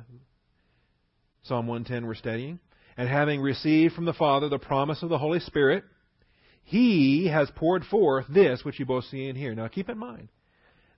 Psalm 1.45 1.67
110 1.67 2.07
we're 2.07 2.14
studying, 2.14 2.61
and 2.97 3.09
having 3.09 3.40
received 3.40 3.95
from 3.95 4.05
the 4.05 4.12
Father 4.12 4.49
the 4.49 4.59
promise 4.59 5.03
of 5.03 5.09
the 5.09 5.19
Holy 5.19 5.40
Spirit, 5.40 5.85
he 6.64 7.29
has 7.29 7.50
poured 7.55 7.85
forth 7.85 8.27
this 8.29 8.64
which 8.64 8.81
you 8.81 8.87
both 8.87 9.05
see 9.05 9.29
in 9.29 9.37
here. 9.37 9.55
Now 9.55 9.68
keep 9.68 9.88
in 9.88 9.98
mind, 9.98 10.29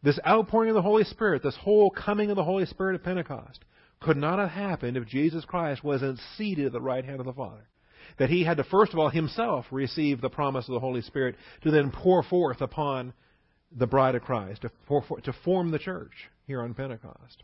this 0.03 0.19
outpouring 0.27 0.71
of 0.71 0.75
the 0.75 0.83
Holy 0.83 1.05
Spirit, 1.05 1.43
this 1.43 1.57
whole 1.57 1.91
coming 1.91 2.31
of 2.31 2.37
the 2.37 2.45
Holy 2.45 2.67
Spirit 2.67 2.95
at 2.95 3.03
Pentecost, 3.03 3.65
could 4.01 4.17
not 4.17 4.39
have 4.39 4.51
happened 4.51 4.97
if 4.97 5.07
Jesus 5.07 5.45
Christ 5.45 5.83
wasn't 5.83 6.21
seated 6.37 6.67
at 6.67 6.73
the 6.73 6.81
right 6.81 7.05
hand 7.05 7.21
of 7.21 7.27
the 7.27 7.33
Father. 7.33 7.67
That 8.19 8.31
he 8.31 8.45
had 8.45 8.59
to 8.59 8.65
first 8.65 8.93
of 8.93 8.99
all 8.99 9.11
himself 9.11 9.67
receive 9.71 10.21
the 10.21 10.31
promise 10.31 10.69
of 10.69 10.75
the 10.75 10.81
Holy 10.81 11.03
Spirit 11.03 11.35
to 11.63 11.71
then 11.71 11.91
pour 11.91 12.23
forth 12.23 12.61
upon 12.61 13.13
the 13.77 13.87
bride 13.87 14.15
of 14.15 14.23
Christ, 14.23 14.63
to, 14.63 14.71
to 15.23 15.33
form 15.45 15.71
the 15.71 15.79
church 15.79 16.13
here 16.47 16.63
on 16.63 16.75
Pentecost. 16.75 17.43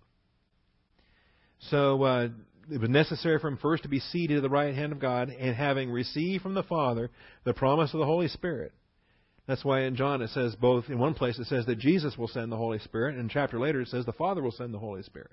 So 1.70 2.03
uh, 2.03 2.29
it 2.71 2.81
was 2.81 2.91
necessary 2.91 3.39
for 3.39 3.49
him 3.49 3.59
first 3.61 3.83
to 3.83 3.89
be 3.89 4.01
seated 4.01 4.39
at 4.39 4.43
the 4.43 4.49
right 4.49 4.75
hand 4.75 4.93
of 4.93 4.99
God 4.99 5.29
and 5.29 5.55
having 5.55 5.91
received 5.91 6.43
from 6.43 6.55
the 6.55 6.63
Father 6.63 7.11
the 7.45 7.55
promise 7.55 7.93
of 7.93 8.01
the 8.01 8.07
Holy 8.07 8.29
Spirit. 8.29 8.73
That's 9.47 9.65
why 9.65 9.83
in 9.83 9.97
John 9.97 10.23
it 10.23 10.31
says 10.31 10.55
both, 10.55 10.85
in 10.89 10.99
one 10.99 11.15
place 11.15 11.39
it 11.39 11.47
says 11.47 11.67
that 11.67 11.79
Jesus 11.79 12.17
will 12.17 12.29
send 12.29 12.53
the 12.53 12.57
Holy 12.57 12.79
Spirit, 12.79 13.17
and 13.17 13.29
a 13.29 13.33
chapter 13.33 13.59
later 13.59 13.81
it 13.81 13.89
says 13.89 14.07
the 14.07 14.13
Father 14.13 14.43
will 14.43 14.53
send 14.53 14.73
the 14.73 14.79
Holy 14.79 15.03
Spirit. 15.03 15.33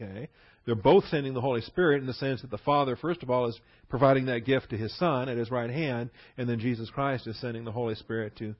Okay? 0.00 0.28
They're 0.64 0.74
both 0.74 1.04
sending 1.08 1.34
the 1.34 1.40
Holy 1.40 1.60
Spirit 1.60 2.00
in 2.00 2.06
the 2.06 2.14
sense 2.14 2.42
that 2.42 2.50
the 2.50 2.58
Father, 2.58 2.96
first 2.96 3.22
of 3.22 3.30
all, 3.30 3.46
is 3.46 3.60
providing 3.88 4.26
that 4.26 4.44
gift 4.44 4.70
to 4.70 4.76
His 4.76 4.96
Son 4.98 5.28
at 5.28 5.36
His 5.36 5.50
right 5.50 5.70
hand, 5.70 6.10
and 6.36 6.48
then 6.48 6.58
Jesus 6.58 6.90
Christ 6.90 7.26
is 7.26 7.40
sending 7.40 7.64
the 7.64 7.72
Holy 7.72 7.94
Spirit 7.94 8.36
to 8.38 8.54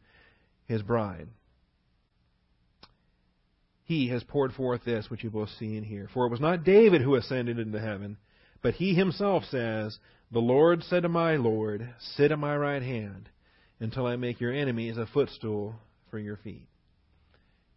His 0.66 0.82
bride. 0.82 1.28
He 3.86 4.08
has 4.08 4.24
poured 4.24 4.52
forth 4.52 4.84
this 4.84 5.08
which 5.08 5.22
you 5.22 5.30
both 5.30 5.48
see 5.48 5.76
and 5.76 5.86
hear. 5.86 6.08
For 6.12 6.26
it 6.26 6.30
was 6.30 6.40
not 6.40 6.64
David 6.64 7.02
who 7.02 7.14
ascended 7.14 7.60
into 7.60 7.80
heaven, 7.80 8.16
but 8.60 8.74
he 8.74 8.94
himself 8.94 9.44
says, 9.44 9.96
The 10.32 10.40
Lord 10.40 10.82
said 10.82 11.04
to 11.04 11.08
my 11.08 11.36
Lord, 11.36 11.88
Sit 12.16 12.32
at 12.32 12.38
my 12.38 12.56
right 12.56 12.82
hand 12.82 13.28
until 13.78 14.04
I 14.06 14.16
make 14.16 14.40
your 14.40 14.52
enemies 14.52 14.96
a 14.96 15.06
footstool 15.06 15.76
for 16.10 16.18
your 16.18 16.36
feet. 16.36 16.66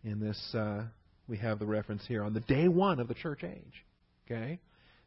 In 0.03 0.19
this, 0.19 0.55
uh, 0.55 0.85
we 1.27 1.37
have 1.37 1.59
the 1.59 1.67
reference 1.67 2.07
here 2.07 2.23
on 2.23 2.33
the 2.33 2.39
day 2.39 2.67
one 2.67 2.99
of 2.99 3.07
the 3.07 3.13
church 3.13 3.43
age. 3.43 3.85
Okay, 4.25 4.59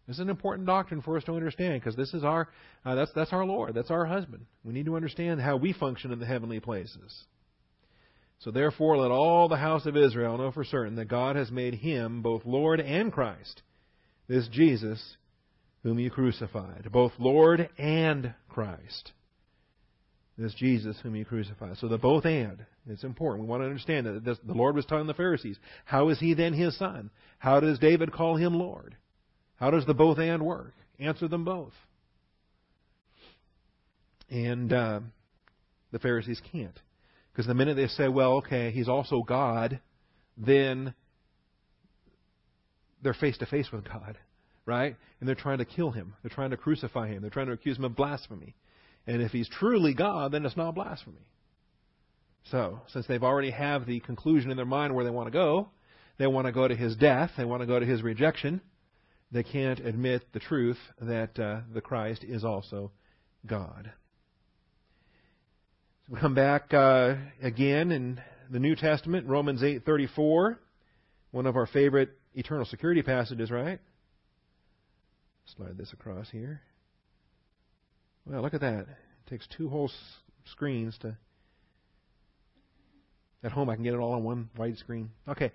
this 0.07 0.17
is 0.17 0.21
an 0.21 0.31
important 0.31 0.69
doctrine 0.69 1.03
for 1.03 1.17
us 1.17 1.25
to 1.25 1.35
understand 1.35 1.81
because 1.81 1.97
this 1.97 2.15
is 2.15 2.23
our 2.23 2.49
uh, 2.85 2.95
that's 2.95 3.11
that's 3.13 3.33
our 3.33 3.45
Lord, 3.45 3.75
that's 3.75 3.91
our 3.91 4.07
husband. 4.07 4.47
We 4.63 4.73
need 4.73 4.87
to 4.87 4.95
understand 4.95 5.41
how 5.41 5.57
we 5.57 5.73
function 5.73 6.13
in 6.13 6.21
the 6.21 6.27
heavenly 6.27 6.61
places. 6.61 7.25
So 8.43 8.51
therefore, 8.51 8.97
let 8.97 9.13
all 9.13 9.49
the 9.49 9.57
house 9.57 9.87
of 9.87 9.97
Israel 9.97 10.37
know 10.37 10.51
for 10.51 10.65
certain 10.65 10.97
that 10.97 11.05
God 11.05 11.37
has 11.37 11.53
made 11.53 11.75
him 11.75 12.23
both 12.23 12.43
Lord 12.45 12.81
and 12.81 13.13
Christ, 13.13 13.63
this 14.27 14.49
Jesus 14.49 15.17
whom 15.85 16.01
you 16.01 16.11
crucified, 16.11 16.89
both 16.91 17.13
Lord 17.19 17.69
and 17.79 18.35
Christ. 18.49 19.13
This 20.37 20.55
Jesus 20.55 20.97
whom 21.03 21.15
you 21.15 21.25
crucified. 21.25 21.77
So 21.79 21.87
the 21.87 21.99
both 21.99 22.25
and. 22.25 22.65
It's 22.89 23.05
important. 23.05 23.45
We 23.45 23.51
want 23.51 23.63
to 23.63 23.67
understand 23.67 24.07
that 24.07 24.25
the 24.25 24.55
Lord 24.55 24.75
was 24.75 24.87
telling 24.87 25.07
the 25.07 25.15
Pharisees, 25.15 25.59
how 25.85 26.09
is 26.09 26.19
he 26.19 26.35
then 26.35 26.53
his 26.53 26.77
son? 26.77 27.11
How 27.39 27.61
does 27.61 27.79
David 27.79 28.13
call 28.13 28.37
him 28.37 28.55
Lord? 28.55 28.97
How 29.57 29.71
does 29.71 29.87
the 29.87 29.95
both 29.95 30.19
and 30.19 30.43
work? 30.43 30.73
Answer 30.99 31.29
them 31.29 31.45
both. 31.45 31.75
And 34.31 34.73
uh, 34.73 35.01
the 35.93 36.01
Pharisees 36.01 36.41
can't. 36.51 36.77
Because 37.33 37.47
the 37.47 37.55
minute 37.55 37.77
they 37.77 37.87
say, 37.87 38.09
well, 38.09 38.35
okay, 38.35 38.71
he's 38.71 38.89
also 38.89 39.23
God, 39.23 39.81
then 40.37 40.95
they're 43.03 43.15
face 43.15 43.39
to 43.39 43.47
face 43.47 43.73
with 43.73 43.85
God, 43.85 44.19
right? 44.67 44.97
And 45.19 45.29
they're 45.29 45.35
trying 45.35 45.59
to 45.59 45.65
kill 45.65 45.91
him. 45.91 46.15
They're 46.23 46.35
trying 46.35 46.51
to 46.51 46.57
crucify 46.57 47.09
him. 47.09 47.23
They're 47.23 47.31
trying 47.31 47.47
to 47.47 47.53
accuse 47.53 47.79
him 47.79 47.85
of 47.85 47.97
blasphemy. 47.97 48.55
And 49.07 49.23
if 49.23 49.33
he's 49.33 49.49
truly 49.49 49.95
God, 49.95 50.33
then 50.33 50.45
it's 50.45 50.57
not 50.57 50.75
blasphemy. 50.75 51.27
So, 52.51 52.81
since 52.89 53.07
they've 53.07 53.23
already 53.23 53.51
have 53.51 53.87
the 53.87 54.01
conclusion 54.01 54.51
in 54.51 54.57
their 54.57 54.67
mind 54.67 54.95
where 54.95 55.05
they 55.05 55.11
want 55.11 55.29
to 55.29 55.33
go, 55.33 55.69
they 56.19 56.27
want 56.27 56.47
to 56.47 56.53
go 56.53 56.69
to 56.69 56.75
his 56.75 56.97
death, 56.97 57.31
they 57.37 57.45
want 57.45 57.63
to 57.63 57.67
go 57.67 57.79
to 57.79 57.87
his 57.87 58.03
rejection, 58.03 58.61
they 59.31 59.43
can't 59.43 59.81
admit 59.81 60.33
the 60.33 60.41
truth 60.41 60.79
that 61.01 61.39
uh, 61.39 61.61
the 61.73 61.81
Christ 61.81 62.25
is 62.25 62.45
also 62.45 62.91
God. 63.47 63.91
So 66.09 66.15
we 66.15 66.21
come 66.21 66.35
back 66.35 66.75
uh, 66.75 67.15
again 67.43 67.93
in 67.93 68.21
the 68.51 68.59
New 68.59 68.75
Testament, 68.75 69.27
Romans 69.29 69.63
8:34, 69.63 70.57
one 71.31 71.47
of 71.47 71.57
our 71.57 71.67
favorite 71.67 72.11
eternal 72.35 72.65
security 72.65 73.03
passages, 73.03 73.51
right? 73.51 73.79
Slide 75.57 75.77
this 75.77 75.93
across 75.93 76.31
here. 76.31 76.61
Well, 78.25 78.43
look 78.43 78.55
at 78.55 78.61
that. 78.61 78.81
It 78.81 79.31
takes 79.31 79.47
two 79.57 79.69
whole 79.69 79.91
screens 80.47 80.97
to. 81.03 81.17
At 83.45 83.53
home, 83.53 83.69
I 83.69 83.75
can 83.75 83.85
get 83.85 83.95
it 83.95 83.99
all 83.99 84.13
on 84.13 84.25
one 84.25 84.51
wide 84.57 84.79
screen. 84.79 85.11
Okay, 85.29 85.53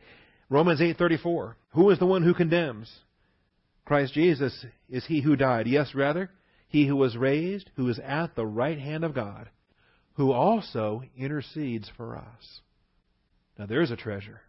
Romans 0.49 0.79
8:34. 0.79 1.55
Who 1.71 1.89
is 1.89 1.99
the 1.99 2.05
one 2.05 2.23
who 2.23 2.33
condemns? 2.33 2.93
Christ 3.85 4.13
Jesus 4.13 4.65
is 4.89 5.05
he 5.05 5.21
who 5.21 5.35
died. 5.35 5.67
Yes, 5.67 5.93
rather, 5.95 6.29
he 6.67 6.87
who 6.87 6.95
was 6.95 7.17
raised, 7.17 7.69
who 7.75 7.87
is 7.89 7.99
at 7.99 8.35
the 8.35 8.45
right 8.45 8.79
hand 8.79 9.03
of 9.05 9.13
God, 9.13 9.49
who 10.17 10.31
also 10.31 11.03
intercedes 11.15 11.89
for 11.95 12.17
us. 12.17 12.61
Now 13.57 13.67
there's 13.67 13.91
a 13.91 13.95
treasure. 13.95 14.41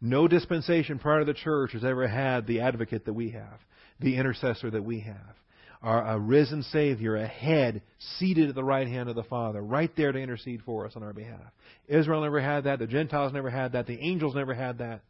No 0.00 0.28
dispensation 0.28 0.98
prior 0.98 1.20
to 1.20 1.24
the 1.24 1.34
church 1.34 1.72
has 1.72 1.84
ever 1.84 2.06
had 2.06 2.46
the 2.46 2.60
advocate 2.60 3.06
that 3.06 3.14
we 3.14 3.30
have, 3.30 3.60
the 4.00 4.16
intercessor 4.16 4.70
that 4.70 4.84
we 4.84 5.00
have, 5.00 5.36
our 5.82 6.18
risen 6.18 6.64
Savior, 6.64 7.16
a 7.16 7.26
head 7.26 7.82
seated 8.18 8.48
at 8.48 8.54
the 8.54 8.64
right 8.64 8.88
hand 8.88 9.08
of 9.08 9.14
the 9.14 9.22
Father, 9.22 9.62
right 9.62 9.90
there 9.96 10.10
to 10.10 10.18
intercede 10.18 10.62
for 10.66 10.84
us 10.84 10.92
on 10.96 11.02
our 11.02 11.12
behalf. 11.12 11.52
Israel 11.86 12.22
never 12.22 12.40
had 12.40 12.64
that. 12.64 12.80
The 12.80 12.86
Gentiles 12.88 13.32
never 13.32 13.50
had 13.50 13.72
that. 13.72 13.86
The 13.86 14.00
angels 14.00 14.34
never 14.34 14.52
had 14.52 14.78
that. 14.78 15.02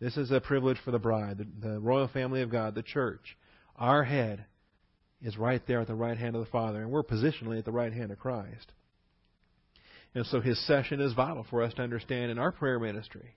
This 0.00 0.16
is 0.16 0.30
a 0.30 0.40
privilege 0.40 0.78
for 0.84 0.92
the 0.92 1.00
bride, 1.00 1.38
the, 1.38 1.68
the 1.68 1.80
royal 1.80 2.06
family 2.06 2.42
of 2.42 2.50
God, 2.50 2.76
the 2.76 2.82
church. 2.82 3.36
Our 3.76 4.04
head 4.04 4.44
is 5.22 5.36
right 5.36 5.62
there 5.66 5.80
at 5.80 5.86
the 5.86 5.94
right 5.94 6.16
hand 6.16 6.36
of 6.36 6.44
the 6.44 6.50
Father, 6.50 6.80
and 6.80 6.90
we're 6.90 7.02
positionally 7.02 7.58
at 7.58 7.64
the 7.64 7.72
right 7.72 7.92
hand 7.92 8.10
of 8.10 8.18
Christ. 8.18 8.72
And 10.14 10.24
so 10.26 10.40
his 10.40 10.64
session 10.66 11.00
is 11.00 11.12
vital 11.12 11.44
for 11.48 11.62
us 11.62 11.74
to 11.74 11.82
understand 11.82 12.30
in 12.30 12.38
our 12.38 12.52
prayer 12.52 12.78
ministry. 12.78 13.34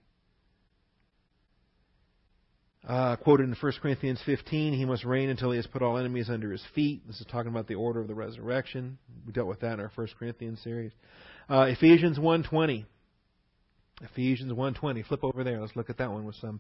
Uh, 2.88 3.16
quoted 3.16 3.44
in 3.44 3.56
1 3.60 3.72
Corinthians 3.82 4.20
15, 4.26 4.74
he 4.74 4.86
must 4.86 5.06
reign 5.06 5.30
until 5.30 5.52
he 5.52 5.58
has 5.58 5.68
put 5.68 5.84
all 5.84 5.98
enemies 5.98 6.30
under 6.30 6.52
his 6.52 6.64
feet. 6.74 7.06
This 7.06 7.20
is 7.20 7.28
talking 7.28 7.52
about 7.52 7.68
the 7.68 7.76
order 7.76 8.02
of 8.02 8.08
the 8.08 8.16
resurrection. 8.16 8.98
We 9.26 9.34
dealt 9.34 9.48
with 9.48 9.60
that 9.60 9.74
in 9.74 9.80
our 9.80 9.92
1 9.94 10.08
Corinthians 10.18 10.62
series. 10.64 10.92
Uh, 11.48 11.68
Ephesians 11.70 12.18
1.20. 12.18 12.86
Ephesians 14.02 14.52
1.20. 14.52 15.06
Flip 15.06 15.24
over 15.24 15.44
there. 15.44 15.62
Let's 15.62 15.76
look 15.76 15.92
at 15.92 16.00
that 16.00 16.12
one 16.12 16.26
with 16.26 16.36
some 16.38 16.60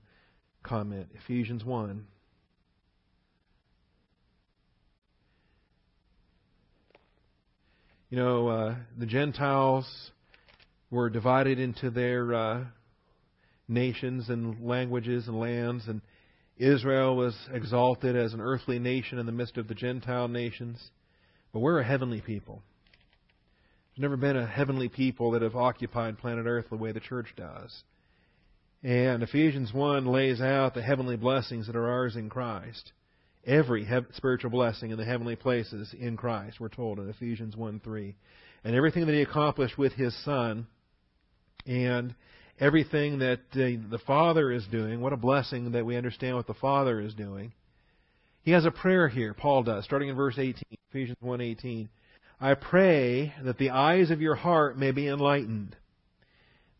comment. 0.61 1.07
Ephesians 1.23 1.65
1. 1.65 2.05
You 8.11 8.17
know, 8.17 8.49
uh, 8.49 8.75
the 8.97 9.05
Gentiles 9.05 9.87
were 10.89 11.09
divided 11.09 11.59
into 11.59 11.89
their 11.89 12.33
uh, 12.33 12.65
nations 13.69 14.27
and 14.27 14.67
languages 14.67 15.29
and 15.29 15.39
lands, 15.39 15.87
and 15.87 16.01
Israel 16.57 17.15
was 17.15 17.33
exalted 17.53 18.17
as 18.17 18.33
an 18.33 18.41
earthly 18.41 18.79
nation 18.79 19.17
in 19.17 19.25
the 19.25 19.31
midst 19.31 19.55
of 19.55 19.69
the 19.69 19.75
Gentile 19.75 20.27
nations. 20.27 20.77
But 21.53 21.61
we're 21.61 21.79
a 21.79 21.85
heavenly 21.85 22.19
people. 22.19 22.61
There's 23.95 24.01
never 24.01 24.17
been 24.17 24.35
a 24.35 24.45
heavenly 24.45 24.89
people 24.89 25.31
that 25.31 25.41
have 25.41 25.55
occupied 25.55 26.17
planet 26.17 26.45
Earth 26.45 26.65
the 26.69 26.75
way 26.75 26.91
the 26.91 26.99
church 26.99 27.33
does. 27.37 27.81
And 28.83 29.23
Ephesians 29.23 29.73
1 29.73 30.05
lays 30.05 30.41
out 30.41 30.73
the 30.73 30.81
heavenly 30.81 31.15
blessings 31.15 31.67
that 31.67 31.77
are 31.77 31.89
ours 31.89 32.17
in 32.17 32.29
Christ 32.29 32.91
every 33.45 33.87
spiritual 34.13 34.51
blessing 34.51 34.91
in 34.91 34.97
the 34.97 35.05
heavenly 35.05 35.35
places 35.35 35.93
in 35.97 36.17
Christ, 36.17 36.59
we're 36.59 36.69
told 36.69 36.99
in 36.99 37.09
Ephesians 37.09 37.55
1 37.55 37.81
3. 37.83 38.15
And 38.63 38.75
everything 38.75 39.07
that 39.07 39.13
he 39.13 39.21
accomplished 39.21 39.77
with 39.77 39.93
his 39.93 40.15
Son, 40.23 40.67
and 41.65 42.13
everything 42.59 43.19
that 43.19 43.39
uh, 43.53 43.89
the 43.89 43.99
Father 44.05 44.51
is 44.51 44.65
doing, 44.71 45.01
what 45.01 45.13
a 45.13 45.17
blessing 45.17 45.71
that 45.71 45.85
we 45.85 45.95
understand 45.95 46.35
what 46.35 46.47
the 46.47 46.53
Father 46.53 46.99
is 46.99 47.13
doing. 47.13 47.53
He 48.43 48.51
has 48.51 48.65
a 48.65 48.71
prayer 48.71 49.07
here, 49.07 49.33
Paul 49.33 49.63
does, 49.63 49.83
starting 49.85 50.09
in 50.09 50.15
verse 50.15 50.35
18, 50.37 50.55
Ephesians 50.89 51.17
1:18. 51.23 51.89
I 52.39 52.55
pray 52.55 53.33
that 53.43 53.59
the 53.59 53.69
eyes 53.69 54.09
of 54.09 54.21
your 54.21 54.33
heart 54.33 54.77
may 54.77 54.91
be 54.91 55.07
enlightened, 55.07 55.75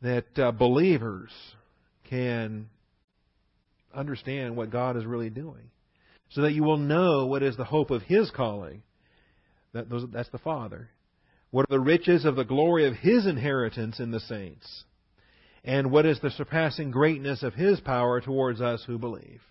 that 0.02 0.40
uh, 0.40 0.52
believers 0.52 1.30
can 2.10 2.68
understand 3.94 4.56
what 4.56 4.72
God 4.72 4.98
is 4.98 5.06
really 5.06 5.30
doing 5.30 5.70
so 6.32 6.42
that 6.42 6.54
you 6.54 6.64
will 6.64 6.78
know 6.78 7.26
what 7.26 7.44
is 7.44 7.58
the 7.58 7.64
hope 7.66 7.92
of 7.92 8.02
His 8.04 8.32
calling. 8.32 8.84
That, 9.74 9.90
those, 9.90 10.06
that's 10.12 10.30
the 10.30 10.38
Father. 10.38 10.90
What 11.52 11.64
are 11.64 11.78
the 11.78 11.80
riches 11.80 12.26
of 12.26 12.36
the 12.36 12.46
glory 12.46 12.88
of 12.88 12.96
His 12.96 13.26
inheritance 13.26 14.00
in 14.00 14.12
the 14.12 14.20
saints? 14.20 14.86
And 15.64 15.92
what 15.92 16.06
is 16.06 16.20
the 16.22 16.32
surpassing 16.32 16.92
greatness 16.92 17.44
of 17.44 17.54
His 17.54 17.80
power 17.82 18.22
towards 18.22 18.62
us 18.62 18.84
who 18.88 18.98
believe? 18.98 19.42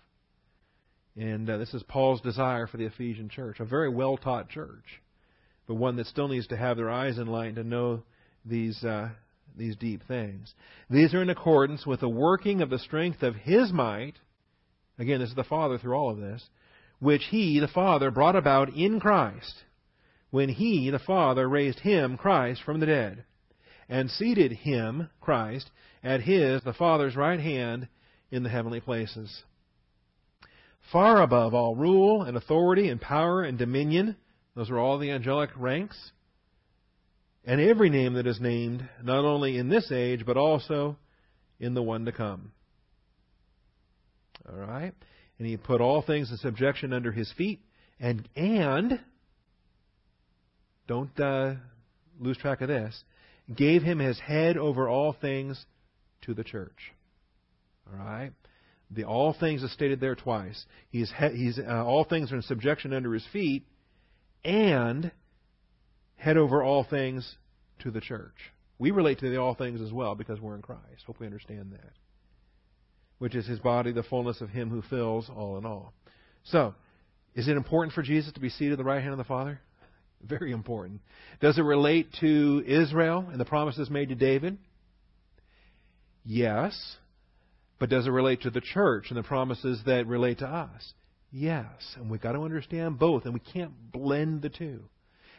And 1.15 1.49
uh, 1.49 1.57
this 1.57 1.73
is 1.73 1.83
Paul's 1.83 2.21
desire 2.21 2.67
for 2.67 2.77
the 2.77 2.85
Ephesian 2.85 3.29
church, 3.29 3.59
a 3.59 3.65
very 3.65 3.89
well 3.89 4.17
taught 4.17 4.49
church, 4.49 5.01
but 5.67 5.75
one 5.75 5.97
that 5.97 6.07
still 6.07 6.27
needs 6.27 6.47
to 6.47 6.57
have 6.57 6.77
their 6.77 6.89
eyes 6.89 7.17
enlightened 7.17 7.57
to 7.57 7.63
know 7.63 8.01
these, 8.43 8.83
uh, 8.83 9.09
these 9.55 9.75
deep 9.75 10.01
things. 10.07 10.53
These 10.89 11.13
are 11.13 11.21
in 11.21 11.29
accordance 11.29 11.85
with 11.85 11.99
the 11.99 12.09
working 12.09 12.61
of 12.61 12.71
the 12.71 12.79
strength 12.79 13.21
of 13.21 13.35
His 13.35 13.71
might. 13.71 14.13
Again, 14.97 15.19
this 15.19 15.29
is 15.29 15.35
the 15.35 15.43
Father 15.43 15.77
through 15.77 15.95
all 15.95 16.09
of 16.09 16.17
this 16.17 16.43
which 17.01 17.23
he, 17.31 17.59
the 17.59 17.67
Father, 17.67 18.11
brought 18.11 18.35
about 18.35 18.69
in 18.75 18.99
Christ, 18.99 19.63
when 20.29 20.49
he, 20.49 20.91
the 20.91 20.99
Father, 20.99 21.49
raised 21.49 21.79
him, 21.79 22.15
Christ, 22.15 22.61
from 22.63 22.79
the 22.79 22.85
dead, 22.85 23.25
and 23.89 24.09
seated 24.09 24.51
him, 24.51 25.09
Christ, 25.19 25.71
at 26.03 26.21
his, 26.21 26.61
the 26.61 26.73
Father's 26.73 27.15
right 27.15 27.39
hand 27.39 27.87
in 28.29 28.43
the 28.43 28.49
heavenly 28.49 28.79
places. 28.79 29.43
Far 30.91 31.23
above 31.23 31.55
all 31.55 31.75
rule 31.75 32.21
and 32.21 32.37
authority 32.37 32.87
and 32.87 33.01
power 33.01 33.41
and 33.41 33.57
dominion, 33.57 34.15
those 34.55 34.69
are 34.69 34.77
all 34.77 34.99
the 34.99 35.09
angelic 35.09 35.49
ranks, 35.57 36.11
and 37.43 37.59
every 37.59 37.89
name 37.89 38.13
that 38.13 38.27
is 38.27 38.39
named, 38.39 38.87
not 39.01 39.25
only 39.25 39.57
in 39.57 39.69
this 39.69 39.91
age, 39.91 40.23
but 40.23 40.37
also 40.37 40.97
in 41.59 41.73
the 41.73 41.81
one 41.81 42.05
to 42.05 42.11
come. 42.11 42.51
All 44.47 44.59
right? 44.59 44.93
And 45.41 45.49
he 45.49 45.57
put 45.57 45.81
all 45.81 46.03
things 46.03 46.29
in 46.29 46.37
subjection 46.37 46.93
under 46.93 47.11
his 47.11 47.33
feet, 47.35 47.61
and 47.99 48.29
and 48.35 48.99
don't 50.87 51.19
uh, 51.19 51.55
lose 52.19 52.37
track 52.37 52.61
of 52.61 52.67
this, 52.67 53.03
gave 53.55 53.81
him 53.81 53.97
his 53.97 54.19
head 54.19 54.55
over 54.55 54.87
all 54.87 55.13
things 55.19 55.65
to 56.21 56.35
the 56.35 56.43
church. 56.43 56.93
All 57.87 57.97
right? 57.97 58.33
The 58.91 59.05
all 59.05 59.33
things 59.33 59.63
is 59.63 59.73
stated 59.73 59.99
there 59.99 60.13
twice. 60.13 60.63
He's, 60.91 61.11
he's 61.33 61.57
uh, 61.57 61.83
all 61.83 62.03
things 62.03 62.31
are 62.31 62.35
in 62.35 62.43
subjection 62.43 62.93
under 62.93 63.11
his 63.11 63.25
feet, 63.33 63.65
and 64.45 65.11
head 66.17 66.37
over 66.37 66.61
all 66.61 66.83
things 66.87 67.37
to 67.79 67.89
the 67.89 67.99
church. 67.99 68.35
We 68.77 68.91
relate 68.91 69.17
to 69.21 69.29
the 69.31 69.37
all 69.37 69.55
things 69.55 69.81
as 69.81 69.91
well 69.91 70.13
because 70.13 70.39
we're 70.39 70.53
in 70.53 70.61
Christ. 70.61 71.01
Hope 71.07 71.19
we 71.19 71.25
understand 71.25 71.71
that. 71.71 71.93
Which 73.21 73.35
is 73.35 73.45
his 73.45 73.59
body, 73.59 73.91
the 73.91 74.01
fullness 74.01 74.41
of 74.41 74.49
him 74.49 74.71
who 74.71 74.81
fills 74.81 75.29
all 75.29 75.59
in 75.59 75.63
all. 75.63 75.93
So, 76.45 76.73
is 77.35 77.47
it 77.47 77.55
important 77.55 77.93
for 77.93 78.01
Jesus 78.01 78.33
to 78.33 78.39
be 78.39 78.49
seated 78.49 78.71
at 78.71 78.77
the 78.79 78.83
right 78.83 78.99
hand 78.99 79.11
of 79.11 79.19
the 79.19 79.23
Father? 79.23 79.61
Very 80.27 80.51
important. 80.51 81.01
Does 81.39 81.59
it 81.59 81.61
relate 81.61 82.07
to 82.21 82.63
Israel 82.65 83.27
and 83.29 83.39
the 83.39 83.45
promises 83.45 83.91
made 83.91 84.09
to 84.09 84.15
David? 84.15 84.57
Yes. 86.25 86.97
But 87.77 87.91
does 87.91 88.07
it 88.07 88.09
relate 88.09 88.41
to 88.41 88.49
the 88.49 88.59
church 88.59 89.05
and 89.09 89.17
the 89.19 89.21
promises 89.21 89.79
that 89.85 90.07
relate 90.07 90.39
to 90.39 90.47
us? 90.47 90.93
Yes. 91.31 91.67
And 91.97 92.09
we've 92.09 92.19
got 92.19 92.31
to 92.31 92.41
understand 92.41 92.97
both, 92.97 93.25
and 93.25 93.35
we 93.35 93.39
can't 93.39 93.91
blend 93.91 94.41
the 94.41 94.49
two. 94.49 94.79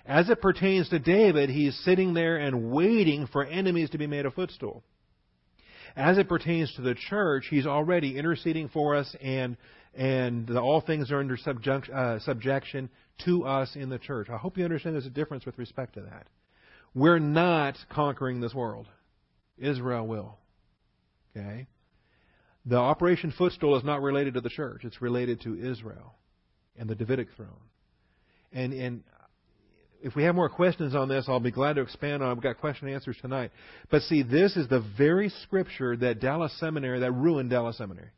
As 0.06 0.30
it 0.30 0.40
pertains 0.40 0.88
to 0.90 1.00
David, 1.00 1.50
he's 1.50 1.76
sitting 1.80 2.14
there 2.14 2.36
and 2.36 2.70
waiting 2.70 3.26
for 3.26 3.44
enemies 3.44 3.90
to 3.90 3.98
be 3.98 4.06
made 4.06 4.24
a 4.24 4.30
footstool. 4.30 4.84
As 5.96 6.18
it 6.18 6.28
pertains 6.28 6.72
to 6.74 6.82
the 6.82 6.94
church, 6.94 7.46
he's 7.50 7.66
already 7.66 8.16
interceding 8.18 8.68
for 8.68 8.94
us, 8.94 9.14
and 9.20 9.56
and 9.94 10.56
all 10.56 10.80
things 10.80 11.10
are 11.10 11.18
under 11.18 11.36
uh, 11.94 12.18
subjection 12.20 12.88
to 13.24 13.44
us 13.44 13.76
in 13.76 13.90
the 13.90 13.98
church. 13.98 14.28
I 14.30 14.38
hope 14.38 14.56
you 14.56 14.64
understand 14.64 14.94
there's 14.94 15.06
a 15.06 15.10
difference 15.10 15.44
with 15.44 15.58
respect 15.58 15.94
to 15.94 16.00
that. 16.00 16.26
We're 16.94 17.18
not 17.18 17.76
conquering 17.90 18.40
this 18.40 18.54
world. 18.54 18.86
Israel 19.58 20.06
will. 20.06 20.38
Okay? 21.36 21.66
The 22.64 22.76
Operation 22.76 23.34
Footstool 23.36 23.76
is 23.76 23.84
not 23.84 24.02
related 24.02 24.34
to 24.34 24.40
the 24.40 24.48
church. 24.48 24.82
It's 24.84 25.02
related 25.02 25.42
to 25.42 25.54
Israel 25.56 26.14
and 26.76 26.88
the 26.88 26.94
Davidic 26.94 27.28
throne. 27.36 27.48
And, 28.52 28.72
and 28.72 29.02
if 30.02 30.16
we 30.16 30.24
have 30.24 30.34
more 30.34 30.48
questions 30.48 30.94
on 30.94 31.08
this, 31.08 31.26
I'll 31.28 31.40
be 31.40 31.52
glad 31.52 31.74
to 31.74 31.82
expand 31.82 32.22
on 32.22 32.30
it. 32.30 32.34
We've 32.34 32.42
got 32.42 32.58
question 32.58 32.88
and 32.88 32.94
answers 32.94 33.16
tonight. 33.20 33.52
But 33.90 34.02
see, 34.02 34.22
this 34.22 34.56
is 34.56 34.68
the 34.68 34.84
very 34.98 35.28
scripture 35.42 35.96
that 35.96 36.20
Dallas 36.20 36.52
Seminary, 36.58 37.00
that 37.00 37.12
ruined 37.12 37.50
Dallas 37.50 37.78
Seminary. 37.78 38.10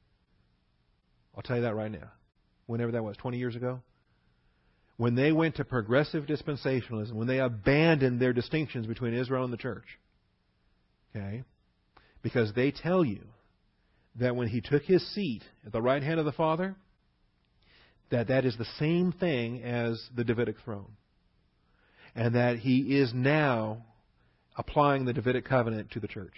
I'll 1.37 1.43
tell 1.43 1.57
you 1.57 1.62
that 1.62 1.74
right 1.74 1.91
now. 1.91 2.11
Whenever 2.66 2.93
that 2.93 3.05
was, 3.05 3.16
20 3.18 3.39
years 3.39 3.55
ago? 3.55 3.80
When 4.97 5.14
they 5.14 5.32
went 5.32 5.57
to 5.57 5.64
progressive 5.64 6.24
dispensationalism, 6.24 7.12
when 7.12 7.26
they 7.26 7.39
abandoned 7.39 8.20
their 8.20 8.32
distinctions 8.32 8.87
between 8.87 9.12
Israel 9.12 9.45
and 9.45 9.53
the 9.53 9.59
church. 9.59 9.85
Okay? 11.14 11.43
Because 12.22 12.53
they 12.55 12.70
tell 12.70 13.05
you 13.05 13.20
that 14.16 14.37
when 14.37 14.49
he 14.49 14.61
took 14.62 14.85
his 14.85 15.07
seat 15.14 15.43
at 15.66 15.72
the 15.72 15.82
right 15.82 16.03
hand 16.03 16.18
of 16.18 16.24
the 16.24 16.32
Father, 16.32 16.76
that 18.11 18.28
that 18.28 18.45
is 18.45 18.57
the 18.57 18.66
same 18.78 19.12
thing 19.12 19.62
as 19.62 20.03
the 20.14 20.24
Davidic 20.24 20.57
throne. 20.64 20.93
And 22.14 22.34
that 22.34 22.58
he 22.58 22.96
is 22.96 23.12
now 23.12 23.84
applying 24.56 25.04
the 25.04 25.12
Davidic 25.12 25.44
covenant 25.44 25.90
to 25.92 26.00
the 26.00 26.06
church, 26.08 26.34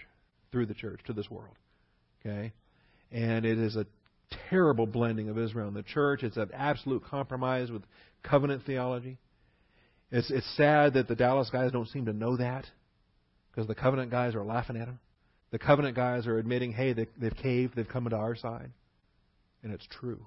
through 0.51 0.67
the 0.67 0.75
church, 0.75 1.01
to 1.07 1.13
this 1.13 1.31
world. 1.31 1.55
Okay? 2.25 2.53
And 3.13 3.45
it 3.45 3.59
is 3.59 3.77
a 3.77 3.87
terrible 4.49 4.87
blending 4.87 5.29
of 5.29 5.39
Israel 5.39 5.69
and 5.69 5.77
the 5.77 5.83
church. 5.83 6.23
It's 6.23 6.37
an 6.37 6.51
absolute 6.55 7.05
compromise 7.05 7.71
with 7.71 7.83
covenant 8.23 8.65
theology. 8.65 9.19
It's, 10.11 10.31
it's 10.31 10.57
sad 10.57 10.95
that 10.95 11.09
the 11.09 11.15
Dallas 11.15 11.51
guys 11.51 11.73
don't 11.73 11.89
seem 11.89 12.07
to 12.07 12.13
know 12.13 12.37
that 12.37 12.67
because 13.51 13.67
the 13.67 13.75
covenant 13.75 14.11
guys 14.11 14.35
are 14.35 14.45
laughing 14.45 14.77
at 14.77 14.87
them. 14.87 14.99
The 15.51 15.59
covenant 15.59 15.97
guys 15.97 16.27
are 16.27 16.39
admitting, 16.39 16.73
hey, 16.73 16.93
they, 16.93 17.07
they've 17.19 17.37
caved, 17.37 17.75
they've 17.77 17.89
come 17.89 18.09
to 18.09 18.17
our 18.17 18.37
side. 18.37 18.71
And 19.63 19.73
it's 19.73 19.87
true. 20.01 20.27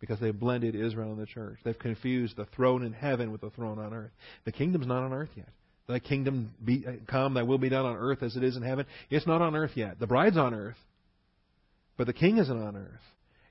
Because 0.00 0.20
they've 0.20 0.38
blended 0.38 0.74
Israel 0.74 1.10
and 1.10 1.20
the 1.20 1.26
church. 1.26 1.58
They've 1.64 1.78
confused 1.78 2.36
the 2.36 2.46
throne 2.46 2.84
in 2.84 2.92
heaven 2.92 3.32
with 3.32 3.40
the 3.40 3.50
throne 3.50 3.78
on 3.78 3.92
earth. 3.92 4.12
The 4.44 4.52
kingdom's 4.52 4.86
not 4.86 5.02
on 5.02 5.12
earth 5.12 5.30
yet. 5.34 5.48
Thy 5.88 5.98
kingdom 5.98 6.52
be, 6.62 6.84
come, 7.08 7.34
thy 7.34 7.42
will 7.42 7.58
be 7.58 7.70
done 7.70 7.86
on 7.86 7.96
earth 7.96 8.22
as 8.22 8.36
it 8.36 8.44
is 8.44 8.56
in 8.56 8.62
heaven. 8.62 8.86
It's 9.10 9.26
not 9.26 9.40
on 9.40 9.56
earth 9.56 9.72
yet. 9.74 9.98
The 9.98 10.06
bride's 10.06 10.36
on 10.36 10.54
earth, 10.54 10.76
but 11.96 12.06
the 12.06 12.12
king 12.12 12.36
isn't 12.36 12.62
on 12.62 12.76
earth. 12.76 13.00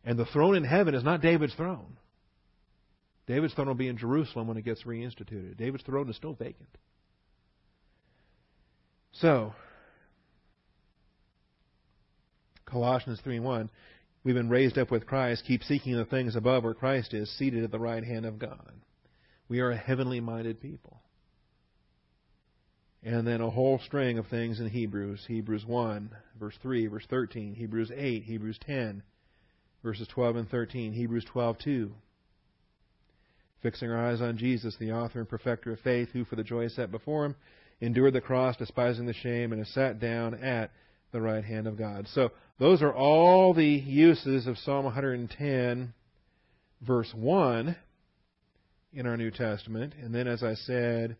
And 0.05 0.17
the 0.17 0.25
throne 0.25 0.55
in 0.55 0.63
heaven 0.63 0.93
is 0.93 1.03
not 1.03 1.21
David's 1.21 1.55
throne. 1.55 1.97
David's 3.25 3.53
throne 3.55 3.67
will 3.67 3.75
be 3.75 3.89
in 3.89 3.97
Jerusalem 3.97 4.47
when 4.47 4.55
it 4.55 4.63
gets 4.63 4.83
reinstituted. 4.83 5.57
David's 5.57 5.83
throne 5.83 6.09
is 6.09 6.15
still 6.15 6.33
vacant. 6.33 6.69
So, 9.11 9.53
Colossians 12.65 13.19
3 13.23 13.39
1. 13.39 13.69
We've 14.27 14.35
been 14.35 14.49
raised 14.49 14.77
up 14.77 14.91
with 14.91 15.07
Christ. 15.07 15.45
Keep 15.47 15.63
seeking 15.63 15.95
the 15.95 16.03
things 16.03 16.35
above 16.35 16.65
where 16.65 16.73
Christ 16.73 17.13
is, 17.13 17.31
seated 17.37 17.63
at 17.63 17.71
the 17.71 17.79
right 17.79 18.03
hand 18.03 18.25
of 18.25 18.37
God. 18.37 18.73
We 19.47 19.61
are 19.61 19.71
a 19.71 19.77
heavenly 19.77 20.19
minded 20.19 20.61
people. 20.61 20.99
And 23.01 23.25
then 23.25 23.39
a 23.39 23.49
whole 23.49 23.79
string 23.85 24.17
of 24.17 24.27
things 24.27 24.59
in 24.59 24.67
Hebrews. 24.67 25.23
Hebrews 25.29 25.65
1, 25.65 26.09
verse 26.37 26.55
3, 26.61 26.87
verse 26.87 27.05
13. 27.09 27.55
Hebrews 27.55 27.89
8, 27.95 28.23
Hebrews 28.23 28.59
10, 28.65 29.01
verses 29.81 30.09
12 30.13 30.35
and 30.35 30.49
13. 30.49 30.91
Hebrews 30.91 31.23
12, 31.31 31.59
2. 31.59 31.91
Fixing 33.63 33.89
our 33.89 34.09
eyes 34.11 34.19
on 34.19 34.37
Jesus, 34.37 34.75
the 34.77 34.91
author 34.91 35.19
and 35.19 35.29
perfecter 35.29 35.71
of 35.71 35.79
faith, 35.79 36.09
who 36.11 36.25
for 36.25 36.35
the 36.35 36.43
joy 36.43 36.67
set 36.67 36.91
before 36.91 37.27
him 37.27 37.35
endured 37.79 38.11
the 38.11 38.19
cross, 38.19 38.57
despising 38.57 39.05
the 39.05 39.13
shame, 39.13 39.53
and 39.53 39.61
has 39.61 39.73
sat 39.73 40.01
down 40.01 40.33
at 40.33 40.71
the 41.11 41.21
right 41.21 41.43
hand 41.43 41.67
of 41.67 41.77
God. 41.77 42.07
So 42.13 42.31
those 42.59 42.81
are 42.81 42.93
all 42.93 43.53
the 43.53 43.65
uses 43.65 44.47
of 44.47 44.57
Psalm 44.57 44.85
110, 44.85 45.93
verse 46.81 47.11
1 47.15 47.75
in 48.93 49.07
our 49.07 49.17
New 49.17 49.31
Testament. 49.31 49.93
And 50.01 50.13
then, 50.13 50.27
as 50.27 50.43
I 50.43 50.55
said, 50.55 51.17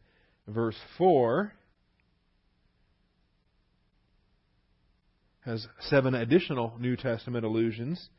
verse 0.47 0.77
4 0.97 1.53
has 5.45 5.65
seven 5.79 6.13
additional 6.13 6.73
New 6.77 6.97
Testament 6.97 7.45
allusions 7.45 8.09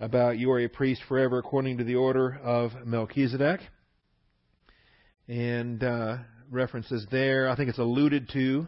about 0.00 0.38
you 0.38 0.50
are 0.50 0.60
a 0.60 0.68
priest 0.68 1.02
forever 1.06 1.38
according 1.38 1.78
to 1.78 1.84
the 1.84 1.94
order 1.94 2.38
of 2.42 2.72
Melchizedek. 2.86 3.60
And 5.28 5.82
uh, 5.82 6.18
references 6.50 7.06
there, 7.10 7.48
I 7.48 7.56
think 7.56 7.68
it's 7.68 7.78
alluded 7.78 8.30
to 8.32 8.66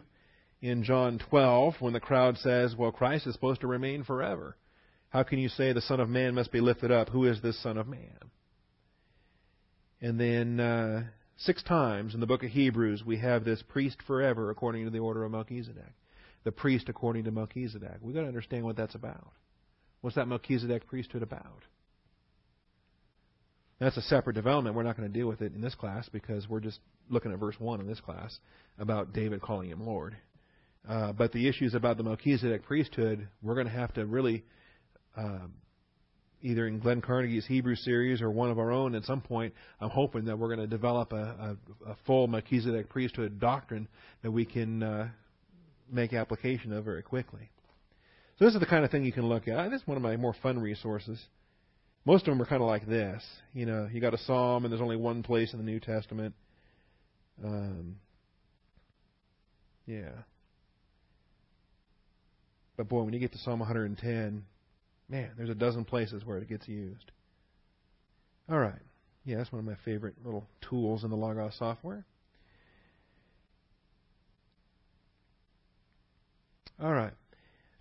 in 0.61 0.83
John 0.83 1.19
12 1.29 1.75
when 1.79 1.93
the 1.93 1.99
crowd 1.99 2.37
says, 2.37 2.75
Well, 2.75 2.91
Christ 2.91 3.27
is 3.27 3.33
supposed 3.33 3.61
to 3.61 3.67
remain 3.67 4.03
forever. 4.03 4.55
How 5.09 5.23
can 5.23 5.39
you 5.39 5.49
say 5.49 5.71
the 5.71 5.81
Son 5.81 5.99
of 5.99 6.09
Man 6.09 6.35
must 6.35 6.51
be 6.51 6.61
lifted 6.61 6.91
up? 6.91 7.09
Who 7.09 7.25
is 7.25 7.41
this 7.41 7.61
Son 7.61 7.77
of 7.77 7.87
Man? 7.87 8.17
And 10.01 10.19
then 10.19 10.59
uh, 10.59 11.03
six 11.37 11.63
times 11.63 12.13
in 12.13 12.19
the 12.19 12.27
book 12.27 12.43
of 12.43 12.49
Hebrews 12.49 13.03
we 13.05 13.17
have 13.17 13.43
this 13.43 13.63
priest 13.67 13.97
forever 14.05 14.49
according 14.49 14.85
to 14.85 14.91
the 14.91 14.99
order 14.99 15.23
of 15.23 15.31
Melchizedek. 15.31 15.93
The 16.43 16.51
priest 16.51 16.89
according 16.89 17.25
to 17.25 17.31
Melchizedek. 17.31 17.97
We've 18.01 18.15
got 18.15 18.21
to 18.21 18.27
understand 18.27 18.63
what 18.63 18.77
that's 18.77 18.95
about. 18.95 19.31
What's 20.01 20.15
that 20.15 20.27
Melchizedek 20.27 20.87
priesthood 20.87 21.23
about? 21.23 21.63
That's 23.79 23.97
a 23.97 24.01
separate 24.01 24.33
development. 24.33 24.75
We're 24.75 24.83
not 24.83 24.97
going 24.97 25.11
to 25.11 25.13
deal 25.13 25.27
with 25.27 25.41
it 25.41 25.53
in 25.53 25.61
this 25.61 25.75
class 25.75 26.09
because 26.09 26.49
we're 26.49 26.59
just 26.59 26.79
looking 27.09 27.31
at 27.31 27.39
verse 27.39 27.59
1 27.59 27.79
in 27.79 27.87
this 27.87 27.99
class 27.99 28.39
about 28.79 29.13
David 29.13 29.41
calling 29.41 29.69
him 29.69 29.85
Lord. 29.85 30.15
Uh, 30.87 31.11
but 31.11 31.31
the 31.31 31.47
issues 31.47 31.73
about 31.73 31.97
the 31.97 32.03
Melchizedek 32.03 32.63
priesthood, 32.63 33.27
we're 33.41 33.55
going 33.55 33.67
to 33.67 33.73
have 33.73 33.93
to 33.93 34.05
really, 34.05 34.43
uh, 35.15 35.47
either 36.41 36.67
in 36.67 36.79
Glenn 36.79 37.01
Carnegie's 37.01 37.45
Hebrew 37.45 37.75
series 37.75 38.21
or 38.21 38.31
one 38.31 38.49
of 38.49 38.59
our 38.59 38.71
own 38.71 38.95
at 38.95 39.03
some 39.03 39.21
point, 39.21 39.53
I'm 39.81 39.89
hoping 39.89 40.25
that 40.25 40.37
we're 40.37 40.47
going 40.47 40.59
to 40.59 40.67
develop 40.67 41.11
a, 41.13 41.57
a, 41.85 41.91
a 41.91 41.95
full 42.05 42.27
Melchizedek 42.27 42.89
priesthood 42.89 43.39
doctrine 43.39 43.87
that 44.23 44.31
we 44.31 44.45
can 44.45 44.81
uh, 44.83 45.09
make 45.91 46.13
application 46.13 46.71
of 46.73 46.85
very 46.85 47.03
quickly. 47.03 47.49
So 48.39 48.45
this 48.45 48.53
is 48.53 48.59
the 48.59 48.65
kind 48.67 48.85
of 48.85 48.91
thing 48.91 49.03
you 49.03 49.11
can 49.11 49.27
look 49.27 49.47
at. 49.47 49.71
This 49.71 49.81
is 49.81 49.87
one 49.87 49.97
of 49.97 50.03
my 50.03 50.15
more 50.15 50.35
fun 50.41 50.59
resources. 50.59 51.19
Most 52.05 52.27
of 52.27 52.31
them 52.31 52.41
are 52.41 52.45
kind 52.45 52.61
of 52.61 52.67
like 52.67 52.87
this. 52.87 53.23
You 53.53 53.65
know, 53.65 53.89
you 53.91 53.99
got 53.99 54.13
a 54.13 54.17
psalm, 54.19 54.63
and 54.63 54.71
there's 54.71 54.81
only 54.81 54.95
one 54.95 55.23
place 55.23 55.51
in 55.51 55.59
the 55.59 55.65
New 55.65 55.79
Testament. 55.79 56.35
Um, 57.43 57.95
yeah. 59.85 60.11
But 62.77 62.87
boy, 62.87 63.01
when 63.01 63.13
you 63.13 63.19
get 63.19 63.31
to 63.33 63.39
Psalm 63.39 63.59
110, 63.59 64.43
man, 65.09 65.31
there's 65.35 65.49
a 65.49 65.55
dozen 65.55 65.83
places 65.83 66.23
where 66.23 66.37
it 66.37 66.47
gets 66.47 66.67
used. 66.67 67.11
All 68.49 68.59
right. 68.59 68.79
Yeah, 69.25 69.37
that's 69.37 69.51
one 69.51 69.59
of 69.59 69.65
my 69.65 69.75
favorite 69.83 70.15
little 70.23 70.47
tools 70.69 71.03
in 71.03 71.09
the 71.09 71.17
Logos 71.17 71.57
software. 71.57 72.05
All 76.81 76.93
right. 76.93 77.13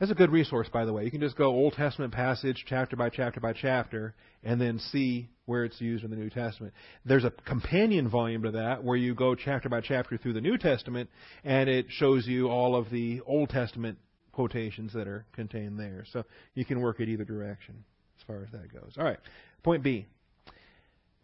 That's 0.00 0.10
a 0.10 0.14
good 0.14 0.30
resource, 0.30 0.68
by 0.72 0.84
the 0.84 0.92
way. 0.92 1.04
You 1.04 1.10
can 1.10 1.20
just 1.20 1.36
go 1.36 1.46
Old 1.46 1.74
Testament 1.74 2.12
passage, 2.12 2.64
chapter 2.66 2.96
by 2.96 3.08
chapter 3.08 3.40
by 3.40 3.52
chapter, 3.52 4.14
and 4.42 4.60
then 4.60 4.78
see 4.78 5.28
where 5.46 5.64
it's 5.64 5.80
used 5.80 6.04
in 6.04 6.10
the 6.10 6.16
New 6.16 6.28
Testament. 6.28 6.74
There's 7.04 7.24
a 7.24 7.32
companion 7.46 8.08
volume 8.08 8.42
to 8.42 8.50
that 8.52 8.82
where 8.84 8.96
you 8.96 9.14
go 9.14 9.34
chapter 9.34 9.68
by 9.68 9.80
chapter 9.80 10.18
through 10.18 10.34
the 10.34 10.40
New 10.40 10.58
Testament, 10.58 11.08
and 11.44 11.68
it 11.68 11.86
shows 11.88 12.26
you 12.26 12.48
all 12.48 12.74
of 12.74 12.90
the 12.90 13.20
Old 13.26 13.50
Testament 13.50 13.98
quotations 14.36 14.92
that 14.92 15.08
are 15.08 15.24
contained 15.32 15.80
there. 15.80 16.04
So 16.12 16.22
you 16.54 16.66
can 16.66 16.80
work 16.80 17.00
it 17.00 17.08
either 17.08 17.24
direction 17.24 17.82
as 18.18 18.24
far 18.26 18.42
as 18.42 18.50
that 18.52 18.70
goes. 18.70 18.92
All 18.98 19.04
right, 19.04 19.18
point 19.64 19.82
B. 19.82 20.06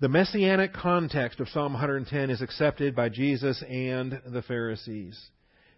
The 0.01 0.09
messianic 0.09 0.73
context 0.73 1.39
of 1.39 1.49
Psalm 1.51 1.75
110 1.75 2.31
is 2.31 2.41
accepted 2.41 2.97
by 2.97 3.11
Jesus 3.11 3.63
and 3.69 4.21
the 4.27 4.41
Pharisees. 4.43 5.21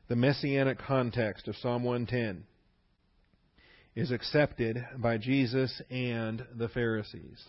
The 0.09 0.17
messianic 0.17 0.79
context 0.79 1.49
of 1.49 1.57
Psalm 1.57 1.83
110 1.83 2.45
is 3.97 4.13
accepted 4.13 4.85
by 4.99 5.19
Jesus 5.19 5.83
and 5.91 6.47
the 6.57 6.69
Pharisees. 6.69 7.43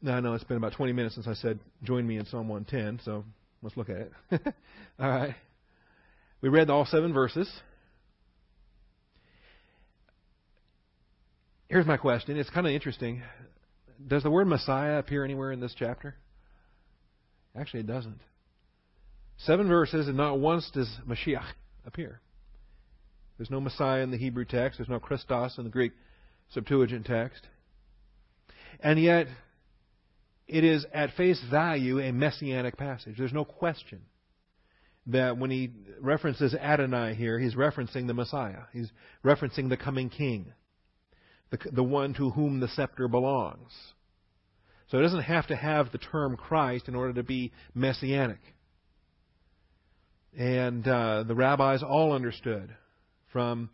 Now, 0.00 0.16
I 0.16 0.20
know 0.20 0.34
it's 0.34 0.44
been 0.44 0.56
about 0.56 0.72
20 0.72 0.92
minutes 0.92 1.16
since 1.16 1.26
I 1.26 1.34
said, 1.34 1.60
join 1.82 2.06
me 2.06 2.16
in 2.16 2.24
Psalm 2.26 2.48
110, 2.48 3.04
so 3.04 3.24
let's 3.62 3.76
look 3.76 3.90
at 3.90 3.96
it. 3.96 4.12
all 4.98 5.08
right. 5.08 5.34
We 6.40 6.48
read 6.48 6.70
all 6.70 6.84
seven 6.84 7.12
verses. 7.12 7.50
Here's 11.68 11.86
my 11.86 11.96
question. 11.96 12.36
It's 12.36 12.50
kind 12.50 12.66
of 12.66 12.72
interesting. 12.72 13.22
Does 14.06 14.22
the 14.22 14.30
word 14.30 14.46
Messiah 14.46 14.98
appear 14.98 15.24
anywhere 15.24 15.52
in 15.52 15.60
this 15.60 15.74
chapter? 15.76 16.14
Actually, 17.58 17.80
it 17.80 17.86
doesn't. 17.86 18.20
Seven 19.38 19.68
verses, 19.68 20.08
and 20.08 20.16
not 20.16 20.38
once 20.38 20.70
does 20.72 20.88
Mashiach 21.08 21.46
appear. 21.86 22.20
There's 23.36 23.50
no 23.50 23.60
Messiah 23.60 24.02
in 24.02 24.10
the 24.10 24.16
Hebrew 24.16 24.44
text. 24.44 24.78
There's 24.78 24.88
no 24.88 25.00
Christos 25.00 25.58
in 25.58 25.64
the 25.64 25.70
Greek 25.70 25.92
Septuagint 26.50 27.06
text. 27.06 27.46
And 28.80 29.00
yet, 29.00 29.26
it 30.46 30.64
is 30.64 30.86
at 30.92 31.14
face 31.14 31.42
value 31.50 31.98
a 31.98 32.12
messianic 32.12 32.76
passage. 32.76 33.16
There's 33.18 33.32
no 33.32 33.44
question 33.44 34.00
that 35.06 35.38
when 35.38 35.50
he 35.50 35.70
references 36.00 36.54
Adonai 36.54 37.14
here, 37.14 37.38
he's 37.38 37.54
referencing 37.54 38.06
the 38.06 38.14
Messiah. 38.14 38.62
He's 38.72 38.90
referencing 39.24 39.68
the 39.68 39.76
coming 39.76 40.08
king, 40.08 40.52
the, 41.50 41.58
the 41.72 41.82
one 41.82 42.14
to 42.14 42.30
whom 42.30 42.60
the 42.60 42.68
scepter 42.68 43.08
belongs. 43.08 43.72
So 44.88 44.98
it 44.98 45.02
doesn't 45.02 45.22
have 45.22 45.48
to 45.48 45.56
have 45.56 45.90
the 45.90 45.98
term 45.98 46.36
Christ 46.36 46.88
in 46.88 46.94
order 46.94 47.14
to 47.14 47.22
be 47.22 47.52
messianic. 47.74 48.40
And 50.36 50.86
uh, 50.86 51.24
the 51.24 51.34
rabbis 51.34 51.82
all 51.82 52.12
understood 52.12 52.74
from 53.32 53.70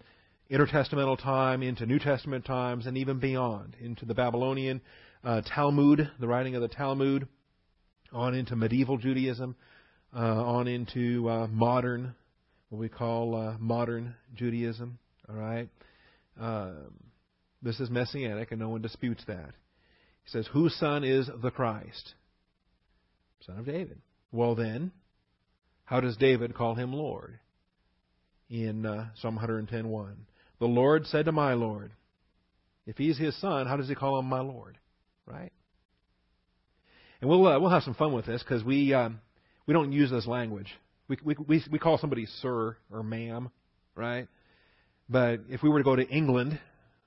intertestamental 0.50 1.18
time 1.22 1.62
into 1.62 1.86
New 1.86 1.98
Testament 1.98 2.44
times 2.44 2.86
and 2.86 2.96
even 2.96 3.18
beyond, 3.18 3.76
into 3.80 4.04
the 4.04 4.14
Babylonian 4.14 4.80
uh, 5.24 5.40
Talmud, 5.42 6.10
the 6.20 6.28
writing 6.28 6.54
of 6.54 6.62
the 6.62 6.68
Talmud, 6.68 7.26
on 8.12 8.34
into 8.34 8.54
medieval 8.54 8.98
Judaism, 8.98 9.56
uh, 10.14 10.18
on 10.18 10.68
into 10.68 11.28
uh, 11.28 11.46
modern, 11.46 12.14
what 12.68 12.78
we 12.78 12.88
call 12.88 13.34
uh, 13.34 13.56
modern 13.58 14.14
Judaism. 14.34 14.98
All 15.28 15.36
right, 15.36 15.68
um, 16.40 16.92
this 17.62 17.80
is 17.80 17.90
messianic, 17.90 18.50
and 18.50 18.60
no 18.60 18.68
one 18.68 18.82
disputes 18.82 19.22
that. 19.26 19.50
He 20.24 20.30
says, 20.30 20.48
"Whose 20.52 20.74
son 20.76 21.04
is 21.04 21.30
the 21.42 21.50
Christ? 21.50 22.14
Son 23.46 23.58
of 23.58 23.66
David." 23.66 24.00
Well, 24.32 24.54
then, 24.54 24.92
how 25.84 26.00
does 26.00 26.16
David 26.16 26.54
call 26.54 26.74
him 26.74 26.92
Lord? 26.92 27.38
In 28.50 28.84
uh, 28.84 29.08
Psalm 29.16 29.38
110:1, 29.38 30.14
the 30.58 30.66
Lord 30.66 31.06
said 31.06 31.24
to 31.24 31.32
my 31.32 31.54
Lord, 31.54 31.92
"If 32.86 32.98
he's 32.98 33.16
his 33.16 33.40
son, 33.40 33.66
how 33.66 33.76
does 33.76 33.88
he 33.88 33.94
call 33.94 34.18
him 34.18 34.26
my 34.26 34.40
Lord?" 34.40 34.76
Right? 35.24 35.52
And 37.20 37.30
we'll 37.30 37.46
uh, 37.46 37.58
we'll 37.58 37.70
have 37.70 37.84
some 37.84 37.94
fun 37.94 38.12
with 38.12 38.26
this 38.26 38.42
because 38.42 38.62
we 38.64 38.92
um, 38.92 39.20
we 39.66 39.74
don't 39.74 39.92
use 39.92 40.10
this 40.10 40.26
language. 40.26 40.68
We, 41.08 41.18
we, 41.24 41.36
we, 41.46 41.64
we 41.70 41.78
call 41.78 41.98
somebody 41.98 42.26
sir 42.40 42.76
or 42.90 43.02
ma'am, 43.02 43.50
right? 43.94 44.28
But 45.08 45.40
if 45.48 45.62
we 45.62 45.68
were 45.68 45.78
to 45.78 45.84
go 45.84 45.96
to 45.96 46.08
England, 46.08 46.58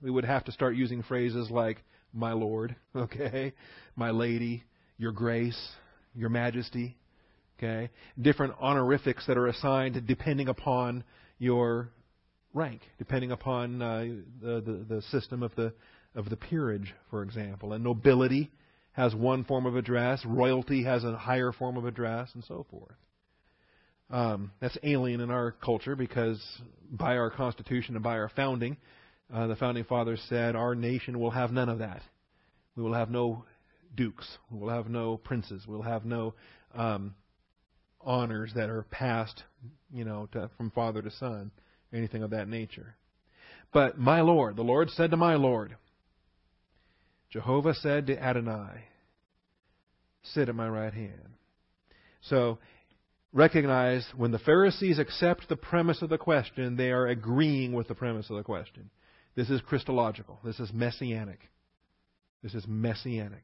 we 0.01 0.11
would 0.11 0.25
have 0.25 0.43
to 0.45 0.51
start 0.51 0.75
using 0.75 1.03
phrases 1.03 1.49
like 1.49 1.77
my 2.13 2.33
lord, 2.33 2.75
okay, 2.95 3.53
my 3.95 4.11
lady, 4.11 4.63
your 4.97 5.11
grace, 5.11 5.59
your 6.13 6.29
majesty, 6.29 6.97
okay? 7.57 7.89
Different 8.21 8.53
honorifics 8.59 9.25
that 9.27 9.37
are 9.37 9.47
assigned 9.47 10.05
depending 10.07 10.47
upon 10.47 11.03
your 11.39 11.89
rank, 12.53 12.81
depending 12.97 13.31
upon 13.31 13.81
uh, 13.81 14.05
the, 14.41 14.61
the, 14.61 14.95
the 14.95 15.01
system 15.11 15.43
of 15.43 15.53
the, 15.55 15.73
of 16.15 16.29
the 16.29 16.37
peerage, 16.37 16.93
for 17.09 17.23
example. 17.23 17.73
And 17.73 17.83
nobility 17.83 18.51
has 18.95 19.13
one 19.13 19.43
form 19.43 19.65
of 19.65 19.75
address, 19.75 20.23
royalty 20.25 20.83
has 20.83 21.03
a 21.03 21.17
higher 21.17 21.51
form 21.51 21.75
of 21.75 21.85
address, 21.85 22.29
and 22.33 22.43
so 22.45 22.65
forth. 22.69 22.95
Um, 24.09 24.51
that's 24.61 24.77
alien 24.83 25.19
in 25.19 25.31
our 25.31 25.51
culture 25.51 25.95
because 25.95 26.41
by 26.91 27.17
our 27.17 27.29
Constitution 27.29 27.95
and 27.95 28.03
by 28.03 28.17
our 28.17 28.29
founding, 28.29 28.77
uh, 29.33 29.47
the 29.47 29.55
founding 29.55 29.83
fathers 29.83 30.21
said 30.29 30.55
our 30.55 30.75
nation 30.75 31.19
will 31.19 31.31
have 31.31 31.51
none 31.51 31.69
of 31.69 31.79
that. 31.79 32.01
We 32.75 32.83
will 32.83 32.93
have 32.93 33.09
no 33.09 33.45
dukes. 33.95 34.27
We 34.51 34.59
will 34.59 34.69
have 34.69 34.87
no 34.87 35.17
princes. 35.17 35.63
We'll 35.67 35.81
have 35.81 36.05
no 36.05 36.35
um, 36.73 37.15
honors 38.01 38.51
that 38.55 38.69
are 38.69 38.83
passed, 38.91 39.43
you 39.91 40.05
know, 40.05 40.29
to, 40.33 40.49
from 40.57 40.71
father 40.71 41.01
to 41.01 41.11
son, 41.11 41.51
anything 41.91 42.23
of 42.23 42.29
that 42.29 42.47
nature. 42.47 42.95
But 43.73 43.97
my 43.97 44.21
Lord, 44.21 44.55
the 44.55 44.61
Lord 44.61 44.89
said 44.91 45.11
to 45.11 45.17
my 45.17 45.35
Lord, 45.35 45.75
Jehovah 47.35 47.73
said 47.73 48.07
to 48.07 48.17
Adonai, 48.17 48.85
Sit 50.23 50.47
at 50.47 50.55
my 50.55 50.69
right 50.69 50.93
hand. 50.93 51.33
So, 52.21 52.59
recognize 53.33 54.07
when 54.15 54.31
the 54.31 54.39
Pharisees 54.39 54.99
accept 54.99 55.49
the 55.49 55.57
premise 55.57 56.01
of 56.01 56.07
the 56.07 56.17
question, 56.17 56.77
they 56.77 56.91
are 56.91 57.07
agreeing 57.07 57.73
with 57.73 57.89
the 57.89 57.93
premise 57.93 58.29
of 58.29 58.37
the 58.37 58.43
question. 58.43 58.89
This 59.35 59.49
is 59.49 59.59
Christological. 59.59 60.39
This 60.45 60.61
is 60.61 60.71
messianic. 60.71 61.39
This 62.41 62.53
is 62.53 62.63
messianic. 62.69 63.43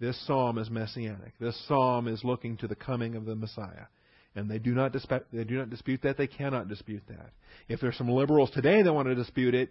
This 0.00 0.18
psalm 0.26 0.56
is 0.56 0.70
messianic. 0.70 1.38
This 1.38 1.62
psalm 1.68 2.08
is 2.08 2.24
looking 2.24 2.56
to 2.56 2.68
the 2.68 2.74
coming 2.74 3.16
of 3.16 3.26
the 3.26 3.36
Messiah. 3.36 3.84
And 4.34 4.50
they 4.50 4.58
do 4.58 4.72
not 4.72 4.96
they 5.30 5.44
do 5.44 5.58
not 5.58 5.68
dispute 5.68 6.00
that. 6.04 6.16
They 6.16 6.26
cannot 6.26 6.68
dispute 6.68 7.02
that. 7.08 7.32
If 7.68 7.80
there's 7.80 7.98
some 7.98 8.08
liberals 8.08 8.50
today 8.50 8.80
that 8.80 8.94
want 8.94 9.08
to 9.08 9.14
dispute 9.14 9.54
it, 9.54 9.68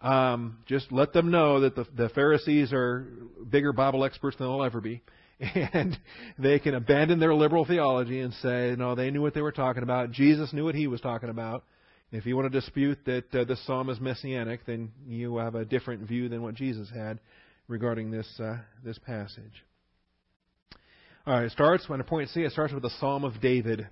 um, 0.00 0.58
just 0.66 0.90
let 0.90 1.12
them 1.12 1.30
know 1.30 1.60
that 1.60 1.74
the, 1.74 1.86
the 1.96 2.08
Pharisees 2.10 2.72
are 2.72 3.06
bigger 3.48 3.72
Bible 3.72 4.04
experts 4.04 4.36
than 4.36 4.46
they'll 4.46 4.64
ever 4.64 4.80
be. 4.80 5.02
And 5.72 5.98
they 6.38 6.58
can 6.58 6.74
abandon 6.74 7.18
their 7.18 7.34
liberal 7.34 7.64
theology 7.64 8.20
and 8.20 8.34
say, 8.34 8.74
no, 8.76 8.94
they 8.94 9.10
knew 9.10 9.22
what 9.22 9.32
they 9.32 9.40
were 9.40 9.52
talking 9.52 9.82
about. 9.82 10.10
Jesus 10.10 10.52
knew 10.52 10.64
what 10.64 10.74
he 10.74 10.86
was 10.86 11.00
talking 11.00 11.30
about. 11.30 11.64
If 12.12 12.26
you 12.26 12.36
want 12.36 12.52
to 12.52 12.60
dispute 12.60 12.98
that 13.06 13.34
uh, 13.34 13.54
psalm 13.64 13.88
is 13.88 14.00
messianic, 14.00 14.66
then 14.66 14.90
you 15.06 15.38
have 15.38 15.54
a 15.54 15.64
different 15.64 16.06
view 16.06 16.28
than 16.28 16.42
what 16.42 16.54
Jesus 16.54 16.90
had 16.90 17.20
regarding 17.68 18.10
this 18.10 18.28
uh, 18.38 18.58
this 18.84 18.98
passage. 18.98 19.64
All 21.26 21.34
right, 21.34 21.44
it 21.44 21.52
starts 21.52 21.88
when 21.88 22.00
a 22.00 22.04
point 22.04 22.28
C. 22.30 22.40
It 22.40 22.52
starts 22.52 22.74
with 22.74 22.82
the 22.82 22.90
Psalm 22.98 23.24
of 23.24 23.40
David. 23.40 23.88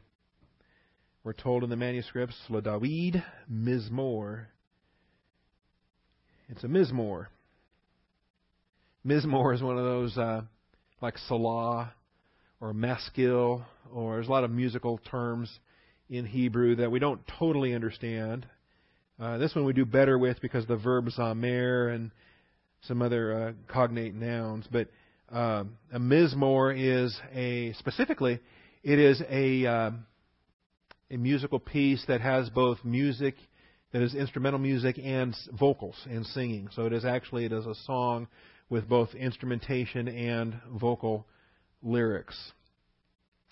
We're 1.22 1.32
told 1.32 1.62
in 1.62 1.70
the 1.70 1.76
manuscripts, 1.76 2.36
Le 2.48 2.60
David 2.60 3.22
Mizmor 3.50 4.46
it's 6.48 6.64
a 6.64 6.66
mizmor. 6.66 7.26
Mizmor 9.06 9.54
is 9.54 9.62
one 9.62 9.78
of 9.78 9.84
those 9.84 10.16
uh, 10.16 10.42
like 11.00 11.16
selah 11.18 11.92
or 12.60 12.72
maskil, 12.72 13.64
or 13.92 14.14
there's 14.14 14.28
a 14.28 14.30
lot 14.30 14.44
of 14.44 14.50
musical 14.50 14.98
terms 15.10 15.50
in 16.10 16.24
Hebrew 16.24 16.76
that 16.76 16.90
we 16.90 16.98
don't 16.98 17.20
totally 17.38 17.74
understand. 17.74 18.46
Uh, 19.20 19.38
this 19.38 19.54
one 19.54 19.64
we 19.64 19.72
do 19.72 19.84
better 19.84 20.18
with 20.18 20.40
because 20.40 20.66
the 20.66 20.76
verb 20.76 21.06
zamer 21.06 21.94
and 21.94 22.10
some 22.82 23.02
other 23.02 23.32
uh, 23.48 23.72
cognate 23.72 24.14
nouns. 24.14 24.66
But 24.70 24.88
uh, 25.30 25.64
a 25.92 25.98
mizmor 25.98 26.74
is 26.76 27.18
a 27.34 27.72
specifically 27.74 28.40
it 28.82 28.98
is 28.98 29.22
a 29.28 29.66
uh, 29.66 29.90
a 31.10 31.16
musical 31.16 31.58
piece 31.58 32.04
that 32.08 32.20
has 32.20 32.48
both 32.50 32.78
music 32.84 33.34
that 33.92 34.02
is 34.02 34.14
instrumental 34.14 34.58
music 34.58 34.98
and 35.02 35.34
vocals 35.58 35.96
and 36.08 36.26
singing. 36.26 36.68
So 36.74 36.86
it 36.86 36.92
is 36.92 37.04
actually 37.04 37.44
it 37.44 37.52
is 37.52 37.66
a 37.66 37.74
song 37.74 38.28
with 38.68 38.88
both 38.88 39.14
instrumentation 39.14 40.08
and 40.08 40.60
vocal 40.70 41.26
lyrics, 41.82 42.52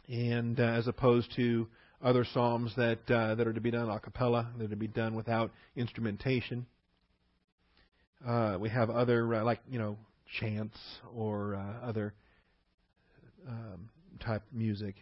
and 0.09 0.61
uh, 0.61 0.65
as 0.65 0.87
opposed 0.87 1.35
to 1.37 1.67
other 2.03 2.27
psalms 2.35 2.75
that 2.77 2.99
uh, 3.11 3.35
that 3.35 3.47
are 3.47 3.53
to 3.53 3.61
be 3.61 3.71
done 3.71 3.89
a 3.89 3.99
cappella, 3.99 4.51
that 4.59 4.65
are 4.65 4.69
to 4.69 4.77
be 4.77 4.89
done 4.89 5.15
without 5.15 5.51
instrumentation. 5.75 6.67
Uh, 8.27 8.57
we 8.61 8.69
have 8.69 8.91
other 8.91 9.35
uh, 9.35 9.45
like 9.45 9.61
you 9.71 9.79
know 9.79 9.97
chants 10.39 10.79
or 11.15 11.55
uh, 11.55 11.87
other 11.87 12.13
um, 13.49 13.89
type 14.21 14.43
music. 14.53 14.97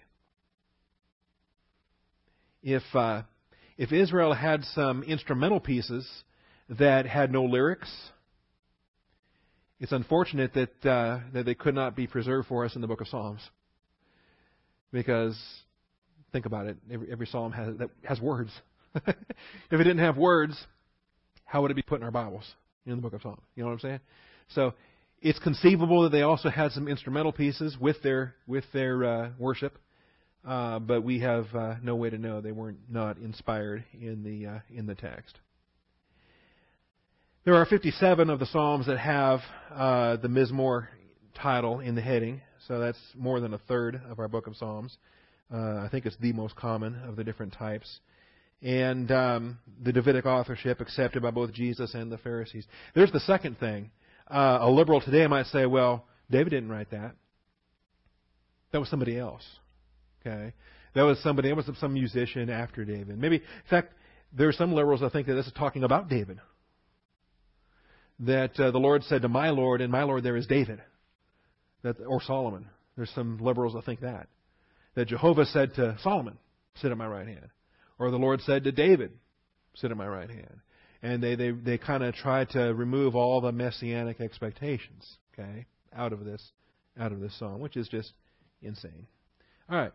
If 2.62 2.82
uh, 2.94 3.22
if 3.76 3.92
Israel 3.92 4.32
had 4.32 4.64
some 4.74 5.02
instrumental 5.02 5.60
pieces 5.60 6.08
that 6.68 7.06
had 7.06 7.32
no 7.32 7.44
lyrics, 7.44 7.90
it's 9.80 9.92
unfortunate 9.92 10.54
that 10.54 10.86
uh, 10.88 11.20
that 11.32 11.44
they 11.44 11.54
could 11.54 11.74
not 11.74 11.96
be 11.96 12.06
preserved 12.06 12.48
for 12.48 12.64
us 12.64 12.74
in 12.74 12.80
the 12.80 12.86
Book 12.86 13.00
of 13.00 13.08
Psalms, 13.08 13.40
because 14.92 15.38
think 16.32 16.46
about 16.46 16.66
it, 16.66 16.76
every, 16.90 17.12
every 17.12 17.26
psalm 17.26 17.52
has 17.52 17.74
has 18.04 18.20
words. 18.20 18.50
if 18.94 19.06
it 19.72 19.78
didn't 19.78 19.98
have 19.98 20.16
words, 20.16 20.56
how 21.44 21.62
would 21.62 21.70
it 21.70 21.74
be 21.74 21.82
put 21.82 22.00
in 22.00 22.04
our 22.04 22.12
Bibles 22.12 22.44
in 22.86 22.96
the 22.96 23.02
Book 23.02 23.12
of 23.12 23.22
Psalms? 23.22 23.42
You 23.56 23.64
know 23.64 23.70
what 23.70 23.74
I'm 23.74 23.80
saying? 23.80 24.00
So 24.54 24.74
it's 25.20 25.38
conceivable 25.40 26.02
that 26.02 26.10
they 26.10 26.22
also 26.22 26.48
had 26.48 26.72
some 26.72 26.86
instrumental 26.86 27.32
pieces 27.32 27.76
with 27.78 28.00
their 28.02 28.34
with 28.46 28.64
their 28.72 29.04
uh, 29.04 29.30
worship, 29.38 29.76
uh, 30.46 30.78
but 30.78 31.02
we 31.02 31.20
have 31.20 31.46
uh, 31.54 31.74
no 31.82 31.96
way 31.96 32.10
to 32.10 32.18
know 32.18 32.40
they 32.40 32.52
weren't 32.52 32.78
not 32.90 33.18
inspired 33.18 33.84
in 33.92 34.22
the 34.22 34.46
uh, 34.46 34.58
in 34.70 34.86
the 34.86 34.94
text. 34.94 35.38
There 37.44 37.54
are 37.54 37.66
57 37.66 38.30
of 38.30 38.38
the 38.38 38.46
psalms 38.46 38.86
that 38.86 38.98
have 38.98 39.40
uh, 39.70 40.16
the 40.16 40.28
Mizmor 40.28 40.88
title 41.34 41.80
in 41.80 41.94
the 41.94 42.00
heading, 42.00 42.40
so 42.66 42.78
that's 42.78 42.98
more 43.14 43.40
than 43.40 43.52
a 43.52 43.58
third 43.58 44.00
of 44.08 44.18
our 44.18 44.28
book 44.28 44.46
of 44.46 44.56
Psalms. 44.56 44.96
Uh, 45.52 45.82
I 45.84 45.88
think 45.90 46.06
it's 46.06 46.16
the 46.16 46.32
most 46.32 46.56
common 46.56 46.96
of 47.06 47.16
the 47.16 47.24
different 47.24 47.52
types. 47.52 48.00
And 48.62 49.10
um, 49.12 49.58
the 49.82 49.92
Davidic 49.92 50.24
authorship 50.24 50.80
accepted 50.80 51.22
by 51.22 51.30
both 51.30 51.52
Jesus 51.52 51.92
and 51.92 52.10
the 52.10 52.16
Pharisees. 52.16 52.66
There's 52.94 53.12
the 53.12 53.20
second 53.20 53.58
thing. 53.58 53.90
Uh, 54.26 54.60
a 54.62 54.70
liberal 54.70 55.02
today 55.02 55.26
might 55.26 55.46
say, 55.46 55.66
well, 55.66 56.06
David 56.30 56.50
didn't 56.50 56.70
write 56.70 56.90
that. 56.92 57.14
That 58.72 58.80
was 58.80 58.88
somebody 58.88 59.18
else. 59.18 59.44
Okay? 60.24 60.52
That 60.94 61.02
was 61.02 61.22
somebody, 61.22 61.48
that 61.48 61.56
was 61.56 61.68
some 61.78 61.92
musician 61.92 62.50
after 62.50 62.84
David. 62.84 63.18
Maybe, 63.18 63.36
in 63.36 63.42
fact, 63.68 63.92
there 64.32 64.48
are 64.48 64.52
some 64.52 64.72
liberals 64.72 65.00
that 65.00 65.12
think 65.12 65.26
that 65.26 65.34
this 65.34 65.46
is 65.46 65.52
talking 65.52 65.84
about 65.84 66.08
David. 66.08 66.40
That 68.20 68.58
uh, 68.58 68.70
the 68.70 68.78
Lord 68.78 69.02
said 69.04 69.22
to 69.22 69.28
my 69.28 69.50
Lord, 69.50 69.80
and 69.80 69.90
my 69.90 70.04
Lord 70.04 70.22
there 70.22 70.36
is 70.36 70.46
David. 70.46 70.80
That, 71.82 71.96
or 72.06 72.22
Solomon. 72.22 72.66
There's 72.96 73.10
some 73.10 73.38
liberals 73.38 73.74
that 73.74 73.84
think 73.84 74.00
that. 74.00 74.28
That 74.94 75.08
Jehovah 75.08 75.46
said 75.46 75.74
to 75.74 75.96
Solomon, 76.02 76.38
sit 76.76 76.92
at 76.92 76.96
my 76.96 77.06
right 77.06 77.26
hand. 77.26 77.48
Or 77.98 78.10
the 78.10 78.16
Lord 78.16 78.40
said 78.42 78.64
to 78.64 78.72
David, 78.72 79.12
sit 79.74 79.90
at 79.90 79.96
my 79.96 80.06
right 80.06 80.30
hand 80.30 80.60
and 81.04 81.22
they 81.22 81.36
they 81.36 81.50
they 81.50 81.78
kind 81.78 82.02
of 82.02 82.14
try 82.14 82.46
to 82.46 82.72
remove 82.74 83.14
all 83.14 83.40
the 83.42 83.52
messianic 83.52 84.20
expectations, 84.20 85.06
okay, 85.32 85.66
out 85.94 86.12
of 86.12 86.24
this 86.24 86.42
out 86.98 87.12
of 87.12 87.20
this 87.20 87.38
song, 87.38 87.60
which 87.60 87.76
is 87.76 87.86
just 87.88 88.12
insane. 88.62 89.06
All 89.68 89.76
right. 89.76 89.92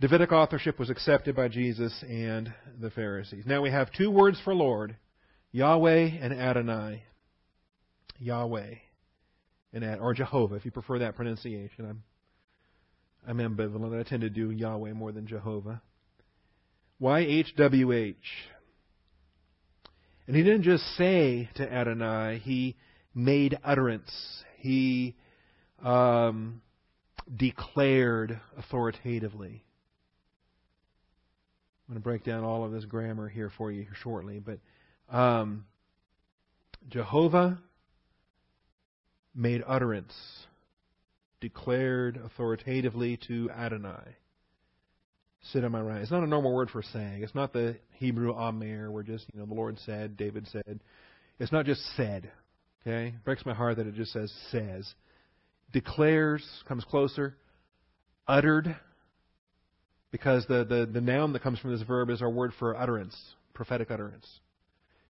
Davidic 0.00 0.30
authorship 0.30 0.78
was 0.78 0.90
accepted 0.90 1.34
by 1.34 1.48
Jesus 1.48 2.04
and 2.08 2.52
the 2.80 2.90
Pharisees. 2.90 3.44
Now 3.46 3.62
we 3.62 3.70
have 3.70 3.90
two 3.92 4.10
words 4.10 4.40
for 4.44 4.54
Lord, 4.54 4.96
Yahweh 5.50 6.10
and 6.20 6.32
Adonai. 6.32 7.02
Yahweh 8.20 8.74
and 9.72 9.84
Ad, 9.84 9.98
or 9.98 10.14
Jehovah, 10.14 10.54
if 10.54 10.64
you 10.64 10.70
prefer 10.70 11.00
that 11.00 11.16
pronunciation. 11.16 11.84
I'm 11.84 12.02
I'm 13.26 13.38
ambivalent. 13.38 13.98
I 13.98 14.08
tend 14.08 14.22
to 14.22 14.30
do 14.30 14.50
Yahweh 14.50 14.92
more 14.92 15.12
than 15.12 15.26
Jehovah. 15.26 15.82
YHWH. 17.00 18.14
And 20.26 20.36
he 20.36 20.42
didn't 20.42 20.62
just 20.62 20.84
say 20.96 21.48
to 21.56 21.72
Adonai, 21.72 22.38
he 22.38 22.76
made 23.14 23.58
utterance. 23.64 24.10
He 24.58 25.16
um, 25.82 26.62
declared 27.34 28.40
authoritatively. 28.56 29.64
I'm 31.88 31.94
going 31.94 32.02
to 32.02 32.04
break 32.04 32.24
down 32.24 32.44
all 32.44 32.64
of 32.64 32.72
this 32.72 32.84
grammar 32.84 33.28
here 33.28 33.50
for 33.56 33.72
you 33.72 33.86
shortly, 34.02 34.40
but 34.40 34.58
um, 35.14 35.64
Jehovah 36.88 37.58
made 39.34 39.62
utterance, 39.66 40.14
declared 41.40 42.20
authoritatively 42.22 43.18
to 43.28 43.50
Adonai 43.50 44.16
sit 45.52 45.64
on 45.64 45.72
my 45.72 45.80
right. 45.80 46.02
It's 46.02 46.10
not 46.10 46.22
a 46.22 46.26
normal 46.26 46.52
word 46.52 46.70
for 46.70 46.82
saying. 46.82 47.22
It's 47.22 47.34
not 47.34 47.52
the 47.52 47.76
Hebrew 47.92 48.34
amer, 48.34 48.90
where 48.90 49.02
just, 49.02 49.26
you 49.32 49.40
know, 49.40 49.46
the 49.46 49.54
Lord 49.54 49.78
said, 49.84 50.16
David 50.16 50.46
said. 50.48 50.80
It's 51.38 51.52
not 51.52 51.66
just 51.66 51.80
said. 51.96 52.30
Okay? 52.82 53.14
Breaks 53.24 53.46
my 53.46 53.54
heart 53.54 53.76
that 53.76 53.86
it 53.86 53.94
just 53.94 54.12
says 54.12 54.32
says. 54.50 54.92
Declares, 55.72 56.46
comes 56.66 56.84
closer. 56.84 57.36
Uttered, 58.26 58.76
because 60.10 60.46
the, 60.46 60.64
the, 60.64 60.88
the 60.90 61.00
noun 61.00 61.32
that 61.32 61.42
comes 61.42 61.58
from 61.58 61.72
this 61.72 61.82
verb 61.82 62.10
is 62.10 62.22
our 62.22 62.30
word 62.30 62.52
for 62.58 62.76
utterance, 62.76 63.16
prophetic 63.54 63.90
utterance. 63.90 64.26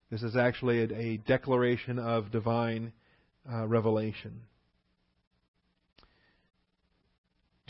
This 0.09 0.23
is 0.23 0.35
actually 0.35 0.79
a, 0.79 0.95
a 0.95 1.17
declaration 1.17 1.99
of 1.99 2.31
divine 2.31 2.93
uh, 3.51 3.67
revelation. 3.67 4.41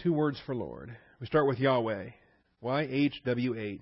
Two 0.01 0.13
words 0.13 0.39
for 0.45 0.53
Lord. 0.53 0.95
We 1.19 1.27
start 1.27 1.47
with 1.47 1.59
Yahweh. 1.59 2.09
YHWH. 2.63 3.79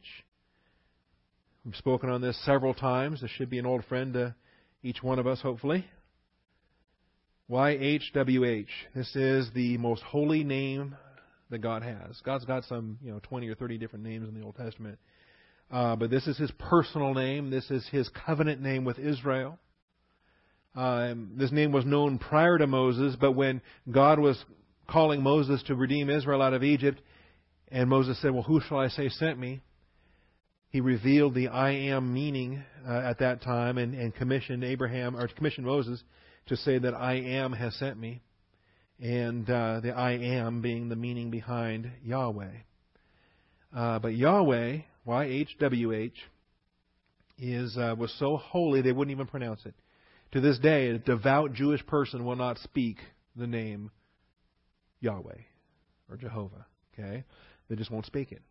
We've 1.66 1.76
spoken 1.76 2.10
on 2.10 2.22
this 2.22 2.38
several 2.46 2.74
times. 2.74 3.22
This 3.22 3.32
should 3.32 3.50
be 3.50 3.60
an 3.60 3.66
old 3.66 3.86
friend 3.86 4.14
to 4.14 4.36
each 4.84 5.02
one 5.02 5.20
of 5.20 5.28
us, 5.28 5.42
hopefully. 5.42 5.86
YHWH. 7.50 8.68
This 8.94 9.16
is 9.16 9.50
the 9.54 9.78
most 9.78 10.04
holy 10.04 10.44
name 10.44 10.96
that 11.50 11.60
God 11.60 11.84
has. 11.84 12.20
God's 12.24 12.46
got 12.46 12.64
some, 12.66 12.98
you 13.02 13.12
know, 13.12 13.20
20 13.24 13.48
or 13.48 13.56
30 13.56 13.78
different 13.78 14.06
names 14.06 14.28
in 14.28 14.34
the 14.34 14.46
Old 14.46 14.56
Testament. 14.56 14.98
Uh, 15.72 15.96
but 15.96 16.10
this 16.10 16.28
is 16.28 16.38
his 16.38 16.52
personal 16.58 17.14
name. 17.14 17.50
This 17.50 17.70
is 17.72 17.88
his 17.92 18.10
covenant 18.26 18.62
name 18.62 18.86
with 18.86 19.00
Israel. 19.00 19.58
Um, 20.76 21.32
this 21.38 21.52
name 21.52 21.72
was 21.72 21.86
known 21.86 22.20
prior 22.20 22.58
to 22.58 22.68
Moses, 22.68 23.16
but 23.20 23.32
when 23.32 23.62
God 23.90 24.20
was 24.20 24.44
calling 24.90 25.24
Moses 25.24 25.64
to 25.64 25.76
redeem 25.76 26.10
Israel 26.10 26.42
out 26.42 26.54
of 26.54 26.64
Egypt, 26.64 27.02
and 27.70 27.90
Moses 27.90 28.22
said, 28.22 28.32
Well, 28.32 28.44
who 28.44 28.62
shall 28.62 28.78
I 28.78 28.90
say 28.90 29.10
sent 29.10 29.40
me? 29.40 29.62
He 30.70 30.82
revealed 30.82 31.34
the 31.34 31.48
I 31.48 31.72
am 31.72 32.14
meaning 32.14 32.64
uh, 32.88 32.92
at 32.92 33.20
that 33.20 33.42
time 33.42 33.78
and, 33.78 33.96
and 33.96 34.14
commissioned 34.14 34.64
Abraham, 34.64 35.16
or 35.16 35.28
commissioned 35.30 35.66
Moses 35.66 36.04
to 36.48 36.58
say 36.58 36.78
that 36.78 36.94
I 36.94 37.14
am 37.14 37.54
has 37.54 37.74
sent 37.76 37.98
me. 37.98 38.22
And 39.00 39.50
uh, 39.50 39.82
the 39.82 39.92
I 39.92 40.12
am 40.14 40.62
being 40.62 40.90
the 40.90 40.96
meaning 40.96 41.30
behind 41.30 41.92
Yahweh. 42.04 42.52
Uh, 43.76 44.00
but 44.00 44.16
Yahweh, 44.16 44.78
Y 45.04 45.24
H 45.26 45.58
W 45.60 45.92
H, 45.92 46.18
is 47.38 47.78
uh, 47.78 47.96
was 47.98 48.14
so 48.18 48.38
holy 48.38 48.82
they 48.82 48.94
wouldn't 48.94 49.16
even 49.16 49.28
pronounce 49.28 49.66
it. 49.66 49.74
To 50.32 50.42
this 50.42 50.58
day, 50.60 50.90
a 50.90 50.98
devout 50.98 51.54
Jewish 51.54 51.86
person 51.86 52.26
will 52.26 52.38
not 52.38 52.58
speak 52.60 52.98
the 53.36 53.48
name 53.48 53.92
Yahweh 55.02 55.42
or 56.10 56.18
Jehovah. 56.18 56.66
Okay, 56.94 57.26
they 57.70 57.76
just 57.76 57.92
won't 57.92 58.06
speak 58.06 58.32
it. 58.32 58.42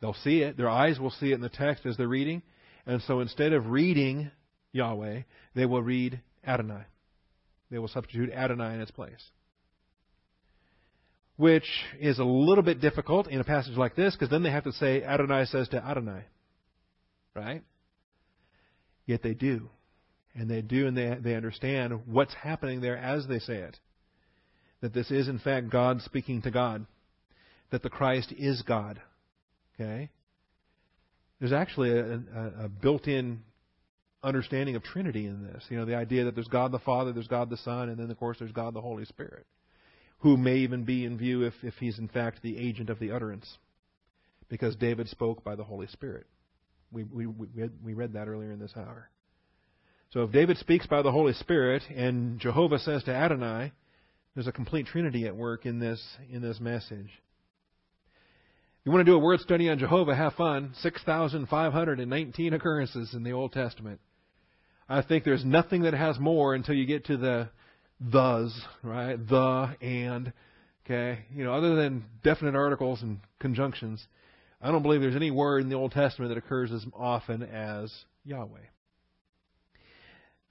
They'll 0.00 0.14
see 0.14 0.42
it. 0.42 0.56
Their 0.56 0.68
eyes 0.68 1.00
will 1.00 1.10
see 1.10 1.32
it 1.32 1.34
in 1.34 1.40
the 1.40 1.48
text 1.48 1.84
as 1.84 1.96
they're 1.96 2.06
reading. 2.06 2.42
And 2.86 3.02
so 3.02 3.18
instead 3.18 3.52
of 3.52 3.66
reading 3.66 4.30
Yahweh, 4.72 5.22
they 5.54 5.66
will 5.66 5.82
read 5.82 6.20
Adonai. 6.46 6.84
They 7.70 7.78
will 7.78 7.88
substitute 7.88 8.32
Adonai 8.32 8.74
in 8.74 8.80
its 8.80 8.92
place. 8.92 9.22
Which 11.38 11.64
is 11.98 12.18
a 12.18 12.24
little 12.24 12.62
bit 12.62 12.80
difficult 12.80 13.28
in 13.28 13.40
a 13.40 13.44
passage 13.44 13.76
like 13.76 13.96
this 13.96 14.14
because 14.14 14.28
then 14.28 14.42
they 14.42 14.50
have 14.50 14.64
to 14.64 14.72
say 14.72 15.02
Adonai 15.02 15.46
says 15.46 15.68
to 15.70 15.82
Adonai. 15.82 16.24
Right? 17.34 17.62
Yet 19.06 19.22
they 19.22 19.32
do. 19.32 19.70
And 20.34 20.50
they 20.50 20.60
do 20.60 20.86
and 20.86 20.96
they, 20.96 21.16
they 21.18 21.34
understand 21.34 22.00
what's 22.04 22.34
happening 22.34 22.82
there 22.82 22.98
as 22.98 23.26
they 23.26 23.38
say 23.38 23.56
it. 23.56 23.78
That 24.82 24.92
this 24.92 25.10
is 25.10 25.28
in 25.28 25.38
fact 25.38 25.70
God 25.70 26.02
speaking 26.02 26.42
to 26.42 26.50
God 26.50 26.84
that 27.70 27.82
the 27.82 27.90
Christ 27.90 28.32
is 28.36 28.62
God. 28.62 29.00
Okay? 29.74 30.10
There's 31.38 31.52
actually 31.52 31.90
a, 31.90 32.14
a, 32.14 32.64
a 32.64 32.68
built-in 32.68 33.40
understanding 34.22 34.74
of 34.74 34.82
Trinity 34.82 35.26
in 35.26 35.44
this. 35.44 35.64
You 35.68 35.76
know, 35.76 35.84
the 35.84 35.94
idea 35.94 36.24
that 36.24 36.34
there's 36.34 36.48
God 36.48 36.72
the 36.72 36.78
Father, 36.80 37.12
there's 37.12 37.28
God 37.28 37.50
the 37.50 37.56
Son, 37.58 37.88
and 37.88 37.98
then 37.98 38.10
of 38.10 38.18
course 38.18 38.38
there's 38.38 38.52
God 38.52 38.74
the 38.74 38.80
Holy 38.80 39.04
Spirit, 39.04 39.46
who 40.20 40.36
may 40.36 40.56
even 40.58 40.84
be 40.84 41.04
in 41.04 41.16
view 41.16 41.42
if, 41.42 41.54
if 41.62 41.74
he's 41.74 41.98
in 41.98 42.08
fact 42.08 42.42
the 42.42 42.58
agent 42.58 42.90
of 42.90 42.98
the 42.98 43.12
utterance, 43.12 43.58
because 44.48 44.76
David 44.76 45.08
spoke 45.08 45.44
by 45.44 45.54
the 45.54 45.64
Holy 45.64 45.86
Spirit. 45.86 46.26
We 46.90 47.04
we 47.04 47.26
we, 47.26 47.94
read 47.94 48.14
that 48.14 48.28
earlier 48.28 48.50
in 48.50 48.58
this 48.58 48.72
hour. 48.76 49.10
So 50.10 50.22
if 50.22 50.32
David 50.32 50.56
speaks 50.56 50.86
by 50.86 51.02
the 51.02 51.12
Holy 51.12 51.34
Spirit 51.34 51.82
and 51.94 52.40
Jehovah 52.40 52.78
says 52.78 53.04
to 53.04 53.14
Adonai, 53.14 53.72
there's 54.34 54.46
a 54.46 54.52
complete 54.52 54.86
Trinity 54.86 55.26
at 55.26 55.36
work 55.36 55.66
in 55.66 55.78
this 55.78 56.02
in 56.30 56.40
this 56.40 56.60
message. 56.60 57.10
You 58.84 58.92
want 58.92 59.04
to 59.04 59.12
do 59.12 59.16
a 59.16 59.20
word 59.20 59.40
study 59.40 59.68
on 59.68 59.78
Jehovah? 59.78 60.14
Have 60.14 60.32
fun. 60.34 60.72
6,519 60.80 62.54
occurrences 62.54 63.12
in 63.12 63.22
the 63.22 63.32
Old 63.32 63.52
Testament. 63.52 64.00
I 64.88 65.02
think 65.02 65.24
there's 65.24 65.44
nothing 65.44 65.82
that 65.82 65.92
has 65.92 66.18
more 66.18 66.54
until 66.54 66.74
you 66.74 66.86
get 66.86 67.04
to 67.06 67.18
the 67.18 67.50
thes, 68.00 68.52
right? 68.82 69.16
The, 69.16 69.76
and, 69.80 70.32
okay? 70.84 71.20
You 71.34 71.44
know, 71.44 71.54
other 71.54 71.74
than 71.74 72.04
definite 72.22 72.54
articles 72.54 73.02
and 73.02 73.20
conjunctions, 73.40 74.04
I 74.60 74.70
don't 74.70 74.82
believe 74.82 75.00
there's 75.00 75.16
any 75.16 75.30
word 75.30 75.62
in 75.62 75.68
the 75.68 75.76
Old 75.76 75.92
Testament 75.92 76.30
that 76.30 76.38
occurs 76.38 76.72
as 76.72 76.84
often 76.94 77.42
as 77.42 77.92
Yahweh. 78.24 78.58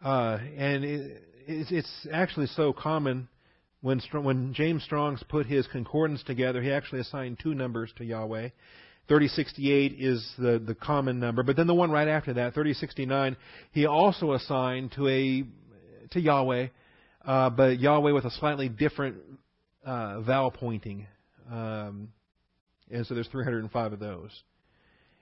Uh, 0.03 0.37
and 0.55 0.83
it, 0.83 1.23
it's, 1.47 1.71
it's 1.71 2.07
actually 2.11 2.47
so 2.47 2.71
common 2.71 3.27
when, 3.81 4.01
when 4.13 4.53
James 4.53 4.83
Strong's 4.83 5.23
put 5.27 5.45
his 5.45 5.67
concordance 5.67 6.23
together, 6.23 6.61
he 6.61 6.71
actually 6.71 7.01
assigned 7.01 7.39
two 7.41 7.53
numbers 7.53 7.91
to 7.97 8.05
Yahweh. 8.05 8.49
3068 9.07 9.95
is 9.97 10.29
the, 10.37 10.59
the 10.59 10.75
common 10.75 11.19
number, 11.19 11.41
but 11.41 11.55
then 11.55 11.67
the 11.67 11.73
one 11.73 11.89
right 11.89 12.09
after 12.09 12.33
that, 12.33 12.53
3069, 12.53 13.37
he 13.71 13.85
also 13.85 14.33
assigned 14.33 14.91
to 14.93 15.07
a 15.07 15.43
to 16.11 16.21
Yahweh, 16.21 16.67
uh, 17.27 17.49
but 17.49 17.79
Yahweh 17.79 18.13
with 18.13 18.25
a 18.25 18.31
slightly 18.31 18.69
different 18.69 19.17
uh, 19.85 20.21
vowel 20.21 20.49
pointing. 20.49 21.05
Um, 21.51 22.09
and 22.89 23.05
so 23.05 23.13
there's 23.13 23.27
305 23.27 23.93
of 23.93 23.99
those. 23.99 24.31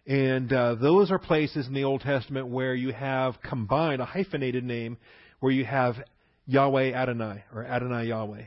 And 0.06 0.54
uh, 0.54 0.76
those 0.76 1.10
are 1.10 1.18
places 1.18 1.66
in 1.66 1.74
the 1.74 1.84
Old 1.84 2.02
Testament 2.02 2.48
where 2.48 2.76
you 2.76 2.94
have 2.94 3.42
combined 3.42 4.02
a 4.02 4.06
hyphenated 4.06 4.64
name, 4.64 4.98
where 5.40 5.52
you 5.52 5.66
have 5.66 5.96
Yahweh 6.46 6.94
Adonai 6.94 7.44
or 7.52 7.66
Adonai 7.66 8.06
Yahweh, 8.06 8.44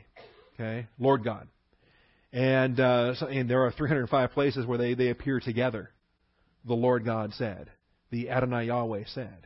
okay, 0.55 0.87
Lord 1.01 1.25
God. 1.25 1.49
And 2.33 2.79
uh, 2.79 3.17
so, 3.17 3.27
and 3.27 3.51
there 3.51 3.65
are 3.65 3.73
305 3.73 4.31
places 4.31 4.67
where 4.67 4.79
they 4.79 4.95
they 4.95 5.09
appear 5.09 5.41
together. 5.41 5.91
The 6.65 6.75
Lord 6.75 7.05
God 7.05 7.33
said, 7.35 7.71
the 8.11 8.31
Adonai 8.31 8.67
Yahweh 8.67 9.05
said, 9.13 9.39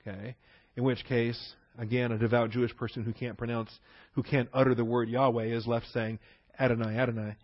okay. 0.00 0.36
In 0.74 0.84
which 0.84 1.04
case, 1.04 1.38
again, 1.78 2.12
a 2.12 2.18
devout 2.18 2.50
Jewish 2.50 2.76
person 2.76 3.04
who 3.04 3.12
can't 3.12 3.38
pronounce, 3.38 3.70
who 4.14 4.22
can't 4.22 4.48
utter 4.52 4.74
the 4.74 4.84
word 4.84 5.08
Yahweh 5.08 5.46
is 5.46 5.66
left 5.66 5.86
saying 5.92 6.18
Adonai 6.58 6.96
Adonai. 6.98 7.36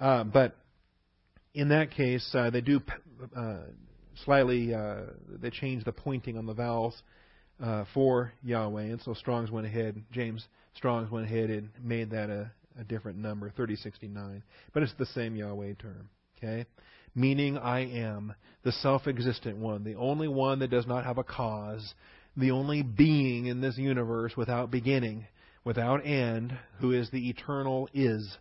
Uh, 0.00 0.24
but 0.24 0.56
in 1.54 1.68
that 1.68 1.90
case, 1.90 2.28
uh, 2.34 2.50
they 2.50 2.60
do 2.60 2.80
uh, 3.36 3.58
slightly 4.24 4.74
uh, 4.74 5.02
they 5.40 5.50
change 5.50 5.84
the 5.84 5.92
pointing 5.92 6.36
on 6.36 6.46
the 6.46 6.54
vowels 6.54 7.02
uh, 7.62 7.84
for 7.92 8.32
Yahweh, 8.42 8.84
and 8.84 9.00
so 9.02 9.14
Strong's 9.14 9.50
went 9.50 9.66
ahead. 9.66 10.02
James 10.10 10.46
Strong's 10.74 11.10
went 11.10 11.26
ahead 11.26 11.50
and 11.50 11.68
made 11.82 12.10
that 12.10 12.30
a, 12.30 12.50
a 12.80 12.84
different 12.84 13.18
number, 13.18 13.50
3069, 13.50 14.42
but 14.72 14.82
it's 14.82 14.94
the 14.98 15.06
same 15.06 15.36
Yahweh 15.36 15.74
term. 15.74 16.08
Okay, 16.38 16.66
meaning 17.14 17.58
I 17.58 17.80
am 17.80 18.34
the 18.64 18.72
self-existent 18.72 19.56
one, 19.56 19.84
the 19.84 19.96
only 19.96 20.28
one 20.28 20.60
that 20.60 20.70
does 20.70 20.86
not 20.86 21.04
have 21.04 21.18
a 21.18 21.24
cause, 21.24 21.94
the 22.36 22.50
only 22.50 22.82
being 22.82 23.46
in 23.46 23.60
this 23.60 23.76
universe 23.76 24.36
without 24.36 24.70
beginning, 24.70 25.26
without 25.64 26.06
end, 26.06 26.56
who 26.78 26.92
is 26.92 27.10
the 27.10 27.28
eternal 27.28 27.88
is, 27.92 28.38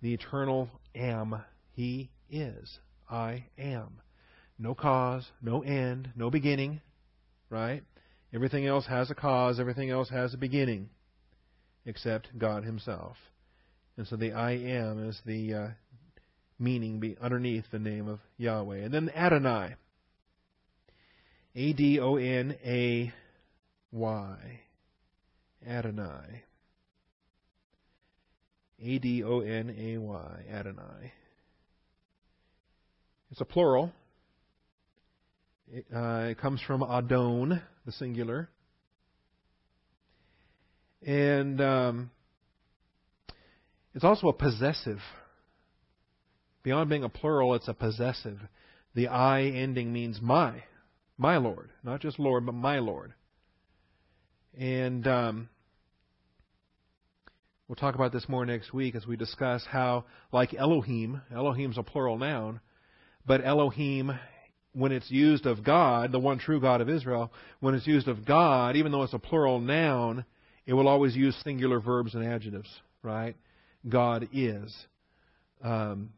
the 0.00 0.14
eternal 0.14 0.70
am. 0.94 1.42
He 1.72 2.10
is. 2.30 2.78
I 3.08 3.46
am. 3.58 4.00
No 4.58 4.74
cause, 4.74 5.30
no 5.40 5.62
end, 5.62 6.10
no 6.16 6.30
beginning, 6.30 6.80
right? 7.50 7.82
Everything 8.34 8.66
else 8.66 8.86
has 8.86 9.10
a 9.10 9.14
cause, 9.14 9.60
everything 9.60 9.90
else 9.90 10.10
has 10.10 10.34
a 10.34 10.38
beginning, 10.38 10.90
except 11.86 12.36
God 12.36 12.64
Himself. 12.64 13.16
And 13.96 14.06
so 14.06 14.16
the 14.16 14.32
I 14.32 14.52
am 14.52 15.08
is 15.08 15.20
the 15.24 15.54
uh, 15.54 15.68
meaning 16.58 17.00
be 17.00 17.16
underneath 17.20 17.64
the 17.70 17.78
name 17.78 18.08
of 18.08 18.20
Yahweh. 18.36 18.78
And 18.78 18.92
then 18.92 19.10
Adonai. 19.10 19.74
A 21.54 21.72
D 21.72 22.00
O 22.00 22.16
N 22.16 22.56
A 22.64 23.12
Y. 23.92 24.60
Adonai. 25.66 26.42
A 28.80 28.98
D 28.98 29.24
O 29.24 29.40
N 29.40 29.74
A 29.76 29.98
Y. 29.98 30.44
Adonai. 30.50 31.12
It's 33.30 33.40
a 33.40 33.44
plural. 33.44 33.92
It, 35.70 35.84
uh, 35.94 36.28
it 36.30 36.38
comes 36.38 36.62
from 36.62 36.82
Adon, 36.82 37.60
the 37.84 37.92
singular. 37.92 38.48
And 41.06 41.60
um, 41.60 42.10
it's 43.94 44.04
also 44.04 44.28
a 44.28 44.32
possessive. 44.32 44.98
Beyond 46.62 46.88
being 46.88 47.04
a 47.04 47.08
plural, 47.08 47.54
it's 47.54 47.68
a 47.68 47.74
possessive. 47.74 48.38
The 48.94 49.08
I 49.08 49.42
ending 49.42 49.92
means 49.92 50.20
my, 50.20 50.64
my 51.18 51.36
Lord. 51.36 51.70
Not 51.82 52.00
just 52.00 52.18
Lord, 52.18 52.46
but 52.46 52.54
my 52.54 52.78
Lord. 52.78 53.12
And 54.56 55.06
um, 55.06 55.48
we'll 57.68 57.76
talk 57.76 57.94
about 57.94 58.12
this 58.12 58.28
more 58.28 58.46
next 58.46 58.72
week 58.72 58.94
as 58.94 59.06
we 59.06 59.16
discuss 59.16 59.64
how, 59.68 60.04
like 60.32 60.54
Elohim, 60.54 61.20
Elohim's 61.34 61.76
a 61.76 61.82
plural 61.82 62.16
noun, 62.16 62.60
but 63.26 63.44
Elohim, 63.44 64.18
when 64.72 64.92
it's 64.92 65.10
used 65.10 65.44
of 65.44 65.62
God, 65.62 66.12
the 66.12 66.18
one 66.18 66.38
true 66.38 66.60
God 66.60 66.80
of 66.80 66.88
Israel, 66.88 67.32
when 67.60 67.74
it's 67.74 67.86
used 67.86 68.08
of 68.08 68.24
God, 68.24 68.76
even 68.76 68.92
though 68.92 69.02
it's 69.02 69.12
a 69.12 69.18
plural 69.18 69.60
noun, 69.60 70.24
it 70.66 70.72
will 70.72 70.88
always 70.88 71.14
use 71.14 71.36
singular 71.44 71.80
verbs 71.80 72.14
and 72.14 72.24
adjectives, 72.24 72.68
right? 73.02 73.36
God 73.88 74.28
is. 74.32 74.74
Um, 75.62 76.10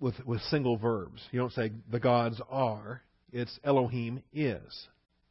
with, 0.00 0.14
with 0.24 0.40
single 0.44 0.76
verbs. 0.76 1.20
You 1.30 1.38
don't 1.38 1.52
say 1.52 1.72
the 1.90 2.00
gods 2.00 2.40
are. 2.50 3.02
It's 3.32 3.58
Elohim 3.62 4.22
is 4.32 4.88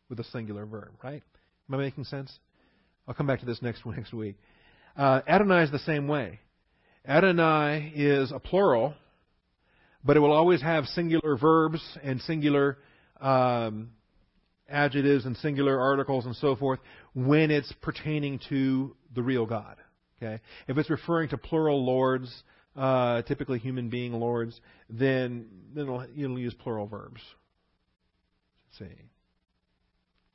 with 0.09 0.19
a 0.19 0.23
singular 0.25 0.65
verb, 0.65 0.91
right? 1.03 1.21
Am 1.67 1.75
I 1.75 1.77
making 1.77 2.05
sense? 2.05 2.31
I'll 3.07 3.13
come 3.13 3.27
back 3.27 3.39
to 3.41 3.45
this 3.45 3.61
next 3.61 3.85
next 3.85 4.13
week. 4.13 4.35
Uh, 4.95 5.21
Adonai 5.27 5.63
is 5.63 5.71
the 5.71 5.79
same 5.79 6.07
way. 6.07 6.39
Adonai 7.07 7.91
is 7.95 8.31
a 8.31 8.39
plural, 8.39 8.93
but 10.03 10.17
it 10.17 10.19
will 10.19 10.31
always 10.31 10.61
have 10.61 10.85
singular 10.85 11.37
verbs 11.37 11.81
and 12.03 12.21
singular 12.21 12.77
um, 13.19 13.91
adjectives 14.69 15.25
and 15.25 15.35
singular 15.37 15.79
articles 15.79 16.25
and 16.25 16.35
so 16.35 16.55
forth 16.55 16.79
when 17.13 17.51
it's 17.51 17.73
pertaining 17.81 18.39
to 18.49 18.95
the 19.15 19.21
real 19.21 19.45
God. 19.45 19.75
Okay, 20.21 20.41
if 20.67 20.77
it's 20.77 20.89
referring 20.89 21.29
to 21.29 21.37
plural 21.37 21.85
lords, 21.85 22.43
uh, 22.75 23.21
typically 23.23 23.59
human 23.59 23.89
being 23.89 24.13
lords, 24.13 24.59
then 24.89 25.47
then 25.73 25.83
it'll, 25.83 26.05
it'll 26.17 26.39
use 26.39 26.53
plural 26.53 26.87
verbs. 26.87 27.21
See. 28.77 28.85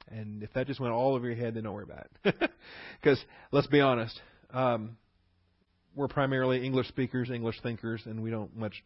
And 0.08 0.42
if 0.42 0.52
that 0.54 0.66
just 0.66 0.80
went 0.80 0.92
all 0.92 1.14
over 1.14 1.26
your 1.26 1.36
head, 1.36 1.54
then 1.54 1.64
don't 1.64 1.74
worry 1.74 1.84
about 1.84 2.06
it. 2.24 2.50
Because 3.00 3.22
let's 3.52 3.66
be 3.66 3.82
honest, 3.82 4.18
um, 4.50 4.96
we're 5.94 6.08
primarily 6.08 6.64
English 6.64 6.88
speakers, 6.88 7.30
English 7.30 7.60
thinkers, 7.62 8.02
and 8.06 8.22
we 8.22 8.30
don't 8.30 8.56
much 8.56 8.82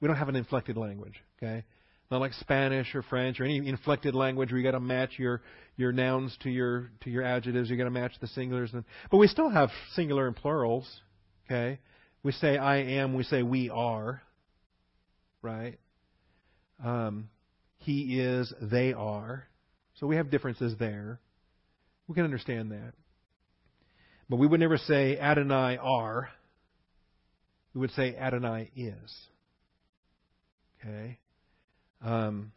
we 0.00 0.08
don't 0.08 0.16
have 0.16 0.28
an 0.28 0.36
inflected 0.36 0.76
language, 0.76 1.14
okay? 1.38 1.64
Not 2.10 2.20
like 2.20 2.34
Spanish 2.34 2.94
or 2.94 3.02
French 3.02 3.40
or 3.40 3.44
any 3.44 3.66
inflected 3.66 4.14
language 4.14 4.50
where 4.50 4.58
you 4.58 4.64
got 4.64 4.72
to 4.72 4.80
match 4.80 5.12
your 5.16 5.40
your 5.76 5.92
nouns 5.92 6.36
to 6.42 6.50
your 6.50 6.90
to 7.02 7.10
your 7.10 7.22
adjectives. 7.22 7.70
You 7.70 7.76
got 7.76 7.84
to 7.84 7.90
match 7.90 8.12
the 8.20 8.26
singulars, 8.26 8.72
and, 8.74 8.84
but 9.10 9.16
we 9.16 9.28
still 9.28 9.48
have 9.48 9.70
singular 9.94 10.26
and 10.26 10.36
plurals, 10.36 10.86
okay? 11.46 11.78
We 12.22 12.32
say 12.32 12.58
I 12.58 12.78
am. 12.78 13.14
We 13.14 13.22
say 13.22 13.42
we 13.42 13.70
are, 13.70 14.22
right? 15.40 15.78
Um, 16.84 17.30
he 17.82 18.20
is. 18.20 18.52
They 18.60 18.92
are. 18.92 19.46
So 20.00 20.06
we 20.06 20.16
have 20.16 20.30
differences 20.30 20.74
there. 20.78 21.20
We 22.08 22.14
can 22.14 22.24
understand 22.24 22.72
that. 22.72 22.92
But 24.28 24.36
we 24.36 24.46
would 24.46 24.60
never 24.60 24.78
say 24.78 25.18
Adonai 25.18 25.76
are. 25.76 26.28
We 27.74 27.80
would 27.80 27.92
say 27.92 28.16
Adonai 28.16 28.70
is. 28.76 29.14
Okay? 30.80 31.18
Um, 32.04 32.52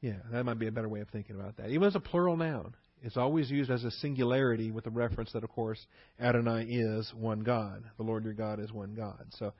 yeah, 0.00 0.16
that 0.32 0.44
might 0.44 0.58
be 0.58 0.66
a 0.66 0.72
better 0.72 0.88
way 0.88 1.00
of 1.00 1.08
thinking 1.08 1.36
about 1.36 1.56
that. 1.56 1.70
Even 1.70 1.86
as 1.86 1.94
a 1.94 2.00
plural 2.00 2.36
noun, 2.36 2.74
it's 3.02 3.16
always 3.16 3.50
used 3.50 3.70
as 3.70 3.84
a 3.84 3.90
singularity 3.90 4.70
with 4.70 4.84
the 4.84 4.90
reference 4.90 5.32
that, 5.32 5.44
of 5.44 5.50
course, 5.50 5.78
Adonai 6.20 6.64
is 6.64 7.12
one 7.14 7.40
God. 7.40 7.84
The 7.96 8.02
Lord 8.02 8.24
your 8.24 8.32
God 8.32 8.60
is 8.60 8.72
one 8.72 8.94
God. 8.94 9.26
So, 9.38 9.52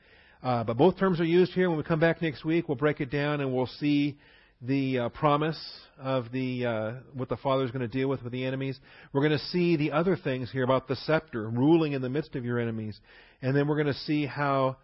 uh, 0.43 0.65
but 0.65 0.77
both 0.77 0.99
terms 0.99 1.21
are 1.21 1.25
used 1.25 1.53
here. 1.53 1.69
When 1.69 1.79
we 1.79 1.85
come 1.85 2.01
back 2.01 2.23
next 2.23 2.45
week, 2.45 2.69
we'll 2.69 2.77
break 2.77 3.01
it 3.01 3.11
down 3.11 3.41
and 3.41 3.53
we'll 3.53 3.67
see 3.67 4.19
the 4.61 4.99
uh, 4.99 5.09
promise 5.11 5.59
of 5.99 6.33
the 6.33 6.67
uh, 6.67 6.93
what 7.15 7.29
the 7.29 7.37
Father 7.37 7.65
is 7.65 7.71
going 7.71 7.83
to 7.83 7.89
deal 7.89 8.09
with 8.09 8.23
with 8.23 8.33
the 8.33 8.45
enemies. 8.45 8.79
We're 9.13 9.27
going 9.27 9.39
to 9.39 9.45
see 9.47 9.77
the 9.77 9.93
other 9.93 10.17
things 10.17 10.51
here 10.51 10.65
about 10.65 10.89
the 10.89 10.97
scepter 10.97 11.49
ruling 11.49 11.93
in 11.93 12.03
the 12.03 12.09
midst 12.09 12.37
of 12.37 12.45
your 12.45 12.59
enemies, 12.59 12.99
and 13.43 13.57
then 13.57 13.69
we're 13.69 13.77
going 13.77 13.87
to 13.87 14.01
see 14.01 14.27
how 14.27 14.77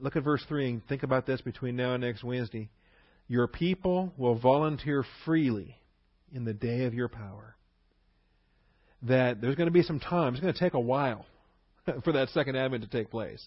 Look 0.00 0.16
at 0.16 0.24
verse 0.24 0.44
3 0.48 0.70
and 0.70 0.86
think 0.86 1.02
about 1.02 1.26
this 1.26 1.40
between 1.40 1.76
now 1.76 1.94
and 1.94 2.02
next 2.02 2.24
Wednesday. 2.24 2.70
Your 3.28 3.46
people 3.46 4.12
will 4.16 4.38
volunteer 4.38 5.04
freely 5.24 5.76
in 6.32 6.44
the 6.44 6.54
day 6.54 6.84
of 6.84 6.94
your 6.94 7.08
power. 7.08 7.56
That 9.02 9.40
there's 9.40 9.56
going 9.56 9.66
to 9.66 9.72
be 9.72 9.82
some 9.82 10.00
time, 10.00 10.34
it's 10.34 10.40
going 10.40 10.52
to 10.52 10.58
take 10.58 10.74
a 10.74 10.80
while 10.80 11.26
for 12.04 12.12
that 12.12 12.28
second 12.30 12.56
advent 12.56 12.84
to 12.84 12.88
take 12.88 13.10
place. 13.10 13.46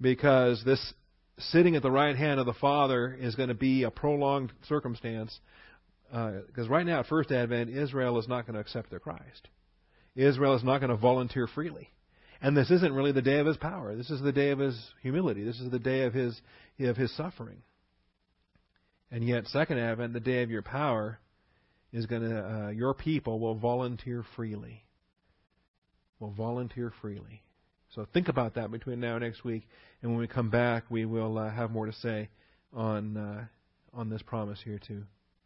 Because 0.00 0.62
this 0.64 0.92
sitting 1.38 1.76
at 1.76 1.82
the 1.82 1.90
right 1.90 2.16
hand 2.16 2.40
of 2.40 2.46
the 2.46 2.54
Father 2.54 3.16
is 3.18 3.34
going 3.34 3.48
to 3.48 3.54
be 3.54 3.82
a 3.82 3.90
prolonged 3.90 4.52
circumstance. 4.68 5.38
Because 6.10 6.66
uh, 6.66 6.68
right 6.68 6.86
now, 6.86 7.00
at 7.00 7.06
first 7.06 7.32
advent, 7.32 7.70
Israel 7.70 8.18
is 8.18 8.28
not 8.28 8.46
going 8.46 8.54
to 8.54 8.60
accept 8.60 8.90
their 8.90 9.00
Christ. 9.00 9.48
Israel 10.14 10.54
is 10.54 10.62
not 10.62 10.78
going 10.78 10.90
to 10.90 10.96
volunteer 10.96 11.46
freely. 11.46 11.90
And 12.40 12.56
this 12.56 12.70
isn't 12.70 12.92
really 12.92 13.12
the 13.12 13.22
day 13.22 13.38
of 13.38 13.46
his 13.46 13.56
power. 13.56 13.96
This 13.96 14.10
is 14.10 14.20
the 14.20 14.32
day 14.32 14.50
of 14.50 14.58
his 14.58 14.78
humility. 15.02 15.42
This 15.44 15.60
is 15.60 15.70
the 15.70 15.78
day 15.78 16.02
of 16.02 16.12
his 16.12 16.40
of 16.78 16.96
his 16.96 17.14
suffering. 17.16 17.62
And 19.10 19.26
yet, 19.26 19.46
second 19.46 19.78
advent, 19.78 20.12
the 20.12 20.20
day 20.20 20.42
of 20.42 20.50
your 20.50 20.62
power, 20.62 21.20
is 21.92 22.06
going 22.06 22.22
to 22.22 22.38
uh, 22.38 22.68
your 22.70 22.92
people 22.94 23.40
will 23.40 23.54
volunteer 23.54 24.24
freely. 24.36 24.84
Will 26.18 26.32
volunteer 26.32 26.92
freely. 27.00 27.42
So 27.94 28.06
think 28.12 28.28
about 28.28 28.54
that 28.54 28.70
between 28.72 28.98
now 29.00 29.16
and 29.16 29.24
next 29.24 29.44
week, 29.44 29.62
and 30.02 30.10
when 30.10 30.20
we 30.20 30.26
come 30.26 30.50
back, 30.50 30.84
we 30.90 31.04
will 31.04 31.38
uh, 31.38 31.50
have 31.50 31.70
more 31.70 31.86
to 31.86 31.92
say 31.92 32.28
on 32.72 33.16
uh, 33.16 33.44
on 33.92 34.10
this 34.10 34.22
promise 34.22 34.58
here 34.64 34.80
to 34.88 35.02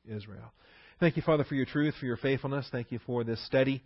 Israel. 0.06 0.52
Thank 0.98 1.16
you, 1.16 1.22
Father, 1.22 1.44
for 1.44 1.54
your 1.54 1.66
truth, 1.66 1.94
for 2.00 2.06
your 2.06 2.16
faithfulness. 2.16 2.66
Thank 2.72 2.90
you 2.90 3.00
for 3.06 3.22
this 3.22 3.44
study. 3.46 3.82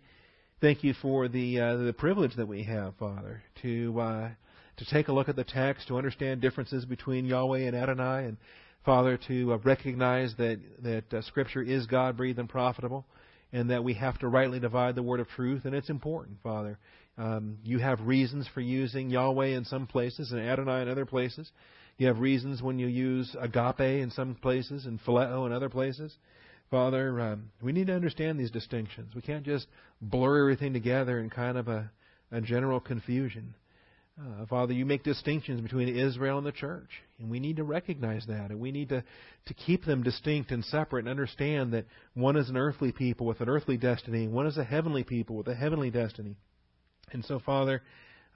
Thank 0.61 0.83
you 0.83 0.93
for 1.01 1.27
the 1.27 1.59
uh, 1.59 1.75
the 1.77 1.93
privilege 1.93 2.35
that 2.37 2.47
we 2.47 2.63
have, 2.63 2.95
Father, 2.95 3.43
to 3.63 3.99
uh, 3.99 4.29
to 4.77 4.85
take 4.85 5.09
a 5.09 5.13
look 5.13 5.27
at 5.27 5.35
the 5.35 5.43
text, 5.43 5.89
to 5.89 5.97
understand 5.97 6.39
differences 6.39 6.85
between 6.85 7.25
Yahweh 7.25 7.67
and 7.67 7.75
Adonai, 7.75 8.25
and 8.25 8.37
Father, 8.85 9.19
to 9.27 9.53
uh, 9.53 9.57
recognize 9.57 10.33
that 10.37 10.59
that 10.81 11.13
uh, 11.13 11.21
Scripture 11.23 11.61
is 11.61 11.85
God 11.85 12.15
breathed 12.15 12.39
and 12.39 12.47
profitable, 12.47 13.05
and 13.51 13.69
that 13.69 13.83
we 13.83 13.93
have 13.95 14.17
to 14.19 14.29
rightly 14.29 14.61
divide 14.61 14.95
the 14.95 15.03
word 15.03 15.19
of 15.19 15.27
truth, 15.27 15.65
and 15.65 15.75
it's 15.75 15.89
important, 15.89 16.37
Father. 16.41 16.79
Um, 17.17 17.59
you 17.63 17.77
have 17.79 18.01
reasons 18.01 18.47
for 18.53 18.61
using 18.61 19.09
Yahweh 19.09 19.47
in 19.47 19.65
some 19.65 19.85
places 19.85 20.31
and 20.31 20.41
Adonai 20.41 20.81
in 20.81 20.89
other 20.89 21.05
places. 21.05 21.51
You 21.97 22.07
have 22.07 22.19
reasons 22.19 22.61
when 22.61 22.79
you 22.79 22.87
use 22.87 23.35
agape 23.39 23.79
in 23.79 24.09
some 24.09 24.35
places 24.35 24.85
and 24.85 24.99
phileo 25.03 25.45
in 25.45 25.51
other 25.51 25.69
places. 25.69 26.15
Father, 26.71 27.19
um, 27.21 27.51
we 27.61 27.71
need 27.71 27.87
to 27.87 27.93
understand 27.93 28.39
these 28.39 28.49
distinctions. 28.49 29.13
We 29.13 29.21
can't 29.21 29.45
just 29.45 29.67
blur 30.01 30.39
everything 30.39 30.73
together 30.73 31.19
in 31.19 31.29
kind 31.29 31.57
of 31.57 31.67
a, 31.67 31.91
a 32.31 32.41
general 32.41 32.79
confusion. 32.79 33.53
Uh, 34.19 34.45
Father, 34.47 34.73
you 34.73 34.85
make 34.85 35.03
distinctions 35.03 35.61
between 35.61 35.95
Israel 35.95 36.37
and 36.37 36.45
the 36.45 36.51
church, 36.51 36.89
and 37.19 37.29
we 37.29 37.39
need 37.39 37.57
to 37.57 37.63
recognize 37.63 38.25
that, 38.27 38.51
and 38.51 38.59
we 38.59 38.71
need 38.71 38.89
to, 38.89 39.03
to 39.45 39.53
keep 39.53 39.85
them 39.85 40.03
distinct 40.03 40.51
and 40.51 40.63
separate 40.65 41.01
and 41.01 41.09
understand 41.09 41.73
that 41.73 41.85
one 42.13 42.37
is 42.37 42.49
an 42.49 42.57
earthly 42.57 42.91
people 42.91 43.25
with 43.25 43.41
an 43.41 43.49
earthly 43.49 43.77
destiny, 43.77 44.23
and 44.25 44.33
one 44.33 44.45
is 44.45 44.57
a 44.57 44.63
heavenly 44.63 45.03
people 45.03 45.35
with 45.35 45.47
a 45.47 45.55
heavenly 45.55 45.89
destiny. 45.89 46.35
And 47.11 47.23
so, 47.25 47.39
Father, 47.39 47.81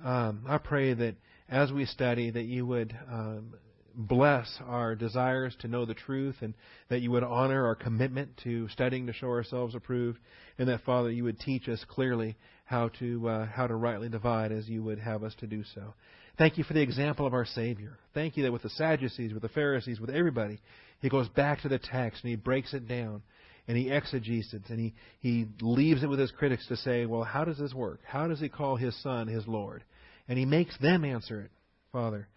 um, 0.04 0.46
I 0.48 0.58
pray 0.58 0.94
that 0.94 1.16
as 1.50 1.72
we 1.72 1.86
study, 1.86 2.30
that 2.30 2.44
you 2.44 2.66
would 2.66 2.96
um, 3.10 3.54
bless 3.96 4.60
our 4.66 4.96
desires 4.96 5.56
to 5.60 5.68
know 5.68 5.86
the 5.86 5.94
truth, 5.96 6.36
and 6.42 6.54
that 6.90 7.02
you 7.02 7.10
would 7.12 7.24
honor 7.24 7.66
our 7.66 7.76
commitment 7.76 8.30
to 8.44 8.68
studying 8.70 9.08
to 9.08 9.14
show 9.14 9.28
ourselves 9.28 9.74
approved, 9.74 10.20
and 10.60 10.70
that 10.70 10.84
Father, 10.84 11.10
you 11.10 11.24
would 11.24 11.40
teach 11.40 11.68
us 11.68 11.84
clearly 11.88 12.36
how 12.66 12.90
to 13.00 13.28
uh, 13.28 13.46
how 13.48 13.66
to 13.66 13.76
rightly 13.76 14.10
divide 14.10 14.52
as 14.52 14.70
you 14.70 14.84
would 14.84 15.00
have 15.00 15.24
us 15.24 15.34
to 15.40 15.48
do 15.48 15.64
so. 15.74 15.94
Thank 16.38 16.60
you 16.60 16.64
for 16.64 16.74
the 16.74 16.82
example 16.82 17.26
of 17.26 17.34
our 17.34 17.46
Savior. 17.46 17.98
Thank 18.14 18.38
you 18.38 18.44
that 18.44 18.52
with 18.52 18.62
the 18.62 18.70
Sadducees, 18.70 19.34
with 19.34 19.42
the 19.42 19.50
Pharisees, 19.50 20.00
with 20.00 20.12
everybody, 20.12 20.60
he 21.02 21.10
goes 21.10 21.28
back 21.30 21.62
to 21.62 21.70
the 21.70 21.80
text 21.80 22.24
and 22.24 22.30
he 22.30 22.36
breaks 22.36 22.76
it 22.76 22.88
down 22.88 23.24
and 23.68 23.78
he 23.78 23.86
exegeses 23.86 24.54
it 24.54 24.70
and 24.70 24.80
he, 24.80 24.94
he 25.20 25.46
leaves 25.62 26.04
it 26.04 26.08
with 26.08 26.20
his 26.20 26.32
critics 26.32 26.68
to 26.68 26.78
say, 26.78 27.06
well, 27.06 27.24
how 27.24 27.44
does 27.44 27.58
this 27.58 27.74
work? 27.74 28.00
How 28.06 28.28
does 28.28 28.40
he 28.40 28.50
call 28.50 28.76
his 28.76 28.96
son 29.04 29.28
his 29.28 29.48
Lord? 29.48 29.84
And 30.28 30.38
he 30.38 30.46
makes 30.46 30.78
them 30.78 31.04
answer 31.04 31.42
it, 31.42 31.52
Father. 31.92 32.28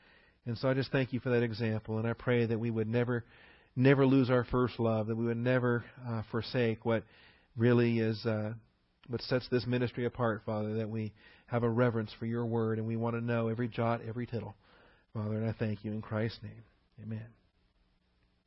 And 0.47 0.59
so 0.59 0.69
I 0.69 0.75
just 0.75 0.91
thank 0.91 1.13
you 1.13 1.21
for 1.21 1.31
that 1.31 1.43
example, 1.43 1.99
and 1.99 2.09
I 2.09 2.15
pray 2.15 2.47
that 2.47 2.59
we 2.59 2.71
would 2.71 2.89
never, 2.89 3.25
never 3.77 4.07
lose 4.07 4.31
our 4.31 4.45
first 4.45 4.81
love, 4.81 5.07
that 5.09 5.17
we 5.17 5.27
would 5.27 5.37
never 5.37 5.85
uh, 6.09 6.23
forsake 6.31 6.85
what 6.85 7.05
really 7.57 7.99
is 8.01 8.25
uh, 8.25 8.55
what 9.09 9.21
sets 9.23 9.47
this 9.51 9.67
ministry 9.67 10.07
apart, 10.07 10.43
Father, 10.47 10.75
that 10.75 10.89
we 10.89 11.13
have 11.47 11.63
a 11.65 11.69
reverence 11.69 12.11
for 12.19 12.27
your 12.27 12.47
word 12.47 12.79
and 12.79 12.87
we 12.87 12.97
want 12.97 13.17
to 13.17 13.21
know 13.21 13.49
every 13.49 13.69
jot, 13.69 14.01
every 14.09 14.27
tittle. 14.27 14.55
Father, 15.13 15.35
and 15.35 15.47
I 15.47 15.53
thank 15.53 15.85
you 15.85 15.91
in 15.91 16.01
Christ's 16.01 16.39
name. 16.43 16.63
Amen. 17.03 17.40